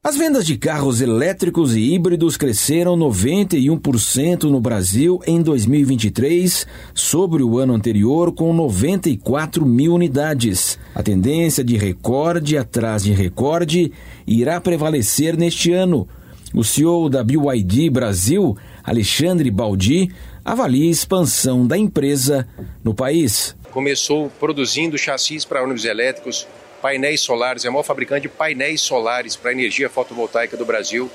As 0.05 0.17
vendas 0.17 0.45
de 0.45 0.57
carros 0.57 0.99
elétricos 0.99 1.77
e 1.77 1.93
híbridos 1.93 2.35
cresceram 2.35 2.97
91% 2.97 4.43
no 4.49 4.59
Brasil 4.59 5.21
em 5.25 5.41
2023, 5.41 6.67
sobre 6.93 7.41
o 7.41 7.57
ano 7.57 7.73
anterior, 7.73 8.33
com 8.33 8.51
94 8.51 9.65
mil 9.65 9.93
unidades. 9.93 10.77
A 10.93 11.01
tendência 11.01 11.63
de 11.63 11.77
recorde 11.77 12.57
atrás 12.57 13.01
de 13.01 13.13
recorde 13.13 13.93
irá 14.27 14.59
prevalecer 14.59 15.37
neste 15.37 15.71
ano 15.71 16.05
o 16.53 16.65
CEO 16.65 17.07
da 17.07 17.23
BYD 17.23 17.89
Brasil, 17.89 18.57
Alexandre 18.83 19.49
Baldi, 19.49 20.11
avalia 20.43 20.85
a 20.85 20.91
expansão 20.91 21.65
da 21.65 21.77
empresa 21.77 22.45
no 22.83 22.93
país. 22.93 23.55
Começou 23.71 24.29
produzindo 24.37 24.97
chassis 24.97 25.45
para 25.45 25.63
ônibus 25.63 25.85
elétricos, 25.85 26.45
painéis 26.83 27.21
solares, 27.21 27.63
é 27.63 27.69
a 27.69 27.71
maior 27.71 27.83
fabricante 27.83 28.23
de 28.23 28.27
painéis 28.27 28.81
solares 28.81 29.37
para 29.37 29.53
energia 29.53 29.89
fotovoltaica 29.89 30.57
do 30.57 30.65
Brasil. 30.65 31.09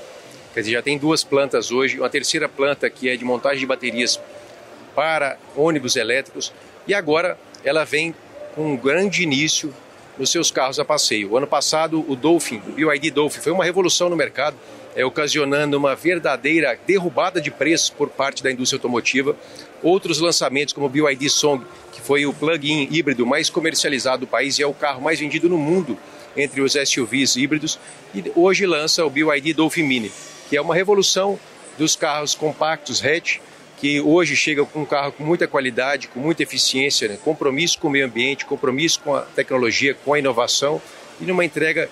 Quer 0.51 0.61
dizer, 0.61 0.71
já 0.71 0.81
tem 0.81 0.97
duas 0.97 1.23
plantas 1.23 1.69
hoje, 1.69 1.99
uma 1.99 2.09
terceira 2.09 2.49
planta 2.49 2.89
que 2.89 3.07
é 3.07 3.15
de 3.15 3.23
montagem 3.23 3.59
de 3.59 3.67
baterias 3.67 4.19
para 4.95 5.37
ônibus 5.55 5.95
elétricos 5.95 6.51
e 6.87 6.93
agora 6.95 7.37
ela 7.63 7.83
vem 7.83 8.15
com 8.55 8.73
um 8.73 8.75
grande 8.75 9.21
início 9.21 9.71
nos 10.17 10.31
seus 10.31 10.49
carros 10.49 10.79
a 10.79 10.83
passeio. 10.83 11.33
O 11.33 11.37
ano 11.37 11.45
passado, 11.45 12.03
o 12.09 12.15
Dolphin, 12.15 12.63
o 12.67 12.71
BYD 12.71 13.11
Dolphin, 13.11 13.39
foi 13.39 13.51
uma 13.51 13.63
revolução 13.63 14.09
no 14.09 14.15
mercado 14.15 14.57
é, 14.95 15.05
ocasionando 15.05 15.77
uma 15.77 15.95
verdadeira 15.95 16.77
derrubada 16.87 17.39
de 17.39 17.51
preços 17.51 17.91
por 17.91 18.09
parte 18.09 18.41
da 18.41 18.51
indústria 18.51 18.77
automotiva. 18.77 19.35
Outros 19.83 20.19
lançamentos, 20.19 20.73
como 20.73 20.87
o 20.87 20.89
BYD 20.89 21.29
Song, 21.29 21.63
foi 22.09 22.25
o 22.25 22.33
plug-in 22.33 22.87
híbrido 22.89 23.23
mais 23.23 23.51
comercializado 23.51 24.21
do 24.21 24.27
país 24.27 24.57
e 24.57 24.63
é 24.63 24.65
o 24.65 24.73
carro 24.73 24.99
mais 24.99 25.19
vendido 25.19 25.47
no 25.47 25.59
mundo 25.59 25.95
entre 26.35 26.59
os 26.59 26.73
SUVs 26.73 27.35
híbridos, 27.35 27.77
e 28.15 28.23
hoje 28.35 28.65
lança 28.65 29.05
o 29.05 29.09
BYD 29.11 29.53
Dolphin 29.53 29.83
Mini, 29.83 30.11
que 30.49 30.57
é 30.57 30.61
uma 30.61 30.73
revolução 30.73 31.39
dos 31.77 31.95
carros 31.95 32.33
compactos 32.33 33.05
hatch, 33.05 33.37
que 33.77 34.01
hoje 34.01 34.35
chega 34.35 34.65
com 34.65 34.81
um 34.81 34.85
carro 34.85 35.11
com 35.11 35.23
muita 35.23 35.47
qualidade, 35.47 36.07
com 36.07 36.19
muita 36.19 36.41
eficiência, 36.41 37.07
né? 37.07 37.19
compromisso 37.23 37.77
com 37.77 37.87
o 37.87 37.91
meio 37.91 38.07
ambiente, 38.07 38.43
compromisso 38.43 39.01
com 39.01 39.13
a 39.13 39.21
tecnologia, 39.21 39.93
com 39.93 40.11
a 40.11 40.17
inovação 40.17 40.81
e 41.21 41.25
numa 41.25 41.45
entrega 41.45 41.87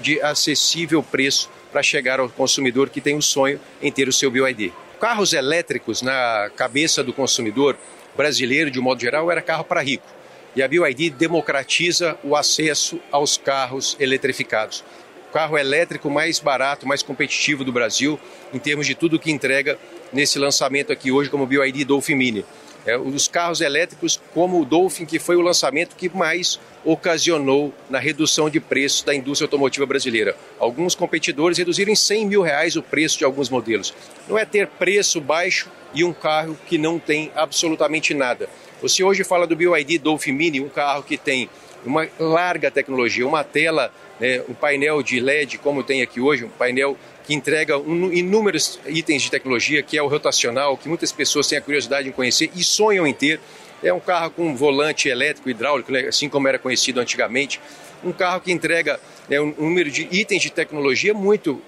de 0.00 0.22
acessível 0.22 1.02
preço 1.02 1.50
para 1.72 1.82
chegar 1.82 2.20
ao 2.20 2.28
consumidor 2.28 2.88
que 2.88 3.00
tem 3.00 3.16
o 3.16 3.22
sonho 3.22 3.58
em 3.82 3.90
ter 3.90 4.06
o 4.06 4.12
seu 4.12 4.30
BioID. 4.30 4.72
Carros 5.00 5.32
elétricos 5.32 6.02
na 6.02 6.52
cabeça 6.54 7.02
do 7.02 7.12
consumidor 7.12 7.76
brasileiro, 8.16 8.70
de 8.70 8.78
um 8.78 8.82
modo 8.82 9.00
geral, 9.00 9.30
era 9.30 9.42
carro 9.42 9.64
para 9.64 9.80
rico. 9.80 10.06
E 10.54 10.62
a 10.62 10.68
BioID 10.68 11.10
democratiza 11.10 12.18
o 12.24 12.34
acesso 12.34 13.00
aos 13.12 13.36
carros 13.36 13.96
eletrificados. 14.00 14.84
O 15.28 15.32
carro 15.32 15.56
elétrico 15.56 16.10
mais 16.10 16.40
barato, 16.40 16.88
mais 16.88 17.02
competitivo 17.02 17.64
do 17.64 17.72
Brasil, 17.72 18.18
em 18.52 18.58
termos 18.58 18.86
de 18.86 18.94
tudo 18.94 19.18
que 19.18 19.30
entrega 19.30 19.78
nesse 20.12 20.38
lançamento 20.38 20.92
aqui 20.92 21.12
hoje, 21.12 21.30
como 21.30 21.46
BioID 21.46 21.84
Dolphin 21.84 22.16
Mini 22.16 22.44
é, 22.86 22.96
os 22.96 23.28
carros 23.28 23.60
elétricos, 23.60 24.20
como 24.32 24.60
o 24.60 24.64
Dolphin, 24.64 25.04
que 25.04 25.18
foi 25.18 25.36
o 25.36 25.40
lançamento 25.40 25.96
que 25.96 26.08
mais 26.08 26.58
ocasionou 26.84 27.72
na 27.88 27.98
redução 27.98 28.48
de 28.48 28.58
preços 28.60 29.02
da 29.02 29.14
indústria 29.14 29.46
automotiva 29.46 29.86
brasileira. 29.86 30.36
Alguns 30.58 30.94
competidores 30.94 31.58
reduziram 31.58 31.92
em 31.92 31.96
100 31.96 32.26
mil 32.26 32.42
reais 32.42 32.76
o 32.76 32.82
preço 32.82 33.18
de 33.18 33.24
alguns 33.24 33.50
modelos. 33.50 33.94
Não 34.28 34.38
é 34.38 34.44
ter 34.44 34.66
preço 34.66 35.20
baixo 35.20 35.70
e 35.92 36.04
um 36.04 36.12
carro 36.12 36.56
que 36.66 36.78
não 36.78 36.98
tem 36.98 37.30
absolutamente 37.34 38.14
nada. 38.14 38.48
Você 38.80 39.04
hoje 39.04 39.24
fala 39.24 39.46
do 39.46 39.54
BYD 39.54 39.98
Dolphin 39.98 40.32
Mini, 40.32 40.60
um 40.60 40.68
carro 40.68 41.02
que 41.02 41.18
tem 41.18 41.50
uma 41.84 42.08
larga 42.18 42.70
tecnologia, 42.70 43.26
uma 43.26 43.44
tela, 43.44 43.92
né, 44.18 44.42
um 44.48 44.54
painel 44.54 45.02
de 45.02 45.20
LED, 45.20 45.58
como 45.58 45.82
tem 45.82 46.02
aqui 46.02 46.20
hoje, 46.20 46.44
um 46.44 46.48
painel 46.48 46.96
que 47.24 47.34
entrega 47.34 47.76
inúmeros 48.12 48.80
itens 48.86 49.22
de 49.22 49.30
tecnologia, 49.30 49.82
que 49.82 49.96
é 49.96 50.02
o 50.02 50.08
rotacional, 50.08 50.76
que 50.76 50.88
muitas 50.88 51.12
pessoas 51.12 51.46
têm 51.46 51.58
a 51.58 51.60
curiosidade 51.60 52.08
em 52.08 52.12
conhecer 52.12 52.50
e 52.54 52.64
sonham 52.64 53.06
em 53.06 53.12
ter. 53.12 53.40
É 53.82 53.92
um 53.92 54.00
carro 54.00 54.30
com 54.30 54.54
volante 54.54 55.08
elétrico 55.08 55.48
hidráulico, 55.48 55.90
né, 55.90 56.00
assim 56.00 56.28
como 56.28 56.46
era 56.48 56.58
conhecido 56.58 57.00
antigamente. 57.00 57.60
Um 58.02 58.12
carro 58.12 58.40
que 58.40 58.50
entrega 58.50 58.98
né, 59.28 59.40
um 59.40 59.54
número 59.56 59.90
de 59.90 60.08
itens 60.10 60.42
de 60.42 60.50
tecnologia 60.50 61.14
muito 61.14 61.62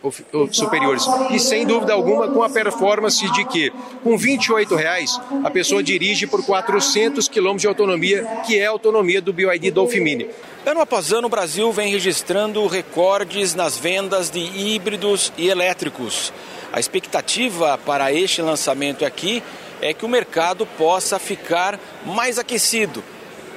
superiores. 0.51 1.05
E 1.31 1.39
sem 1.39 1.65
dúvida 1.65 1.93
alguma 1.93 2.29
com 2.29 2.43
a 2.43 2.51
performance 2.51 3.31
de 3.33 3.45
que, 3.45 3.73
com 4.03 4.19
28 4.19 4.75
reais, 4.75 5.21
a 5.45 5.51
pessoa 5.51 5.83
dirige 5.83 6.27
por 6.27 6.45
400 6.45 7.29
quilômetros 7.29 7.63
de 7.63 7.69
autonomia, 7.69 8.27
que 8.47 8.59
é 8.59 8.67
a 8.67 8.71
autonomia 8.71 9.23
do 9.23 9.33
BYD 9.33 9.71
Dolphin 9.71 10.01
Mini. 10.01 10.29
Ano 10.67 10.81
após 10.81 11.13
ano, 11.13 11.27
o 11.27 11.31
Brasil 11.31 11.71
vem 11.73 11.93
registrando 11.93 12.67
recordes 12.67 13.55
nas 13.55 13.79
vendas 13.79 14.31
de 14.31 14.41
híbridos 14.41 15.33
e 15.37 15.49
elétricos. 15.49 16.33
A 16.73 16.81
expectativa 16.81 17.79
para 17.79 18.13
este 18.13 18.43
lançamento 18.43 19.05
aqui 19.05 19.43
é 19.81 19.93
que 19.93 20.05
o 20.05 20.09
mercado 20.09 20.65
possa 20.65 21.19
ficar 21.19 21.79
mais 22.07 22.39
aquecido, 22.39 23.05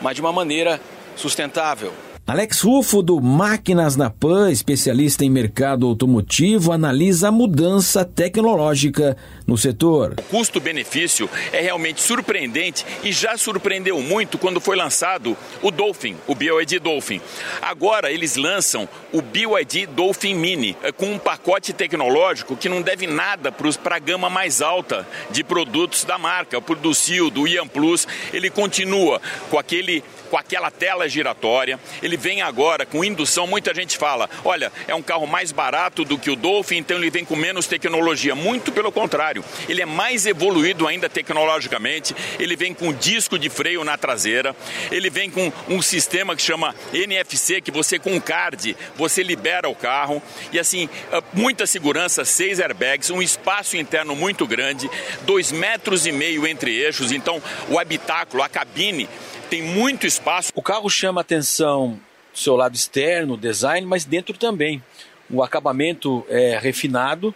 mas 0.02 0.16
de 0.16 0.22
uma 0.22 0.34
maneira 0.34 0.82
sustentável. 1.16 1.94
Alex 2.28 2.62
Rufo, 2.62 3.04
do 3.04 3.22
Máquinas 3.22 3.96
na 3.96 4.10
Pan, 4.10 4.52
especialista 4.52 5.24
em 5.24 5.30
mercado 5.30 5.86
automotivo, 5.86 6.72
analisa 6.72 7.28
a 7.28 7.32
mudança 7.32 8.04
tecnológica 8.04 9.16
no 9.46 9.56
setor. 9.56 10.16
O 10.18 10.24
custo-benefício 10.24 11.30
é 11.54 11.62
realmente 11.62 12.02
surpreendente 12.02 12.84
e 13.04 13.12
já 13.12 13.38
surpreendeu 13.38 14.02
muito 14.02 14.40
quando 14.40 14.60
foi 14.60 14.76
lançado 14.76 15.38
o 15.62 15.70
Dolphin, 15.70 16.16
o 16.26 16.34
BYD 16.34 16.80
Dolphin. 16.80 17.22
Agora 17.62 18.12
eles 18.12 18.36
lançam 18.38 18.90
o 19.14 19.22
BYD 19.22 19.86
Dolphin 19.86 20.34
Mini, 20.34 20.76
eh, 20.82 20.92
com 20.92 21.12
um 21.12 21.20
pacote 21.20 21.74
tecnológico 21.74 22.58
que 22.58 22.68
não 22.68 22.82
deve 22.82 23.06
nada 23.06 23.52
para 23.52 23.98
a 23.98 24.00
gama 24.00 24.32
mais 24.32 24.64
alta 24.64 25.08
de 25.30 25.44
produtos 25.44 26.04
da 26.04 26.18
marca, 26.18 26.60
do 26.60 26.96
Sil, 26.98 27.30
do 27.30 27.48
Ian 27.48 27.68
Plus. 27.68 28.08
Ele 28.34 28.50
continua 28.50 29.22
com 29.52 29.60
aquele 29.60 30.04
com 30.36 30.40
aquela 30.40 30.70
tela 30.70 31.08
giratória. 31.08 31.80
Ele 32.04 32.18
vem 32.18 32.42
agora 32.42 32.86
com 32.86 33.06
indução. 33.06 33.48
Muita 33.48 33.74
gente 33.74 33.98
fala: 33.98 34.30
olha, 34.44 34.70
é 34.86 34.94
um 34.94 35.02
carro 35.02 35.26
mais 35.26 35.54
barato 35.54 36.04
do 36.04 36.20
que 36.20 36.30
o 36.30 36.36
Dolphin, 36.36 36.78
então 36.78 36.98
ele 36.98 37.10
vem 37.10 37.24
com 37.24 37.38
menos 37.38 37.68
tecnologia. 37.68 38.36
Muito 38.36 38.70
pelo 38.70 38.92
contrário, 38.92 39.44
ele 39.70 39.82
é 39.82 39.86
mais 39.86 40.26
evoluído 40.26 40.88
ainda 40.88 41.08
tecnologicamente. 41.08 42.14
Ele 42.38 42.58
vem 42.58 42.74
com 42.74 42.92
disco 42.92 43.40
de 43.40 43.50
freio 43.50 43.86
na 43.86 43.98
traseira. 43.98 44.54
Ele 44.92 45.10
vem 45.10 45.32
com 45.32 45.54
um 45.70 45.82
sistema 45.82 46.36
que 46.36 46.42
chama 46.42 46.76
NFC, 46.94 47.62
que 47.62 47.72
você 47.72 47.98
com 47.98 48.20
card 48.20 48.76
você 48.98 49.24
libera 49.24 49.70
o 49.70 49.76
carro. 49.76 50.22
E 50.52 50.60
assim, 50.60 50.90
ah, 51.14 51.24
muita 51.32 51.66
segurança, 51.66 52.26
seis 52.26 52.60
airbags, 52.60 53.10
um 53.10 53.22
espaço 53.22 53.78
interno 53.78 54.14
muito 54.18 54.46
grande, 54.46 54.90
dois 55.22 55.54
metros 55.54 56.06
e 56.06 56.12
meio 56.12 56.46
entre 56.46 56.78
eixos. 56.78 57.14
Então, 57.14 57.42
o 57.70 57.80
habitáculo, 57.80 58.44
a 58.44 58.50
cabine 58.50 59.08
tem 59.50 59.62
muito 59.62 60.08
espaço. 60.08 60.52
O 60.56 60.62
carro 60.62 60.90
chama 60.90 61.22
atenção 61.22 62.00
do 62.34 62.40
seu 62.40 62.56
lado 62.56 62.76
externo, 62.76 63.38
design, 63.38 63.86
mas 63.86 64.06
dentro 64.06 64.38
também. 64.38 64.84
O 65.30 65.44
acabamento 65.44 66.26
é 66.30 66.58
refinado 66.58 67.34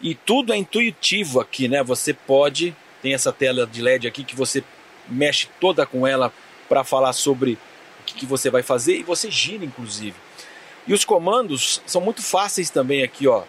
e 0.00 0.14
tudo 0.14 0.52
é 0.52 0.56
intuitivo 0.56 1.40
aqui, 1.40 1.68
né? 1.68 1.82
Você 1.82 2.12
pode, 2.12 2.74
tem 3.02 3.14
essa 3.14 3.32
tela 3.32 3.66
de 3.66 3.80
LED 3.80 4.06
aqui 4.06 4.24
que 4.24 4.36
você 4.36 4.62
mexe 5.08 5.48
toda 5.60 5.86
com 5.86 6.06
ela 6.06 6.32
para 6.68 6.84
falar 6.84 7.12
sobre 7.12 7.52
o 8.00 8.04
que, 8.04 8.14
que 8.14 8.26
você 8.26 8.50
vai 8.50 8.62
fazer 8.62 8.96
e 8.98 9.02
você 9.02 9.30
gira 9.30 9.64
inclusive. 9.64 10.16
E 10.86 10.92
os 10.92 11.04
comandos 11.04 11.82
são 11.86 12.00
muito 12.00 12.22
fáceis 12.22 12.70
também 12.70 13.02
aqui, 13.02 13.26
ó. 13.28 13.44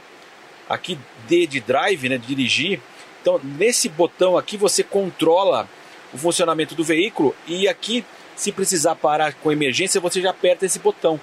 Aqui 0.69 0.97
D 1.27 1.47
de 1.47 1.59
drive, 1.59 2.07
né, 2.07 2.17
de 2.17 2.27
dirigir. 2.27 2.79
Então, 3.21 3.39
nesse 3.43 3.89
botão 3.89 4.37
aqui 4.37 4.57
você 4.57 4.83
controla 4.83 5.67
o 6.13 6.17
funcionamento 6.17 6.75
do 6.75 6.83
veículo 6.83 7.35
e 7.47 7.67
aqui, 7.67 8.05
se 8.35 8.51
precisar 8.51 8.95
parar 8.95 9.33
com 9.33 9.51
emergência, 9.51 10.01
você 10.01 10.21
já 10.21 10.31
aperta 10.31 10.65
esse 10.65 10.79
botão. 10.79 11.19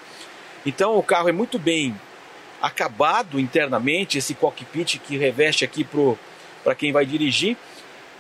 Então 0.64 0.97
o 0.97 1.03
carro 1.03 1.28
é 1.28 1.32
muito 1.32 1.59
bem 1.59 1.95
acabado 2.61 3.39
internamente, 3.39 4.18
esse 4.18 4.34
cockpit 4.34 4.99
que 4.99 5.16
reveste 5.16 5.64
aqui 5.64 5.86
para 6.64 6.74
quem 6.74 6.93
vai 6.93 7.07
dirigir. 7.07 7.57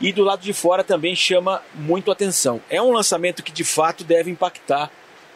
E 0.00 0.12
do 0.12 0.22
lado 0.22 0.42
de 0.42 0.52
fora 0.52 0.84
também 0.84 1.16
chama 1.16 1.60
muito 1.74 2.10
atenção. 2.10 2.60
É 2.70 2.80
um 2.80 2.92
lançamento 2.92 3.42
que 3.42 3.50
de 3.50 3.64
fato 3.64 4.04
deve 4.04 4.30
impactar 4.30 4.90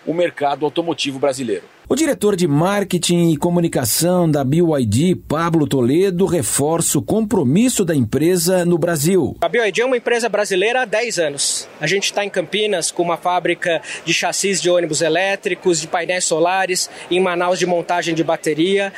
o 0.06 0.14
mercado 0.14 0.64
automotivo 0.64 1.18
brasileiro. 1.18 1.64
O 1.88 1.94
diretor 1.94 2.36
de 2.36 2.48
marketing 2.48 3.32
e 3.32 3.36
comunicação 3.36 4.30
da 4.30 4.42
BYD, 4.42 5.14
Pablo 5.28 5.66
Toledo, 5.66 6.24
reforça 6.24 6.96
o 6.96 7.02
compromisso 7.02 7.84
da 7.84 7.94
empresa 7.94 8.64
no 8.64 8.78
Brasil. 8.78 9.36
A 9.42 9.48
BYD 9.48 9.82
é 9.82 9.84
uma 9.84 9.96
empresa 9.98 10.26
brasileira 10.26 10.82
há 10.82 10.84
10 10.86 11.18
anos. 11.18 11.68
A 11.78 11.86
gente 11.86 12.04
está 12.04 12.24
em 12.24 12.30
Campinas 12.30 12.90
com 12.90 13.02
uma 13.02 13.18
fábrica 13.18 13.82
de 14.06 14.14
chassis 14.14 14.62
de 14.62 14.70
ônibus 14.70 15.02
elétricos, 15.02 15.82
de 15.82 15.86
painéis 15.86 16.24
solares, 16.24 16.88
em 17.10 17.20
Manaus 17.20 17.58
de 17.58 17.66
montagem 17.66 18.14
de 18.14 18.24
bateria 18.24 18.90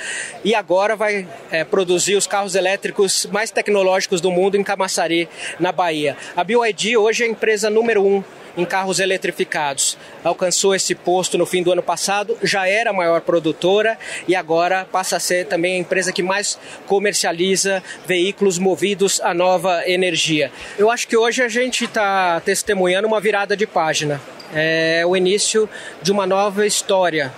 e 0.44 0.54
agora 0.54 0.94
vai 0.94 1.26
é, 1.50 1.64
produzir 1.64 2.14
os 2.14 2.28
carros 2.28 2.54
elétricos 2.54 3.26
mais 3.32 3.50
tecnológicos 3.50 4.20
do 4.20 4.30
mundo 4.30 4.56
em 4.56 4.62
Camaçari, 4.62 5.28
na 5.58 5.72
Bahia. 5.72 6.16
A 6.36 6.44
BYD 6.44 6.96
hoje 6.96 7.24
é 7.24 7.26
a 7.26 7.30
empresa 7.30 7.68
número 7.68 8.04
um 8.06 8.22
em 8.56 8.64
carros 8.64 8.98
eletrificados. 9.00 9.96
Alcançou 10.22 10.74
esse 10.74 10.94
posto 10.94 11.36
no 11.36 11.46
fim 11.46 11.62
do 11.62 11.72
ano 11.72 11.82
passado, 11.82 12.36
já 12.42 12.66
era 12.66 12.90
a 12.90 12.92
maior 12.92 13.20
produtora 13.20 13.98
e 14.26 14.34
agora 14.34 14.86
passa 14.90 15.16
a 15.16 15.20
ser 15.20 15.46
também 15.46 15.76
a 15.76 15.78
empresa 15.78 16.12
que 16.12 16.22
mais 16.22 16.58
comercializa 16.86 17.82
veículos 18.06 18.58
movidos 18.58 19.20
a 19.20 19.34
nova 19.34 19.88
energia. 19.88 20.50
Eu 20.78 20.90
acho 20.90 21.06
que 21.08 21.16
hoje 21.16 21.42
a 21.42 21.48
gente 21.48 21.84
está 21.84 22.40
testemunhando 22.40 23.06
uma 23.06 23.20
virada 23.20 23.56
de 23.56 23.66
página. 23.66 24.20
É 24.54 25.02
o 25.06 25.16
início 25.16 25.68
de 26.00 26.12
uma 26.12 26.26
nova 26.26 26.66
história 26.66 27.32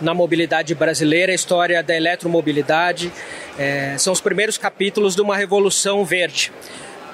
na 0.00 0.14
mobilidade 0.14 0.74
brasileira, 0.74 1.32
a 1.32 1.34
história 1.34 1.82
da 1.82 1.94
eletromobilidade. 1.96 3.12
É, 3.58 3.96
são 3.98 4.12
os 4.12 4.20
primeiros 4.20 4.56
capítulos 4.56 5.14
de 5.14 5.22
uma 5.22 5.36
revolução 5.36 6.04
verde 6.04 6.52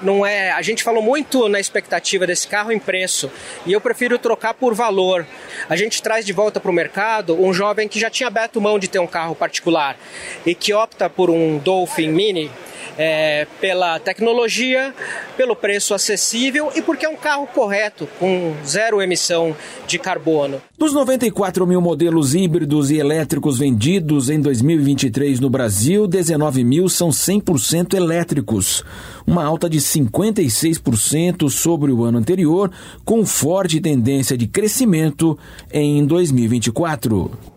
não 0.04 0.24
é. 0.24 0.50
A 0.52 0.62
gente 0.62 0.82
falou 0.82 1.02
muito 1.02 1.48
na 1.48 1.58
expectativa 1.58 2.26
desse 2.26 2.46
carro 2.46 2.70
em 2.70 2.78
preço 2.78 3.30
e 3.66 3.72
eu 3.72 3.80
prefiro 3.80 4.18
trocar 4.18 4.54
por 4.54 4.74
valor. 4.74 5.26
A 5.68 5.76
gente 5.76 6.02
traz 6.02 6.24
de 6.24 6.32
volta 6.32 6.60
para 6.60 6.70
o 6.70 6.74
mercado 6.74 7.40
um 7.42 7.52
jovem 7.52 7.88
que 7.88 7.98
já 7.98 8.10
tinha 8.10 8.28
aberto 8.28 8.60
mão 8.60 8.78
de 8.78 8.88
ter 8.88 8.98
um 8.98 9.06
carro 9.06 9.34
particular 9.34 9.96
e 10.44 10.54
que 10.54 10.72
opta 10.72 11.08
por 11.08 11.30
um 11.30 11.58
Dolphin 11.58 12.08
Mini 12.08 12.50
é, 12.96 13.46
pela 13.60 13.98
tecnologia, 13.98 14.94
pelo 15.36 15.56
preço 15.56 15.94
acessível 15.94 16.70
e 16.74 16.82
porque 16.82 17.06
é 17.06 17.08
um 17.08 17.16
carro 17.16 17.46
correto, 17.46 18.08
com 18.18 18.54
zero 18.64 19.00
emissão 19.00 19.56
de 19.86 19.98
carbono. 19.98 20.60
Dos 20.78 20.92
94 20.92 21.66
mil 21.66 21.80
modelos 21.80 22.34
híbridos 22.34 22.90
e 22.90 22.98
elétricos 22.98 23.58
vendidos 23.58 24.28
em 24.28 24.40
2023 24.40 25.40
no 25.40 25.48
Brasil, 25.48 26.06
19 26.06 26.64
mil 26.64 26.88
são 26.88 27.10
100% 27.10 27.94
elétricos, 27.94 28.84
uma 29.26 29.44
alta 29.44 29.70
de 29.70 29.78
56% 29.78 31.48
sobre 31.48 31.92
o 31.92 32.04
ano 32.04 32.18
anterior, 32.18 32.70
com 33.04 33.24
forte 33.24 33.80
tendência 33.80 34.36
de 34.36 34.46
crescimento 34.46 35.38
em 35.72 36.04
2024. 36.04 37.53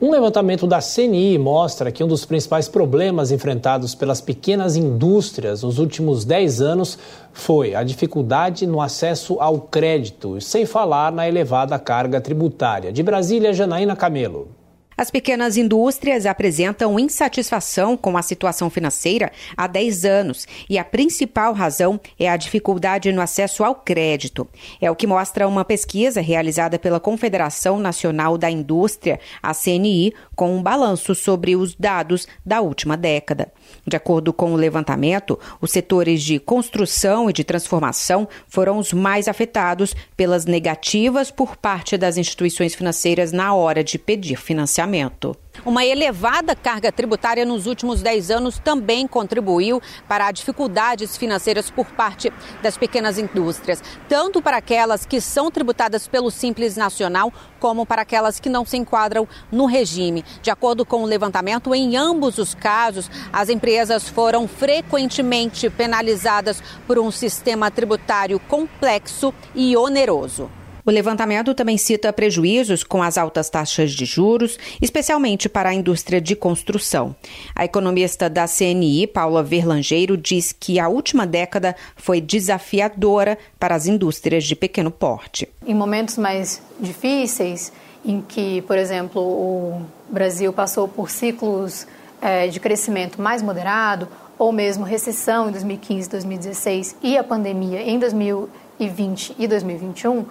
Um 0.00 0.12
levantamento 0.12 0.64
da 0.64 0.78
CNI 0.78 1.36
mostra 1.38 1.90
que 1.90 2.04
um 2.04 2.06
dos 2.06 2.24
principais 2.24 2.68
problemas 2.68 3.32
enfrentados 3.32 3.96
pelas 3.96 4.20
pequenas 4.20 4.76
indústrias 4.76 5.64
nos 5.64 5.80
últimos 5.80 6.24
10 6.24 6.60
anos 6.60 6.96
foi 7.32 7.74
a 7.74 7.82
dificuldade 7.82 8.64
no 8.64 8.80
acesso 8.80 9.38
ao 9.40 9.60
crédito, 9.60 10.40
sem 10.40 10.64
falar 10.64 11.10
na 11.10 11.26
elevada 11.26 11.76
carga 11.80 12.20
tributária. 12.20 12.92
De 12.92 13.02
Brasília, 13.02 13.52
Janaína 13.52 13.96
Camelo. 13.96 14.57
As 14.98 15.12
pequenas 15.12 15.56
indústrias 15.56 16.26
apresentam 16.26 16.98
insatisfação 16.98 17.96
com 17.96 18.18
a 18.18 18.22
situação 18.22 18.68
financeira 18.68 19.30
há 19.56 19.68
10 19.68 20.04
anos 20.04 20.44
e 20.68 20.76
a 20.76 20.84
principal 20.84 21.52
razão 21.52 22.00
é 22.18 22.28
a 22.28 22.36
dificuldade 22.36 23.12
no 23.12 23.20
acesso 23.20 23.62
ao 23.62 23.76
crédito. 23.76 24.48
É 24.80 24.90
o 24.90 24.96
que 24.96 25.06
mostra 25.06 25.46
uma 25.46 25.64
pesquisa 25.64 26.20
realizada 26.20 26.80
pela 26.80 26.98
Confederação 26.98 27.78
Nacional 27.78 28.36
da 28.36 28.50
Indústria, 28.50 29.20
a 29.40 29.54
CNI, 29.54 30.12
com 30.34 30.56
um 30.56 30.60
balanço 30.60 31.14
sobre 31.14 31.54
os 31.54 31.76
dados 31.76 32.26
da 32.44 32.60
última 32.60 32.96
década. 32.96 33.52
De 33.88 33.96
acordo 33.96 34.32
com 34.32 34.52
o 34.52 34.56
levantamento, 34.56 35.38
os 35.60 35.70
setores 35.70 36.22
de 36.22 36.38
construção 36.38 37.30
e 37.30 37.32
de 37.32 37.42
transformação 37.42 38.28
foram 38.46 38.78
os 38.78 38.92
mais 38.92 39.28
afetados 39.28 39.94
pelas 40.16 40.44
negativas 40.44 41.30
por 41.30 41.56
parte 41.56 41.96
das 41.96 42.16
instituições 42.16 42.74
financeiras 42.74 43.32
na 43.32 43.54
hora 43.54 43.82
de 43.82 43.98
pedir 43.98 44.36
financiamento. 44.36 45.36
Uma 45.64 45.84
elevada 45.84 46.54
carga 46.54 46.92
tributária 46.92 47.44
nos 47.44 47.66
últimos 47.66 48.02
10 48.02 48.30
anos 48.30 48.58
também 48.58 49.06
contribuiu 49.06 49.82
para 50.06 50.30
dificuldades 50.30 51.16
financeiras 51.16 51.70
por 51.70 51.86
parte 51.86 52.32
das 52.62 52.76
pequenas 52.76 53.18
indústrias, 53.18 53.82
tanto 54.08 54.40
para 54.40 54.58
aquelas 54.58 55.04
que 55.04 55.20
são 55.20 55.50
tributadas 55.50 56.06
pelo 56.06 56.30
Simples 56.30 56.76
Nacional, 56.76 57.32
como 57.58 57.84
para 57.84 58.02
aquelas 58.02 58.38
que 58.38 58.48
não 58.48 58.64
se 58.64 58.76
enquadram 58.76 59.26
no 59.50 59.66
regime. 59.66 60.24
De 60.42 60.50
acordo 60.50 60.84
com 60.84 61.02
o 61.02 61.06
levantamento, 61.06 61.74
em 61.74 61.96
ambos 61.96 62.38
os 62.38 62.54
casos, 62.54 63.10
as 63.32 63.48
empresas 63.48 64.08
foram 64.08 64.46
frequentemente 64.46 65.68
penalizadas 65.68 66.62
por 66.86 66.98
um 66.98 67.10
sistema 67.10 67.70
tributário 67.70 68.38
complexo 68.40 69.34
e 69.54 69.76
oneroso. 69.76 70.57
O 70.88 70.90
levantamento 70.90 71.54
também 71.54 71.76
cita 71.76 72.10
prejuízos 72.14 72.82
com 72.82 73.02
as 73.02 73.18
altas 73.18 73.50
taxas 73.50 73.90
de 73.90 74.06
juros, 74.06 74.58
especialmente 74.80 75.46
para 75.46 75.68
a 75.68 75.74
indústria 75.74 76.18
de 76.18 76.34
construção. 76.34 77.14
A 77.54 77.62
economista 77.62 78.30
da 78.30 78.46
CNI, 78.48 79.06
Paula 79.06 79.42
Verlangeiro, 79.42 80.16
diz 80.16 80.50
que 80.50 80.80
a 80.80 80.88
última 80.88 81.26
década 81.26 81.76
foi 81.94 82.22
desafiadora 82.22 83.36
para 83.60 83.74
as 83.74 83.86
indústrias 83.86 84.44
de 84.44 84.56
pequeno 84.56 84.90
porte. 84.90 85.46
Em 85.66 85.74
momentos 85.74 86.16
mais 86.16 86.62
difíceis, 86.80 87.70
em 88.02 88.22
que, 88.22 88.62
por 88.62 88.78
exemplo, 88.78 89.20
o 89.20 89.82
Brasil 90.08 90.54
passou 90.54 90.88
por 90.88 91.10
ciclos 91.10 91.86
é, 92.18 92.46
de 92.48 92.58
crescimento 92.58 93.20
mais 93.20 93.42
moderado, 93.42 94.08
ou 94.38 94.50
mesmo 94.52 94.86
recessão 94.86 95.50
em 95.50 95.52
2015, 95.52 96.08
2016 96.08 96.96
e 97.02 97.18
a 97.18 97.22
pandemia 97.22 97.82
em 97.82 97.98
2020 97.98 99.36
e 99.38 99.46
2021, 99.46 100.24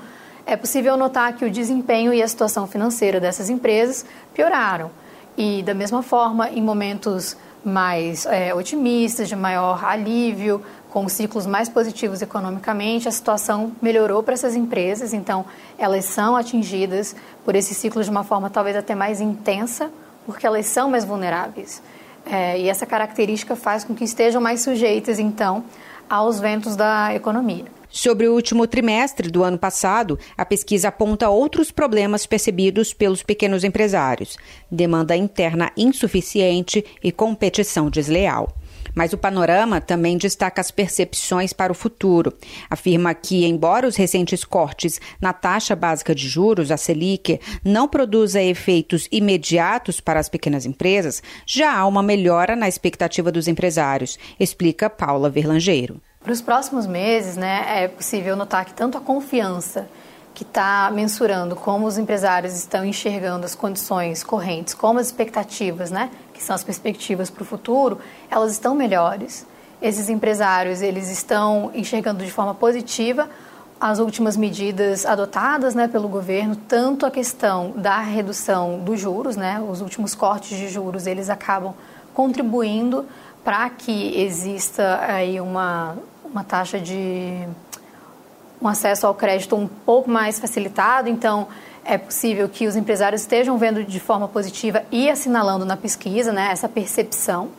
é 0.47 0.55
possível 0.55 0.95
notar 0.95 1.33
que 1.33 1.43
o 1.43 1.51
desempenho 1.51 2.13
e 2.13 2.23
a 2.23 2.27
situação 2.27 2.65
financeira 2.65 3.19
dessas 3.19 3.49
empresas 3.49 4.05
pioraram. 4.33 4.89
E, 5.37 5.61
da 5.61 5.73
mesma 5.73 6.01
forma, 6.01 6.49
em 6.49 6.61
momentos 6.61 7.35
mais 7.65 8.25
é, 8.25 8.53
otimistas, 8.55 9.27
de 9.27 9.35
maior 9.35 9.83
alívio, 9.83 10.63
com 10.89 11.09
ciclos 11.09 11.45
mais 11.45 11.67
positivos 11.67 12.21
economicamente, 12.21 13.09
a 13.09 13.11
situação 13.11 13.73
melhorou 13.81 14.23
para 14.23 14.35
essas 14.35 14.55
empresas, 14.55 15.13
então 15.13 15.45
elas 15.77 16.05
são 16.05 16.37
atingidas 16.37 17.13
por 17.43 17.53
esse 17.53 17.73
ciclo 17.75 18.01
de 18.01 18.09
uma 18.09 18.23
forma 18.23 18.49
talvez 18.49 18.77
até 18.77 18.95
mais 18.95 19.19
intensa, 19.19 19.91
porque 20.25 20.47
elas 20.47 20.65
são 20.65 20.89
mais 20.89 21.03
vulneráveis. 21.03 21.83
É, 22.25 22.57
e 22.57 22.69
essa 22.69 22.85
característica 22.85 23.53
faz 23.55 23.83
com 23.83 23.93
que 23.93 24.05
estejam 24.05 24.41
mais 24.41 24.61
sujeitas, 24.61 25.19
então, 25.19 25.65
aos 26.09 26.39
ventos 26.39 26.77
da 26.77 27.13
economia. 27.13 27.76
Sobre 27.89 28.27
o 28.27 28.33
último 28.33 28.67
trimestre 28.67 29.29
do 29.29 29.43
ano 29.43 29.57
passado, 29.57 30.19
a 30.37 30.45
pesquisa 30.45 30.89
aponta 30.89 31.29
outros 31.29 31.71
problemas 31.71 32.25
percebidos 32.25 32.93
pelos 32.93 33.23
pequenos 33.23 33.63
empresários: 33.63 34.37
demanda 34.69 35.15
interna 35.15 35.71
insuficiente 35.77 36.83
e 37.03 37.11
competição 37.11 37.89
desleal. 37.89 38.53
Mas 38.97 39.13
o 39.13 39.17
panorama 39.17 39.79
também 39.79 40.17
destaca 40.17 40.59
as 40.59 40.71
percepções 40.71 41.53
para 41.53 41.71
o 41.71 41.75
futuro. 41.75 42.33
Afirma 42.67 43.13
que, 43.13 43.45
embora 43.45 43.87
os 43.87 43.95
recentes 43.95 44.43
cortes 44.43 44.99
na 45.21 45.31
taxa 45.31 45.75
básica 45.75 46.15
de 46.15 46.27
juros, 46.27 46.71
a 46.71 46.77
Selic, 46.77 47.39
não 47.63 47.87
produza 47.87 48.41
efeitos 48.41 49.07
imediatos 49.11 50.01
para 50.01 50.19
as 50.19 50.27
pequenas 50.27 50.65
empresas, 50.65 51.21
já 51.45 51.77
há 51.77 51.85
uma 51.85 52.01
melhora 52.01 52.55
na 52.55 52.67
expectativa 52.67 53.31
dos 53.31 53.47
empresários, 53.47 54.17
explica 54.39 54.89
Paula 54.89 55.29
Verlangeiro. 55.29 56.01
Para 56.19 56.33
os 56.33 56.41
próximos 56.41 56.87
meses, 56.87 57.37
né, 57.37 57.83
é 57.83 57.87
possível 57.87 58.35
notar 58.35 58.65
que 58.65 58.73
tanto 58.73 58.97
a 58.97 59.01
confiança 59.01 59.87
que 60.33 60.41
está 60.43 60.91
mensurando 60.91 61.55
como 61.55 61.85
os 61.85 61.97
empresários 61.97 62.55
estão 62.55 62.83
enxergando 62.83 63.45
as 63.45 63.53
condições 63.53 64.23
correntes, 64.23 64.73
como 64.73 64.99
as 64.99 65.07
expectativas, 65.07 65.91
né, 65.91 66.09
que 66.37 66.43
são 66.43 66.55
as 66.55 66.63
perspectivas 66.63 67.29
para 67.29 67.43
o 67.43 67.45
futuro, 67.45 67.99
elas 68.29 68.53
estão 68.53 68.75
melhores. 68.75 69.45
Esses 69.81 70.09
empresários 70.09 70.81
eles 70.81 71.09
estão 71.09 71.71
enxergando 71.73 72.23
de 72.23 72.31
forma 72.31 72.53
positiva 72.53 73.29
as 73.79 73.99
últimas 73.99 74.35
medidas 74.35 75.05
adotadas 75.05 75.75
né, 75.75 75.87
pelo 75.87 76.07
governo, 76.07 76.55
tanto 76.55 77.05
a 77.05 77.11
questão 77.11 77.73
da 77.75 77.99
redução 77.99 78.79
dos 78.79 78.99
juros, 78.99 79.35
né, 79.35 79.59
os 79.61 79.81
últimos 79.81 80.15
cortes 80.15 80.57
de 80.57 80.67
juros, 80.67 81.05
eles 81.05 81.29
acabam 81.29 81.75
contribuindo 82.13 83.05
para 83.43 83.69
que 83.69 84.19
exista 84.19 84.99
aí 85.07 85.39
uma, 85.39 85.95
uma 86.25 86.43
taxa 86.43 86.79
de 86.79 87.47
um 88.59 88.67
acesso 88.67 89.05
ao 89.05 89.13
crédito 89.13 89.55
um 89.55 89.67
pouco 89.67 90.09
mais 90.09 90.39
facilitado, 90.39 91.07
então 91.07 91.47
é 91.87 91.97
possível 91.97 92.49
que 92.49 92.67
os 92.67 92.75
empresários 92.75 93.21
estejam 93.21 93.57
vendo 93.57 93.83
de 93.83 93.99
forma 93.99 94.27
positiva 94.27 94.83
e 94.91 95.09
assinalando 95.09 95.65
na 95.65 95.77
pesquisa 95.77 96.33
né, 96.33 96.49
essa 96.51 96.67
percepção, 96.67 97.49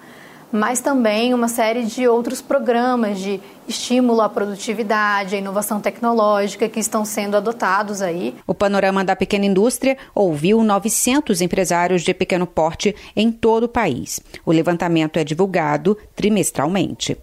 mas 0.52 0.80
também 0.80 1.32
uma 1.32 1.48
série 1.48 1.84
de 1.84 2.06
outros 2.06 2.40
programas 2.40 3.18
de 3.18 3.40
estímulo 3.66 4.20
à 4.20 4.28
produtividade, 4.28 5.34
à 5.34 5.38
inovação 5.38 5.80
tecnológica 5.80 6.68
que 6.68 6.80
estão 6.80 7.04
sendo 7.04 7.36
adotados 7.36 8.00
aí. 8.00 8.34
O 8.46 8.54
panorama 8.54 9.04
da 9.04 9.16
pequena 9.16 9.46
indústria 9.46 9.96
ouviu 10.14 10.62
900 10.62 11.40
empresários 11.40 12.02
de 12.02 12.14
pequeno 12.14 12.46
porte 12.46 12.94
em 13.16 13.32
todo 13.32 13.64
o 13.64 13.68
país. 13.68 14.20
O 14.44 14.52
levantamento 14.52 15.18
é 15.18 15.24
divulgado 15.24 15.96
trimestralmente. 16.14 17.16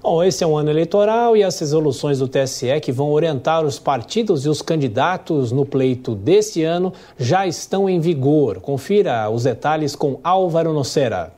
Bom, 0.00 0.22
esse 0.22 0.44
é 0.44 0.46
um 0.46 0.56
ano 0.56 0.70
eleitoral 0.70 1.36
e 1.36 1.42
as 1.42 1.58
resoluções 1.58 2.20
do 2.20 2.28
TSE 2.28 2.80
que 2.80 2.92
vão 2.92 3.10
orientar 3.10 3.64
os 3.64 3.80
partidos 3.80 4.46
e 4.46 4.48
os 4.48 4.62
candidatos 4.62 5.50
no 5.50 5.66
pleito 5.66 6.14
desse 6.14 6.62
ano 6.62 6.92
já 7.18 7.46
estão 7.46 7.90
em 7.90 7.98
vigor. 7.98 8.60
Confira 8.60 9.28
os 9.28 9.42
detalhes 9.42 9.96
com 9.96 10.20
Álvaro 10.22 10.72
Nocera. 10.72 11.34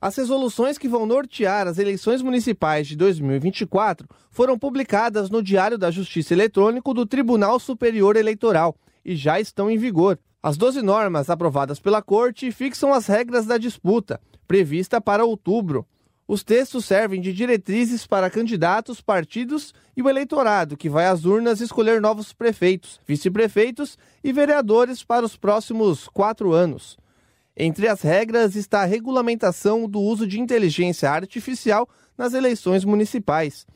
As 0.00 0.16
resoluções 0.16 0.76
que 0.76 0.86
vão 0.86 1.06
nortear 1.06 1.66
as 1.66 1.78
eleições 1.78 2.20
municipais 2.20 2.86
de 2.86 2.94
2024 2.94 4.06
foram 4.30 4.58
publicadas 4.58 5.30
no 5.30 5.42
Diário 5.42 5.78
da 5.78 5.90
Justiça 5.90 6.34
Eletrônico 6.34 6.92
do 6.92 7.06
Tribunal 7.06 7.58
Superior 7.58 8.16
Eleitoral 8.16 8.76
e 9.02 9.16
já 9.16 9.40
estão 9.40 9.70
em 9.70 9.78
vigor. 9.78 10.18
As 10.42 10.58
12 10.58 10.82
normas 10.82 11.30
aprovadas 11.30 11.80
pela 11.80 12.02
Corte 12.02 12.52
fixam 12.52 12.92
as 12.92 13.06
regras 13.06 13.46
da 13.46 13.56
disputa, 13.56 14.20
prevista 14.46 15.00
para 15.00 15.24
outubro. 15.24 15.86
Os 16.26 16.42
textos 16.42 16.86
servem 16.86 17.20
de 17.20 17.34
diretrizes 17.34 18.06
para 18.06 18.30
candidatos, 18.30 19.00
partidos 19.00 19.74
e 19.94 20.02
o 20.02 20.08
eleitorado, 20.08 20.76
que 20.76 20.88
vai 20.88 21.06
às 21.06 21.26
urnas 21.26 21.60
escolher 21.60 22.00
novos 22.00 22.32
prefeitos, 22.32 22.98
vice-prefeitos 23.06 23.98
e 24.22 24.32
vereadores 24.32 25.04
para 25.04 25.26
os 25.26 25.36
próximos 25.36 26.08
quatro 26.08 26.52
anos. 26.52 26.96
Entre 27.54 27.86
as 27.86 28.00
regras 28.00 28.56
está 28.56 28.82
a 28.82 28.86
regulamentação 28.86 29.86
do 29.86 30.00
uso 30.00 30.26
de 30.26 30.40
inteligência 30.40 31.10
artificial 31.10 31.86
nas 32.16 32.32
eleições 32.32 32.86
municipais. 32.86 33.66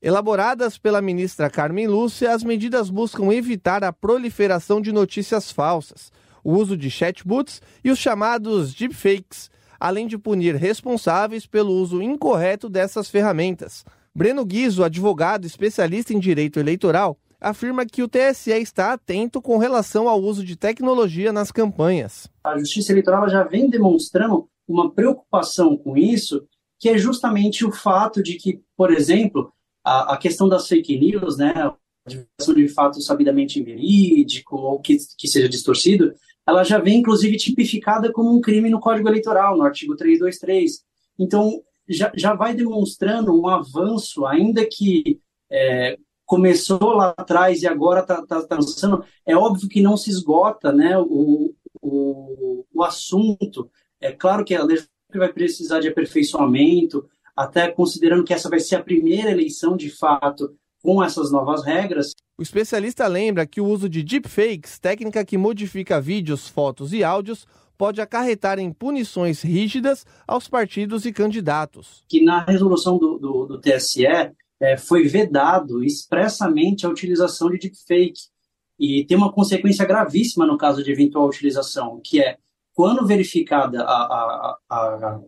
Elaboradas 0.00 0.76
pela 0.78 1.00
ministra 1.00 1.50
Carmen 1.50 1.88
Lúcia, 1.88 2.32
as 2.32 2.44
medidas 2.44 2.90
buscam 2.90 3.32
evitar 3.32 3.82
a 3.82 3.92
proliferação 3.92 4.80
de 4.80 4.92
notícias 4.92 5.50
falsas, 5.50 6.12
o 6.44 6.52
uso 6.52 6.76
de 6.76 6.90
chatbots 6.90 7.62
e 7.82 7.90
os 7.90 7.98
chamados 7.98 8.74
deepfakes 8.74 9.50
além 9.78 10.06
de 10.06 10.18
punir 10.18 10.54
responsáveis 10.54 11.46
pelo 11.46 11.72
uso 11.72 12.02
incorreto 12.02 12.68
dessas 12.68 13.08
ferramentas. 13.08 13.84
Breno 14.14 14.44
Guizo, 14.44 14.82
advogado 14.82 15.46
especialista 15.46 16.12
em 16.12 16.18
direito 16.18 16.58
eleitoral, 16.58 17.18
afirma 17.40 17.86
que 17.86 18.02
o 18.02 18.08
TSE 18.08 18.50
está 18.50 18.92
atento 18.92 19.40
com 19.40 19.58
relação 19.58 20.08
ao 20.08 20.20
uso 20.20 20.44
de 20.44 20.56
tecnologia 20.56 21.32
nas 21.32 21.52
campanhas. 21.52 22.28
A 22.42 22.58
Justiça 22.58 22.92
Eleitoral 22.92 23.28
já 23.28 23.44
vem 23.44 23.70
demonstrando 23.70 24.48
uma 24.66 24.90
preocupação 24.90 25.76
com 25.76 25.96
isso, 25.96 26.44
que 26.78 26.88
é 26.88 26.98
justamente 26.98 27.64
o 27.64 27.72
fato 27.72 28.22
de 28.22 28.34
que, 28.34 28.60
por 28.76 28.92
exemplo, 28.92 29.52
a, 29.84 30.14
a 30.14 30.16
questão 30.16 30.48
das 30.48 30.66
fake 30.66 30.98
news, 30.98 31.36
né, 31.36 31.52
a 31.56 31.74
divulgação 32.06 32.54
de 32.54 32.68
fato 32.68 33.00
sabidamente 33.00 33.60
inverídico 33.60 34.56
ou 34.56 34.80
que, 34.80 34.96
que 35.16 35.28
seja 35.28 35.48
distorcido, 35.48 36.12
ela 36.48 36.64
já 36.64 36.78
vem, 36.78 37.00
inclusive, 37.00 37.36
tipificada 37.36 38.10
como 38.10 38.34
um 38.34 38.40
crime 38.40 38.70
no 38.70 38.80
Código 38.80 39.06
Eleitoral, 39.06 39.54
no 39.54 39.64
artigo 39.64 39.94
323. 39.94 40.82
Então, 41.18 41.62
já, 41.86 42.10
já 42.16 42.34
vai 42.34 42.54
demonstrando 42.54 43.38
um 43.38 43.46
avanço, 43.46 44.24
ainda 44.24 44.66
que 44.66 45.20
é, 45.50 45.98
começou 46.24 46.94
lá 46.94 47.14
atrás 47.14 47.60
e 47.60 47.66
agora 47.66 48.00
está 48.00 48.24
tá, 48.24 48.42
tá 48.46 48.54
avançando, 48.54 49.04
é 49.26 49.36
óbvio 49.36 49.68
que 49.68 49.82
não 49.82 49.94
se 49.94 50.08
esgota 50.08 50.72
né, 50.72 50.98
o, 50.98 51.54
o, 51.82 52.64
o 52.72 52.82
assunto. 52.82 53.70
É 54.00 54.10
claro 54.10 54.42
que 54.42 54.54
a 54.54 54.62
legislação 54.62 54.88
vai 55.16 55.30
precisar 55.30 55.80
de 55.80 55.88
aperfeiçoamento, 55.88 57.06
até 57.36 57.70
considerando 57.70 58.24
que 58.24 58.32
essa 58.32 58.48
vai 58.48 58.58
ser 58.58 58.76
a 58.76 58.82
primeira 58.82 59.30
eleição, 59.30 59.76
de 59.76 59.90
fato, 59.90 60.56
com 60.82 61.02
essas 61.02 61.30
novas 61.30 61.64
regras. 61.64 62.12
O 62.38 62.42
especialista 62.42 63.06
lembra 63.06 63.46
que 63.46 63.60
o 63.60 63.66
uso 63.66 63.88
de 63.88 64.02
deepfakes, 64.02 64.78
técnica 64.78 65.24
que 65.24 65.36
modifica 65.36 66.00
vídeos, 66.00 66.48
fotos 66.48 66.92
e 66.92 67.02
áudios, 67.02 67.46
pode 67.76 68.00
acarretar 68.00 68.58
em 68.58 68.72
punições 68.72 69.42
rígidas 69.42 70.04
aos 70.26 70.48
partidos 70.48 71.06
e 71.06 71.12
candidatos. 71.12 72.04
Que 72.08 72.22
na 72.22 72.44
resolução 72.44 72.98
do, 72.98 73.18
do, 73.18 73.46
do 73.46 73.60
TSE 73.60 74.04
é, 74.60 74.76
foi 74.76 75.06
vedado 75.06 75.84
expressamente 75.84 76.84
a 76.84 76.88
utilização 76.88 77.50
de 77.50 77.58
deepfake. 77.58 78.20
E 78.78 79.04
tem 79.06 79.16
uma 79.16 79.32
consequência 79.32 79.84
gravíssima 79.84 80.46
no 80.46 80.58
caso 80.58 80.82
de 80.82 80.90
eventual 80.90 81.26
utilização, 81.26 82.00
que 82.02 82.20
é 82.20 82.36
quando 82.74 83.06
verificada 83.06 83.82
a, 83.82 83.92
a, 83.92 84.58
a, 84.68 84.76
a 84.76 85.20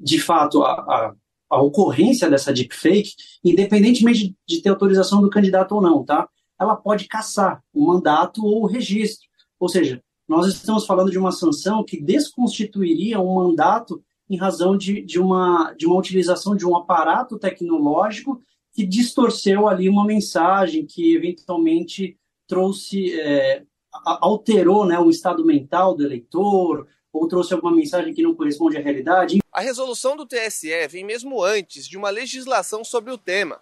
de 0.00 0.18
fato 0.18 0.62
a, 0.62 1.14
a 1.54 1.62
ocorrência 1.62 2.28
dessa 2.28 2.52
deepfake, 2.52 3.12
independentemente 3.44 4.34
de 4.46 4.60
ter 4.60 4.68
autorização 4.68 5.20
do 5.20 5.30
candidato 5.30 5.74
ou 5.74 5.80
não, 5.80 6.04
tá? 6.04 6.28
Ela 6.60 6.76
pode 6.76 7.06
caçar 7.06 7.62
o 7.72 7.86
mandato 7.86 8.44
ou 8.44 8.62
o 8.62 8.66
registro. 8.66 9.28
Ou 9.58 9.68
seja, 9.68 10.02
nós 10.28 10.46
estamos 10.46 10.86
falando 10.86 11.10
de 11.10 11.18
uma 11.18 11.32
sanção 11.32 11.84
que 11.84 12.00
desconstituiria 12.00 13.20
um 13.20 13.34
mandato 13.34 14.02
em 14.28 14.36
razão 14.36 14.76
de, 14.76 15.02
de, 15.02 15.20
uma, 15.20 15.72
de 15.76 15.86
uma 15.86 15.98
utilização 15.98 16.56
de 16.56 16.66
um 16.66 16.76
aparato 16.76 17.38
tecnológico 17.38 18.40
que 18.72 18.84
distorceu 18.84 19.68
ali 19.68 19.88
uma 19.88 20.04
mensagem 20.04 20.84
que 20.84 21.14
eventualmente 21.14 22.16
trouxe, 22.46 23.18
é, 23.20 23.62
alterou 24.04 24.84
né, 24.84 24.98
o 24.98 25.10
estado 25.10 25.44
mental 25.44 25.94
do 25.94 26.04
eleitor, 26.04 26.86
ou 27.14 27.26
trouxe 27.28 27.54
alguma 27.54 27.76
mensagem 27.76 28.12
que 28.12 28.22
não 28.22 28.34
corresponde 28.34 28.76
à 28.76 28.80
realidade. 28.80 29.38
A 29.52 29.60
resolução 29.60 30.16
do 30.16 30.26
TSE 30.26 30.88
vem 30.88 31.04
mesmo 31.04 31.40
antes 31.42 31.86
de 31.86 31.96
uma 31.96 32.10
legislação 32.10 32.82
sobre 32.82 33.12
o 33.12 33.18
tema, 33.18 33.60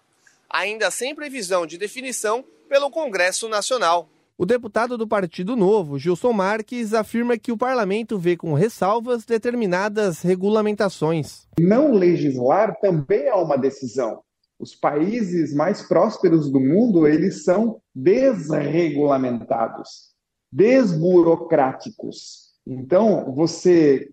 ainda 0.49 0.89
sem 0.89 1.13
previsão 1.13 1.67
de 1.67 1.77
definição 1.77 2.43
pelo 2.67 2.89
Congresso 2.89 3.47
Nacional. 3.47 4.09
O 4.35 4.47
deputado 4.47 4.97
do 4.97 5.07
Partido 5.07 5.55
Novo, 5.55 5.99
Gilson 5.99 6.33
Marques, 6.33 6.95
afirma 6.95 7.37
que 7.37 7.51
o 7.51 7.57
parlamento 7.57 8.17
vê 8.17 8.35
com 8.35 8.55
ressalvas 8.55 9.23
determinadas 9.23 10.23
regulamentações. 10.23 11.45
Não 11.59 11.93
legislar 11.93 12.75
também 12.81 13.27
é 13.27 13.35
uma 13.35 13.55
decisão. 13.55 14.23
Os 14.59 14.73
países 14.73 15.53
mais 15.53 15.83
prósperos 15.83 16.51
do 16.51 16.59
mundo, 16.59 17.07
eles 17.07 17.43
são 17.43 17.79
desregulamentados, 17.93 20.11
desburocráticos. 20.51 22.52
Então, 22.65 23.33
você, 23.33 24.09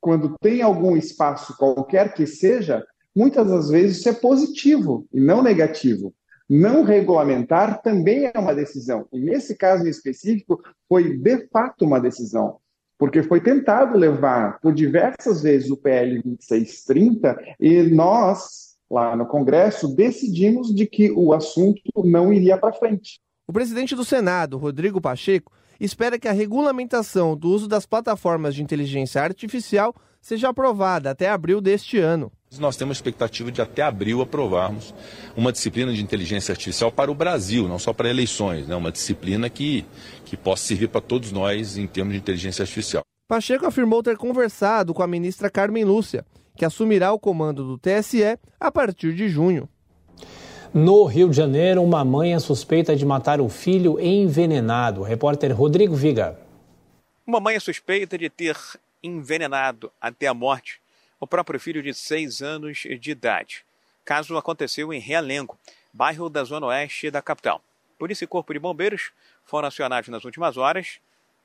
quando 0.00 0.36
tem 0.40 0.62
algum 0.62 0.96
espaço, 0.96 1.56
qualquer 1.56 2.14
que 2.14 2.26
seja, 2.26 2.84
muitas 3.14 3.48
das 3.48 3.68
vezes 3.68 3.98
isso 3.98 4.08
é 4.08 4.12
positivo 4.12 5.06
e 5.12 5.20
não 5.20 5.42
negativo. 5.42 6.14
Não 6.48 6.82
regulamentar 6.82 7.82
também 7.82 8.30
é 8.32 8.38
uma 8.38 8.54
decisão. 8.54 9.06
E 9.12 9.20
nesse 9.20 9.54
caso 9.54 9.86
em 9.86 9.90
específico, 9.90 10.62
foi 10.88 11.18
de 11.18 11.46
fato 11.48 11.84
uma 11.84 12.00
decisão. 12.00 12.56
Porque 12.96 13.22
foi 13.22 13.40
tentado 13.40 13.98
levar 13.98 14.58
por 14.60 14.72
diversas 14.72 15.42
vezes 15.42 15.70
o 15.70 15.76
PL 15.76 16.22
2630 16.22 17.38
e 17.60 17.82
nós, 17.82 18.76
lá 18.90 19.14
no 19.14 19.26
Congresso, 19.26 19.94
decidimos 19.94 20.74
de 20.74 20.86
que 20.86 21.10
o 21.10 21.34
assunto 21.34 21.80
não 22.02 22.32
iria 22.32 22.56
para 22.56 22.72
frente. 22.72 23.20
O 23.46 23.52
presidente 23.52 23.94
do 23.94 24.04
Senado, 24.04 24.56
Rodrigo 24.56 25.00
Pacheco, 25.00 25.52
espera 25.78 26.18
que 26.18 26.28
a 26.28 26.32
regulamentação 26.32 27.36
do 27.36 27.48
uso 27.48 27.68
das 27.68 27.86
plataformas 27.86 28.54
de 28.54 28.62
inteligência 28.62 29.22
artificial 29.22 29.94
seja 30.20 30.48
aprovada 30.48 31.10
até 31.10 31.28
abril 31.28 31.60
deste 31.60 31.98
ano. 31.98 32.32
Nós 32.58 32.76
temos 32.76 32.96
a 32.96 32.98
expectativa 32.98 33.52
de 33.52 33.60
até 33.60 33.82
abril 33.82 34.22
aprovarmos 34.22 34.94
uma 35.36 35.52
disciplina 35.52 35.92
de 35.92 36.02
inteligência 36.02 36.52
artificial 36.52 36.90
para 36.90 37.10
o 37.10 37.14
Brasil, 37.14 37.68
não 37.68 37.78
só 37.78 37.92
para 37.92 38.08
eleições, 38.08 38.66
né? 38.66 38.74
uma 38.74 38.90
disciplina 38.90 39.50
que, 39.50 39.84
que 40.24 40.36
possa 40.36 40.66
servir 40.66 40.88
para 40.88 41.00
todos 41.00 41.30
nós 41.30 41.76
em 41.76 41.86
termos 41.86 42.14
de 42.14 42.18
inteligência 42.18 42.62
artificial. 42.62 43.02
Pacheco 43.28 43.66
afirmou 43.66 44.02
ter 44.02 44.16
conversado 44.16 44.94
com 44.94 45.02
a 45.02 45.06
ministra 45.06 45.50
Carmen 45.50 45.84
Lúcia, 45.84 46.24
que 46.56 46.64
assumirá 46.64 47.12
o 47.12 47.18
comando 47.18 47.62
do 47.64 47.78
TSE 47.78 48.38
a 48.58 48.72
partir 48.72 49.14
de 49.14 49.28
junho. 49.28 49.68
No 50.74 51.04
Rio 51.04 51.30
de 51.30 51.36
Janeiro, 51.36 51.82
uma 51.82 52.04
mãe 52.04 52.34
é 52.34 52.38
suspeita 52.38 52.94
de 52.94 53.04
matar 53.06 53.40
o 53.40 53.48
filho 53.48 53.98
envenenado. 53.98 55.02
Repórter 55.02 55.56
Rodrigo 55.56 55.94
Viga. 55.94 56.38
Uma 57.26 57.40
mãe 57.40 57.56
é 57.56 57.60
suspeita 57.60 58.18
de 58.18 58.28
ter 58.28 58.54
envenenado 59.02 59.90
até 59.98 60.26
a 60.26 60.34
morte 60.34 60.78
o 61.18 61.26
próprio 61.26 61.58
filho 61.58 61.82
de 61.82 61.94
seis 61.94 62.42
anos 62.42 62.82
de 63.00 63.10
idade. 63.10 63.64
Caso 64.04 64.36
aconteceu 64.36 64.92
em 64.92 65.00
Realengo, 65.00 65.58
bairro 65.90 66.28
da 66.28 66.44
zona 66.44 66.66
oeste 66.66 67.10
da 67.10 67.22
capital. 67.22 67.62
Polícia 67.98 68.24
e 68.24 68.28
Corpo 68.28 68.52
de 68.52 68.58
Bombeiros 68.58 69.10
foram 69.46 69.68
acionados 69.68 70.10
nas 70.10 70.24
últimas 70.24 70.58
horas 70.58 71.00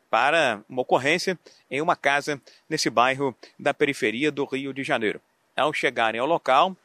para 0.09 0.61
uma 0.67 0.81
ocorrência 0.81 1.39
em 1.71 1.81
uma 1.81 1.95
casa 1.95 2.41
nesse 2.69 2.89
bairro 2.89 3.33
da 3.57 3.73
periferia 3.73 4.29
do 4.29 4.43
Rio 4.43 4.73
de 4.73 4.83
Janeiro. 4.83 5.21
Ao 5.55 5.71
chegarem 5.73 6.19
ao 6.19 6.27
local, 6.27 6.75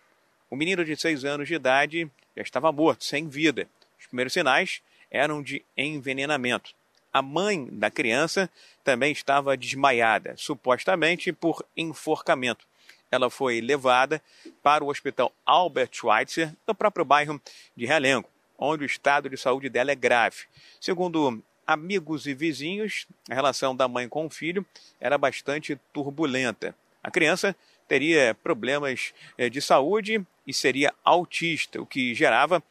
o 0.48 0.56
menino 0.56 0.84
de 0.84 0.96
seis 0.96 1.24
anos 1.24 1.48
de 1.48 1.54
idade 1.54 2.10
já 2.38 2.42
estava 2.42 2.70
morto, 2.70 3.04
sem 3.04 3.28
vida. 3.28 3.68
Os 3.98 4.06
primeiros 4.06 4.32
sinais 4.32 4.80
eram 5.10 5.42
de 5.42 5.64
envenenamento. 5.76 6.72
A 7.12 7.20
mãe 7.20 7.66
da 7.72 7.90
criança 7.90 8.48
também 8.84 9.10
estava 9.10 9.56
desmaiada, 9.56 10.34
supostamente 10.36 11.32
por 11.32 11.64
enforcamento. 11.76 12.64
ela 13.10 13.30
foi 13.30 13.60
levada 13.60 14.22
para 14.62 14.84
o 14.84 14.88
Hospital 14.88 15.32
Albert 15.44 15.90
Schweitzer, 15.92 16.54
no 16.66 16.74
próprio 16.74 17.04
bairro 17.04 17.40
de 17.74 17.86
Realengo, 17.86 18.28
onde 18.58 18.84
o 18.84 18.86
estado 18.86 19.30
de 19.30 19.36
saúde 19.36 19.70
dela 19.70 19.90
é 19.90 19.94
grave. 19.94 20.44
Segundo 20.78 21.42
amigos 21.66 22.26
e 22.26 22.34
vizinhos, 22.34 23.06
a 23.28 23.34
relação 23.34 23.74
da 23.74 23.88
mãe 23.88 24.08
com 24.08 24.26
o 24.26 24.30
filho 24.30 24.64
era 25.00 25.18
bastante 25.18 25.80
turbulenta. 25.92 26.74
A 27.02 27.10
criança 27.10 27.56
teria 27.88 28.36
problemas 28.42 29.14
eh, 29.36 29.48
de 29.48 29.60
saúde 29.60 30.24
e 30.46 30.52
seria 30.52 30.94
autista, 31.02 31.80
o 31.80 31.86
que 31.86 32.14
gerava 32.14 32.62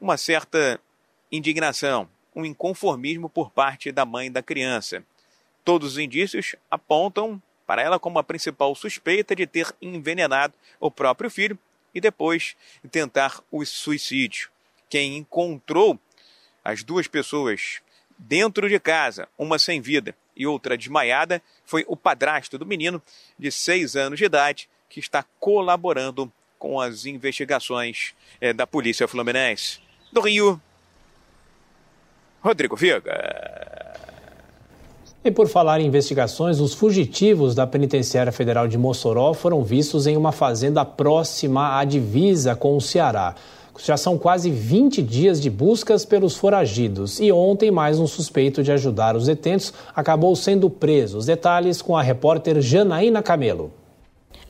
uma 0.00 0.16
certa 0.16 0.80
indignação, 1.30 2.08
um 2.34 2.44
inconformismo 2.44 3.28
por 3.28 3.50
parte 3.50 3.90
da 3.90 4.06
mãe 4.06 4.30
da 4.30 4.42
criança. 4.42 5.04
Todos 5.64 5.92
os 5.92 5.98
indícios 5.98 6.54
apontam 6.70 7.42
para 7.66 7.82
ela 7.82 7.98
como 7.98 8.18
a 8.18 8.24
principal 8.24 8.74
suspeita 8.74 9.36
de 9.36 9.46
ter 9.46 9.74
envenenado 9.82 10.54
o 10.80 10.90
próprio 10.90 11.28
filho 11.28 11.58
e 11.94 12.00
depois 12.00 12.56
tentar 12.90 13.42
o 13.50 13.64
suicídio. 13.64 14.50
Quem 14.88 15.18
encontrou 15.18 15.98
as 16.64 16.82
duas 16.82 17.06
pessoas 17.06 17.80
dentro 18.16 18.68
de 18.68 18.80
casa, 18.80 19.28
uma 19.36 19.58
sem 19.58 19.80
vida 19.80 20.14
e 20.38 20.46
outra 20.46 20.78
desmaiada, 20.78 21.42
foi 21.64 21.84
o 21.88 21.96
padrasto 21.96 22.56
do 22.56 22.64
menino, 22.64 23.02
de 23.36 23.50
seis 23.50 23.96
anos 23.96 24.18
de 24.18 24.24
idade, 24.24 24.68
que 24.88 25.00
está 25.00 25.24
colaborando 25.40 26.32
com 26.58 26.80
as 26.80 27.04
investigações 27.04 28.14
é, 28.40 28.52
da 28.52 28.66
Polícia 28.66 29.06
Fluminense. 29.08 29.80
Do 30.12 30.20
Rio, 30.20 30.60
Rodrigo 32.40 32.76
Viga. 32.76 33.88
E 35.24 35.30
por 35.30 35.48
falar 35.48 35.80
em 35.80 35.86
investigações, 35.86 36.60
os 36.60 36.72
fugitivos 36.72 37.54
da 37.54 37.66
Penitenciária 37.66 38.32
Federal 38.32 38.68
de 38.68 38.78
Mossoró 38.78 39.34
foram 39.34 39.62
vistos 39.64 40.06
em 40.06 40.16
uma 40.16 40.30
fazenda 40.30 40.84
próxima 40.84 41.78
à 41.78 41.84
divisa 41.84 42.54
com 42.54 42.76
o 42.76 42.80
Ceará. 42.80 43.34
Já 43.84 43.96
são 43.96 44.18
quase 44.18 44.50
20 44.50 45.00
dias 45.00 45.40
de 45.40 45.48
buscas 45.48 46.04
pelos 46.04 46.36
foragidos 46.36 47.20
e 47.20 47.30
ontem 47.30 47.70
mais 47.70 48.00
um 48.00 48.06
suspeito 48.06 48.62
de 48.62 48.72
ajudar 48.72 49.14
os 49.14 49.26
detentos 49.26 49.72
acabou 49.94 50.34
sendo 50.34 50.68
preso. 50.68 51.18
Os 51.18 51.26
detalhes 51.26 51.80
com 51.80 51.96
a 51.96 52.02
repórter 52.02 52.60
Janaína 52.60 53.22
Camelo. 53.22 53.72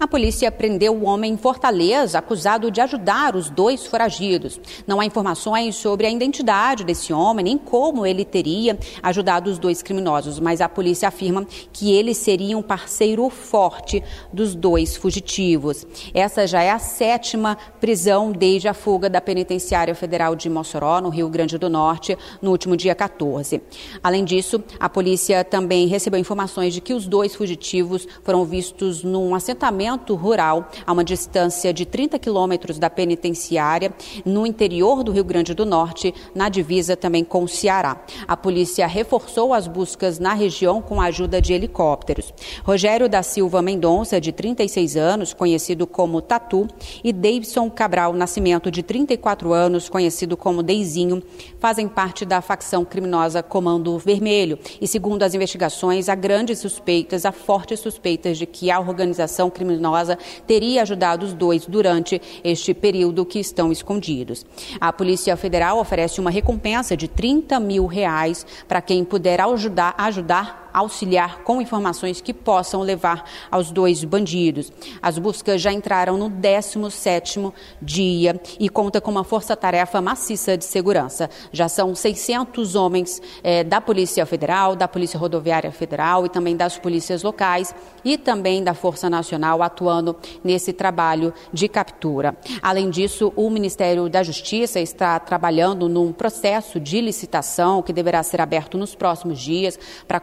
A 0.01 0.07
polícia 0.07 0.53
prendeu 0.53 0.95
o 0.95 1.05
homem 1.05 1.33
em 1.33 1.37
Fortaleza, 1.37 2.21
acusado 2.21 2.71
de 2.71 2.81
ajudar 2.81 3.35
os 3.35 3.51
dois 3.51 3.85
foragidos. 3.85 4.61
Não 4.87 5.01
há 5.01 5.05
informações 5.05 5.75
sobre 5.75 6.07
a 6.07 6.11
identidade 6.11 6.85
desse 6.85 7.13
homem, 7.13 7.45
nem 7.45 7.59
como 7.59 8.07
ele 8.07 8.25
teria 8.25 8.79
ajudado 9.03 9.51
os 9.51 9.59
dois 9.59 9.83
criminosos, 9.83 10.39
mas 10.39 10.61
a 10.61 10.69
polícia 10.69 11.09
afirma 11.09 11.45
que 11.73 11.93
ele 11.93 12.15
seria 12.15 12.57
um 12.57 12.63
parceiro 12.63 13.29
forte 13.29 14.01
dos 14.33 14.55
dois 14.55 14.97
fugitivos. 14.97 15.85
Essa 16.15 16.47
já 16.47 16.63
é 16.63 16.71
a 16.71 16.79
sétima 16.79 17.59
prisão 17.81 18.31
desde 18.31 18.69
a 18.69 18.75
fuga 18.75 19.11
da 19.11 19.21
Penitenciária 19.21 19.97
Federal 19.97 20.37
de 20.37 20.49
Mossoró, 20.49 21.01
no 21.01 21.09
Rio 21.09 21.29
Grande 21.29 21.59
do 21.59 21.69
Norte, 21.69 22.17
no 22.41 22.53
último 22.53 22.77
dia 22.77 22.95
14. 22.95 23.61
Além 24.01 24.25
disso, 24.25 24.63
a 24.79 24.89
polícia 24.89 25.43
também 25.43 25.89
recebeu 25.89 26.21
informações 26.21 26.73
de 26.73 26.81
que 26.81 26.95
os 26.95 27.05
dois 27.05 27.35
fugitivos 27.35 28.07
foram 28.23 28.45
vistos 28.45 29.03
num 29.03 29.35
assentamento 29.35 29.88
rural, 29.97 30.69
a 30.87 30.93
uma 30.93 31.05
distância 31.05 31.73
de 31.73 31.87
30 31.87 32.19
quilômetros 32.19 32.79
da 32.79 32.91
penitenciária, 32.91 33.93
no 34.25 34.47
interior 34.47 35.03
do 35.03 35.13
Rio 35.13 35.25
Grande 35.25 35.55
do 35.55 35.65
Norte, 35.65 36.15
na 36.35 36.49
divisa 36.49 36.97
também 36.97 37.25
com 37.25 37.45
o 37.45 37.49
Ceará. 37.49 38.01
A 38.27 38.37
polícia 38.37 38.87
reforçou 38.87 39.55
as 39.55 39.67
buscas 39.67 40.19
na 40.19 40.35
região 40.35 40.83
com 40.83 41.01
a 41.01 41.07
ajuda 41.07 41.41
de 41.41 41.53
helicópteros. 41.53 42.33
Rogério 42.65 43.09
da 43.09 43.23
Silva 43.23 43.63
Mendonça, 43.63 44.21
de 44.21 44.33
36 44.33 44.97
anos, 44.97 45.33
conhecido 45.33 45.87
como 45.87 46.21
Tatu, 46.21 46.69
e 47.03 47.13
Davidson 47.13 47.71
Cabral 47.71 48.13
Nascimento, 48.13 48.71
de 48.71 48.83
34 48.83 49.53
anos, 49.53 49.89
conhecido 49.89 50.37
como 50.37 50.63
Deizinho, 50.63 51.23
fazem 51.59 51.89
parte 51.89 52.25
da 52.25 52.41
facção 52.41 52.85
criminosa 52.85 53.43
Comando 53.43 53.99
Vermelho. 53.99 54.59
E 54.81 54.87
segundo 54.87 55.23
as 55.23 55.35
investigações, 55.35 56.09
há 56.09 56.15
grandes 56.15 56.59
suspeitas, 56.59 57.25
há 57.25 57.33
fortes 57.33 57.81
suspeitas 57.81 58.39
de 58.39 58.47
que 58.47 58.71
a 58.71 58.81
organização 58.81 59.51
criminosa 59.51 59.78
criminosa 59.79 60.19
teria 60.47 60.83
ajudado 60.83 61.25
os 61.25 61.33
dois 61.33 61.67
durante 61.67 62.21
este 62.43 62.75
período 62.75 63.25
que 63.25 63.39
estão 63.39 63.71
escondidos. 63.71 64.45
A 64.81 64.93
Polícia 64.93 65.37
Federal 65.37 65.79
oferece 65.79 66.21
uma 66.21 66.31
recompensa 66.31 66.97
de 66.97 67.07
30 67.07 67.61
mil 67.61 67.87
reais 67.87 68.45
para 68.67 68.83
quem 68.83 69.05
puder 69.05 69.41
ajudar, 69.41 69.95
ajudar 69.97 70.68
auxiliar 70.79 71.43
com 71.43 71.61
informações 71.61 72.21
que 72.21 72.33
possam 72.33 72.83
levar 72.83 73.25
aos 73.51 73.71
dois 73.71 74.05
bandidos. 74.05 74.73
As 75.03 75.19
buscas 75.19 75.61
já 75.61 75.73
entraram 75.73 76.17
no 76.17 76.31
17º 76.31 77.53
dia 77.81 78.41
e 78.59 78.69
conta 78.69 79.01
com 79.01 79.11
uma 79.11 79.25
força-tarefa 79.25 80.01
maciça 80.01 80.57
de 80.57 80.65
segurança. 80.65 81.29
Já 81.53 81.69
são 81.69 81.95
600 81.95 82.75
homens 82.75 83.21
eh, 83.43 83.65
da 83.65 83.81
Polícia 83.81 84.25
Federal, 84.27 84.75
da 84.75 84.89
Polícia 84.89 85.19
Rodoviária 85.19 85.71
Federal 85.71 86.27
e 86.27 86.29
também 86.29 86.57
das 86.57 86.79
polícias 86.79 87.23
locais 87.23 87.75
e 88.05 88.17
também 88.17 88.63
da 88.63 88.75
Força 88.75 89.11
Nacional 89.11 89.63
atuando 89.63 90.17
nesse 90.43 90.73
trabalho 90.73 91.33
de 91.53 91.69
captura. 91.69 92.37
Além 92.63 92.91
disso, 92.91 93.33
o 93.37 93.51
Ministério 93.51 94.09
da 94.09 94.23
Justiça 94.23 94.81
está 94.81 95.19
trabalhando 95.19 95.89
num 95.89 96.13
processo 96.13 96.81
de 96.81 97.01
licitação 97.01 97.83
que 97.83 97.93
deverá 97.93 98.23
ser 98.23 98.41
aberto 98.41 98.79
nos 98.79 98.95
próximos 98.95 99.41
dias 99.41 99.79
para 100.07 100.21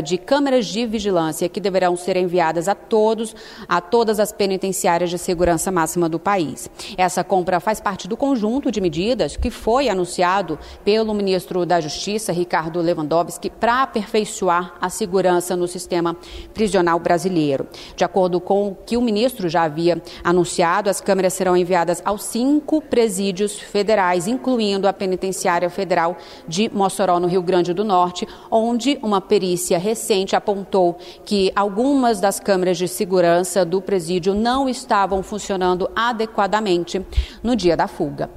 de 0.00 0.18
câmeras 0.18 0.66
de 0.66 0.86
vigilância 0.86 1.48
que 1.48 1.60
deverão 1.60 1.96
ser 1.96 2.16
enviadas 2.16 2.68
a 2.68 2.74
todos, 2.74 3.34
a 3.68 3.80
todas 3.80 4.20
as 4.20 4.32
penitenciárias 4.32 5.10
de 5.10 5.18
segurança 5.18 5.70
máxima 5.70 6.08
do 6.08 6.18
país. 6.18 6.70
Essa 6.96 7.24
compra 7.24 7.60
faz 7.60 7.80
parte 7.80 8.08
do 8.08 8.16
conjunto 8.16 8.70
de 8.70 8.80
medidas 8.80 9.36
que 9.36 9.50
foi 9.50 9.88
anunciado 9.88 10.58
pelo 10.84 11.14
ministro 11.14 11.66
da 11.66 11.80
Justiça, 11.80 12.32
Ricardo 12.32 12.80
Lewandowski, 12.80 13.50
para 13.50 13.82
aperfeiçoar 13.82 14.74
a 14.80 14.88
segurança 14.88 15.56
no 15.56 15.68
sistema 15.68 16.16
prisional 16.54 16.98
brasileiro. 16.98 17.66
De 17.96 18.04
acordo 18.04 18.40
com 18.40 18.68
o 18.68 18.74
que 18.74 18.96
o 18.96 19.02
ministro 19.02 19.48
já 19.48 19.62
havia 19.64 20.02
anunciado, 20.22 20.90
as 20.90 21.00
câmeras 21.00 21.34
serão 21.34 21.56
enviadas 21.56 22.02
aos 22.04 22.24
cinco 22.24 22.80
presídios 22.80 23.58
federais, 23.58 24.26
incluindo 24.26 24.88
a 24.88 24.92
penitenciária 24.92 25.70
federal 25.70 26.16
de 26.46 26.70
Mossoró, 26.72 27.18
no 27.18 27.26
Rio 27.26 27.42
Grande 27.42 27.72
do 27.72 27.84
Norte, 27.84 28.26
onde 28.50 28.98
uma 29.02 29.20
perícia 29.20 29.78
recente 29.88 30.36
apontou 30.36 30.98
que 31.24 31.50
algumas 31.56 32.20
das 32.20 32.38
câmeras 32.38 32.76
de 32.76 32.86
segurança 32.86 33.64
do 33.64 33.80
presídio 33.80 34.34
não 34.34 34.68
estavam 34.68 35.22
funcionando 35.22 35.90
adequadamente 35.96 37.04
no 37.42 37.56
dia 37.56 37.74
da 37.74 37.88
fuga. 37.88 38.28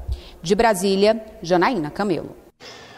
De 0.41 0.55
Brasília, 0.55 1.21
Janaína 1.41 1.89
Camelo. 1.89 2.37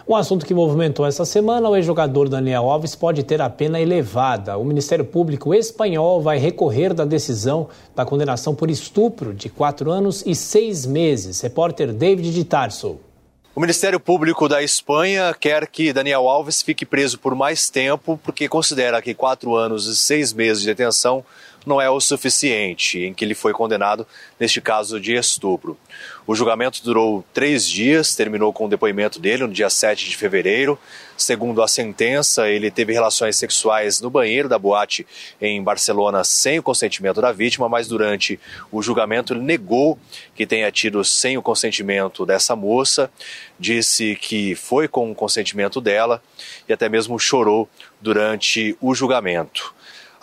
Um 0.08 0.16
assunto 0.16 0.46
que 0.46 0.54
movimentou 0.54 1.06
essa 1.06 1.26
semana, 1.26 1.68
o 1.68 1.76
ex-jogador 1.76 2.30
Daniel 2.30 2.70
Alves 2.70 2.94
pode 2.94 3.24
ter 3.24 3.42
a 3.42 3.50
pena 3.50 3.80
elevada. 3.80 4.58
O 4.58 4.66
Ministério 4.66 5.06
Público 5.06 5.54
espanhol 5.54 6.22
vai 6.22 6.38
recorrer 6.38 6.94
da 6.94 7.06
decisão 7.06 7.70
da 7.96 8.06
condenação 8.06 8.54
por 8.54 8.70
estupro 8.70 9.34
de 9.34 9.50
quatro 9.50 9.90
anos 9.90 10.22
e 10.28 10.36
seis 10.36 10.86
meses. 10.86 11.42
Repórter 11.42 11.92
David 11.92 12.32
de 12.34 12.44
Tarso. 12.44 13.00
O 13.56 13.62
Ministério 13.62 14.00
Público 14.00 14.50
da 14.50 14.64
Espanha 14.64 15.32
quer 15.40 15.68
que 15.68 15.94
Daniel 15.94 16.28
Alves 16.28 16.64
fique 16.64 16.88
preso 16.88 17.20
por 17.20 17.36
mais 17.36 17.70
tempo, 17.70 18.20
porque 18.24 18.50
considera 18.50 19.00
que 19.00 19.14
quatro 19.14 19.56
anos 19.56 19.86
e 19.86 19.96
seis 19.96 20.34
meses 20.34 20.64
de 20.64 20.70
detenção 20.70 21.24
não 21.66 21.82
é 21.82 21.90
o 21.90 22.00
suficiente, 22.00 23.00
em 23.00 23.14
que 23.14 23.24
ele 23.24 23.34
foi 23.34 23.54
condenado 23.54 24.06
neste 24.40 24.60
caso 24.60 25.00
de 25.00 25.14
estupro. 25.14 25.78
O 26.26 26.36
julgamento 26.36 26.82
durou 26.84 27.24
três 27.34 27.68
dias, 27.68 28.16
terminou 28.16 28.54
com 28.54 28.66
o 28.66 28.70
depoimento 28.70 29.20
dele 29.20 29.46
no 29.46 29.54
dia 29.54 29.70
7 29.70 30.10
de 30.10 30.16
fevereiro. 30.16 30.80
Segundo 31.18 31.62
a 31.62 31.68
sentença, 31.68 32.50
ele 32.50 32.72
teve 32.72 32.94
relações 32.94 33.36
sexuais 33.36 34.00
no 34.00 34.10
banheiro 34.10 34.48
da 34.48 34.58
boate 34.58 35.06
em 35.42 35.62
Barcelona 35.62 36.24
sem 36.24 36.60
o 36.60 36.64
consentimento 36.64 37.22
da 37.22 37.32
vítima, 37.32 37.68
mas 37.68 37.88
durante 37.88 38.40
o 38.72 38.82
julgamento 38.82 39.34
ele 39.34 39.42
negou 39.42 40.00
que 40.34 40.48
tenha 40.48 40.72
tido 40.72 41.04
sem 41.04 41.38
o 41.38 41.42
consentimento 41.42 42.26
dessa 42.26 42.56
moça, 42.56 43.12
disse 43.60 44.16
que 44.16 44.56
foi 44.56 44.88
com 44.88 45.12
o 45.12 45.16
consentimento 45.16 45.82
dela 45.82 46.24
e 46.68 46.74
até 46.74 46.88
mesmo 46.88 47.20
chorou 47.20 47.70
durante 48.02 48.78
o 48.80 48.96
julgamento. 48.96 49.74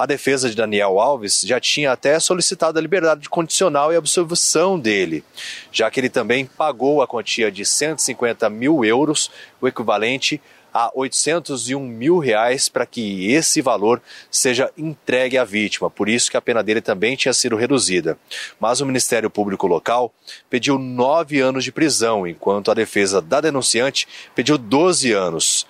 A 0.01 0.07
defesa 0.07 0.48
de 0.48 0.57
Daniel 0.57 0.98
Alves 0.98 1.42
já 1.44 1.61
tinha 1.61 1.92
até 1.92 2.18
solicitado 2.18 2.78
a 2.78 2.80
liberdade 2.80 3.28
condicional 3.28 3.92
e 3.92 3.96
absolvição 3.96 4.80
dele, 4.80 5.22
já 5.70 5.90
que 5.90 6.01
ele 6.01 6.09
também 6.09 6.46
pagou 6.46 7.03
a 7.03 7.07
quantia 7.07 7.53
de 7.53 7.66
150 7.66 8.48
mil 8.48 8.82
euros, 8.82 9.30
o 9.61 9.68
equivalente 9.68 10.40
a 10.72 10.90
801 10.94 11.78
mil 11.80 12.18
reais 12.18 12.66
para 12.66 12.86
que 12.86 13.30
esse 13.30 13.61
valor 13.61 14.01
seja 14.30 14.70
entregue 14.78 15.36
à 15.36 15.44
vítima. 15.44 15.90
Por 15.90 16.09
isso 16.09 16.30
que 16.30 16.36
a 16.38 16.40
pena 16.40 16.62
dele 16.62 16.80
também 16.80 17.14
tinha 17.14 17.34
sido 17.34 17.55
reduzida. 17.55 18.16
Mas 18.59 18.80
o 18.80 18.86
Ministério 18.86 19.28
Público 19.28 19.66
local 19.66 20.11
pediu 20.48 20.78
nove 20.78 21.40
anos 21.40 21.62
de 21.62 21.70
prisão, 21.72 22.26
enquanto 22.26 22.70
a 22.70 22.74
defesa 22.74 23.20
da 23.20 23.38
denunciante 23.38 24.09
pediu 24.34 24.57
12 24.57 25.12
anos. 25.12 25.66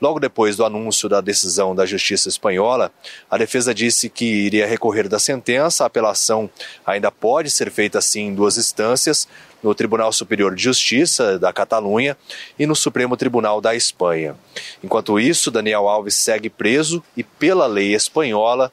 Logo 0.00 0.18
depois 0.18 0.56
do 0.56 0.64
anúncio 0.64 1.08
da 1.08 1.20
decisão 1.20 1.74
da 1.74 1.86
Justiça 1.86 2.28
Espanhola, 2.28 2.92
a 3.30 3.38
defesa 3.38 3.74
disse 3.74 4.10
que 4.10 4.24
iria 4.24 4.66
recorrer 4.66 5.08
da 5.08 5.18
sentença. 5.18 5.84
A 5.84 5.86
apelação 5.86 6.50
ainda 6.84 7.10
pode 7.10 7.50
ser 7.50 7.70
feita 7.70 7.98
assim 7.98 8.26
em 8.26 8.34
duas 8.34 8.58
instâncias, 8.58 9.28
no 9.62 9.74
Tribunal 9.74 10.12
Superior 10.12 10.54
de 10.54 10.62
Justiça 10.62 11.38
da 11.38 11.50
Catalunha 11.50 12.18
e 12.58 12.66
no 12.66 12.76
Supremo 12.76 13.16
Tribunal 13.16 13.62
da 13.62 13.74
Espanha. 13.74 14.36
Enquanto 14.82 15.18
isso, 15.18 15.50
Daniel 15.50 15.88
Alves 15.88 16.16
segue 16.16 16.50
preso 16.50 17.02
e, 17.16 17.24
pela 17.24 17.66
lei 17.66 17.94
espanhola, 17.94 18.70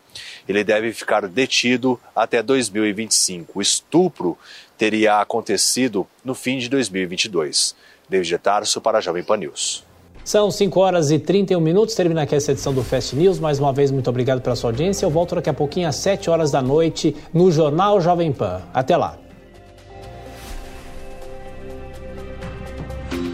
ele 0.49 0.65
deve 0.65 0.91
ficar 0.91 1.27
detido 1.29 1.97
até 2.13 2.43
2025. 2.43 3.57
O 3.57 3.61
estupro 3.61 4.37
teria 4.77 5.21
acontecido 5.21 6.05
no 6.25 6.35
fim 6.35 6.57
de 6.57 6.67
2022. 6.67 7.73
David 8.09 8.37
Tarso 8.39 8.81
para 8.81 8.97
a 8.97 9.01
Jovem 9.01 9.23
Pan 9.23 9.37
News. 9.37 9.90
São 10.23 10.51
5 10.51 10.79
horas 10.79 11.11
e 11.11 11.17
31 11.17 11.59
minutos, 11.59 11.95
termina 11.95 12.21
aqui 12.21 12.35
essa 12.35 12.51
edição 12.51 12.73
do 12.73 12.83
Fast 12.83 13.15
News. 13.15 13.39
Mais 13.39 13.59
uma 13.59 13.73
vez, 13.73 13.91
muito 13.91 14.09
obrigado 14.09 14.41
pela 14.41 14.55
sua 14.55 14.69
audiência. 14.69 15.05
Eu 15.05 15.09
volto 15.09 15.35
daqui 15.35 15.49
a 15.49 15.53
pouquinho 15.53 15.87
às 15.87 15.95
7 15.95 16.29
horas 16.29 16.51
da 16.51 16.61
noite 16.61 17.15
no 17.33 17.51
Jornal 17.51 17.99
Jovem 17.99 18.31
Pan. 18.31 18.61
Até 18.73 18.95
lá. 18.95 19.17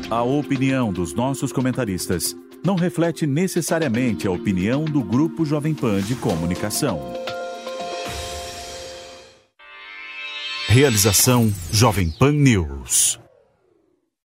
A 0.10 0.24
opinião 0.24 0.94
dos 0.94 1.14
nossos 1.14 1.52
comentaristas 1.52 2.34
não 2.64 2.76
reflete 2.76 3.28
necessariamente 3.28 4.26
a 4.26 4.32
opinião 4.32 4.86
do 4.86 5.04
Grupo 5.04 5.46
Jovem 5.46 5.74
Pan 5.74 6.02
de 6.02 6.16
Comunicação. 6.16 7.02
Realização 10.70 11.52
Jovem 11.72 12.10
Pan 12.10 12.32
News. 12.32 13.20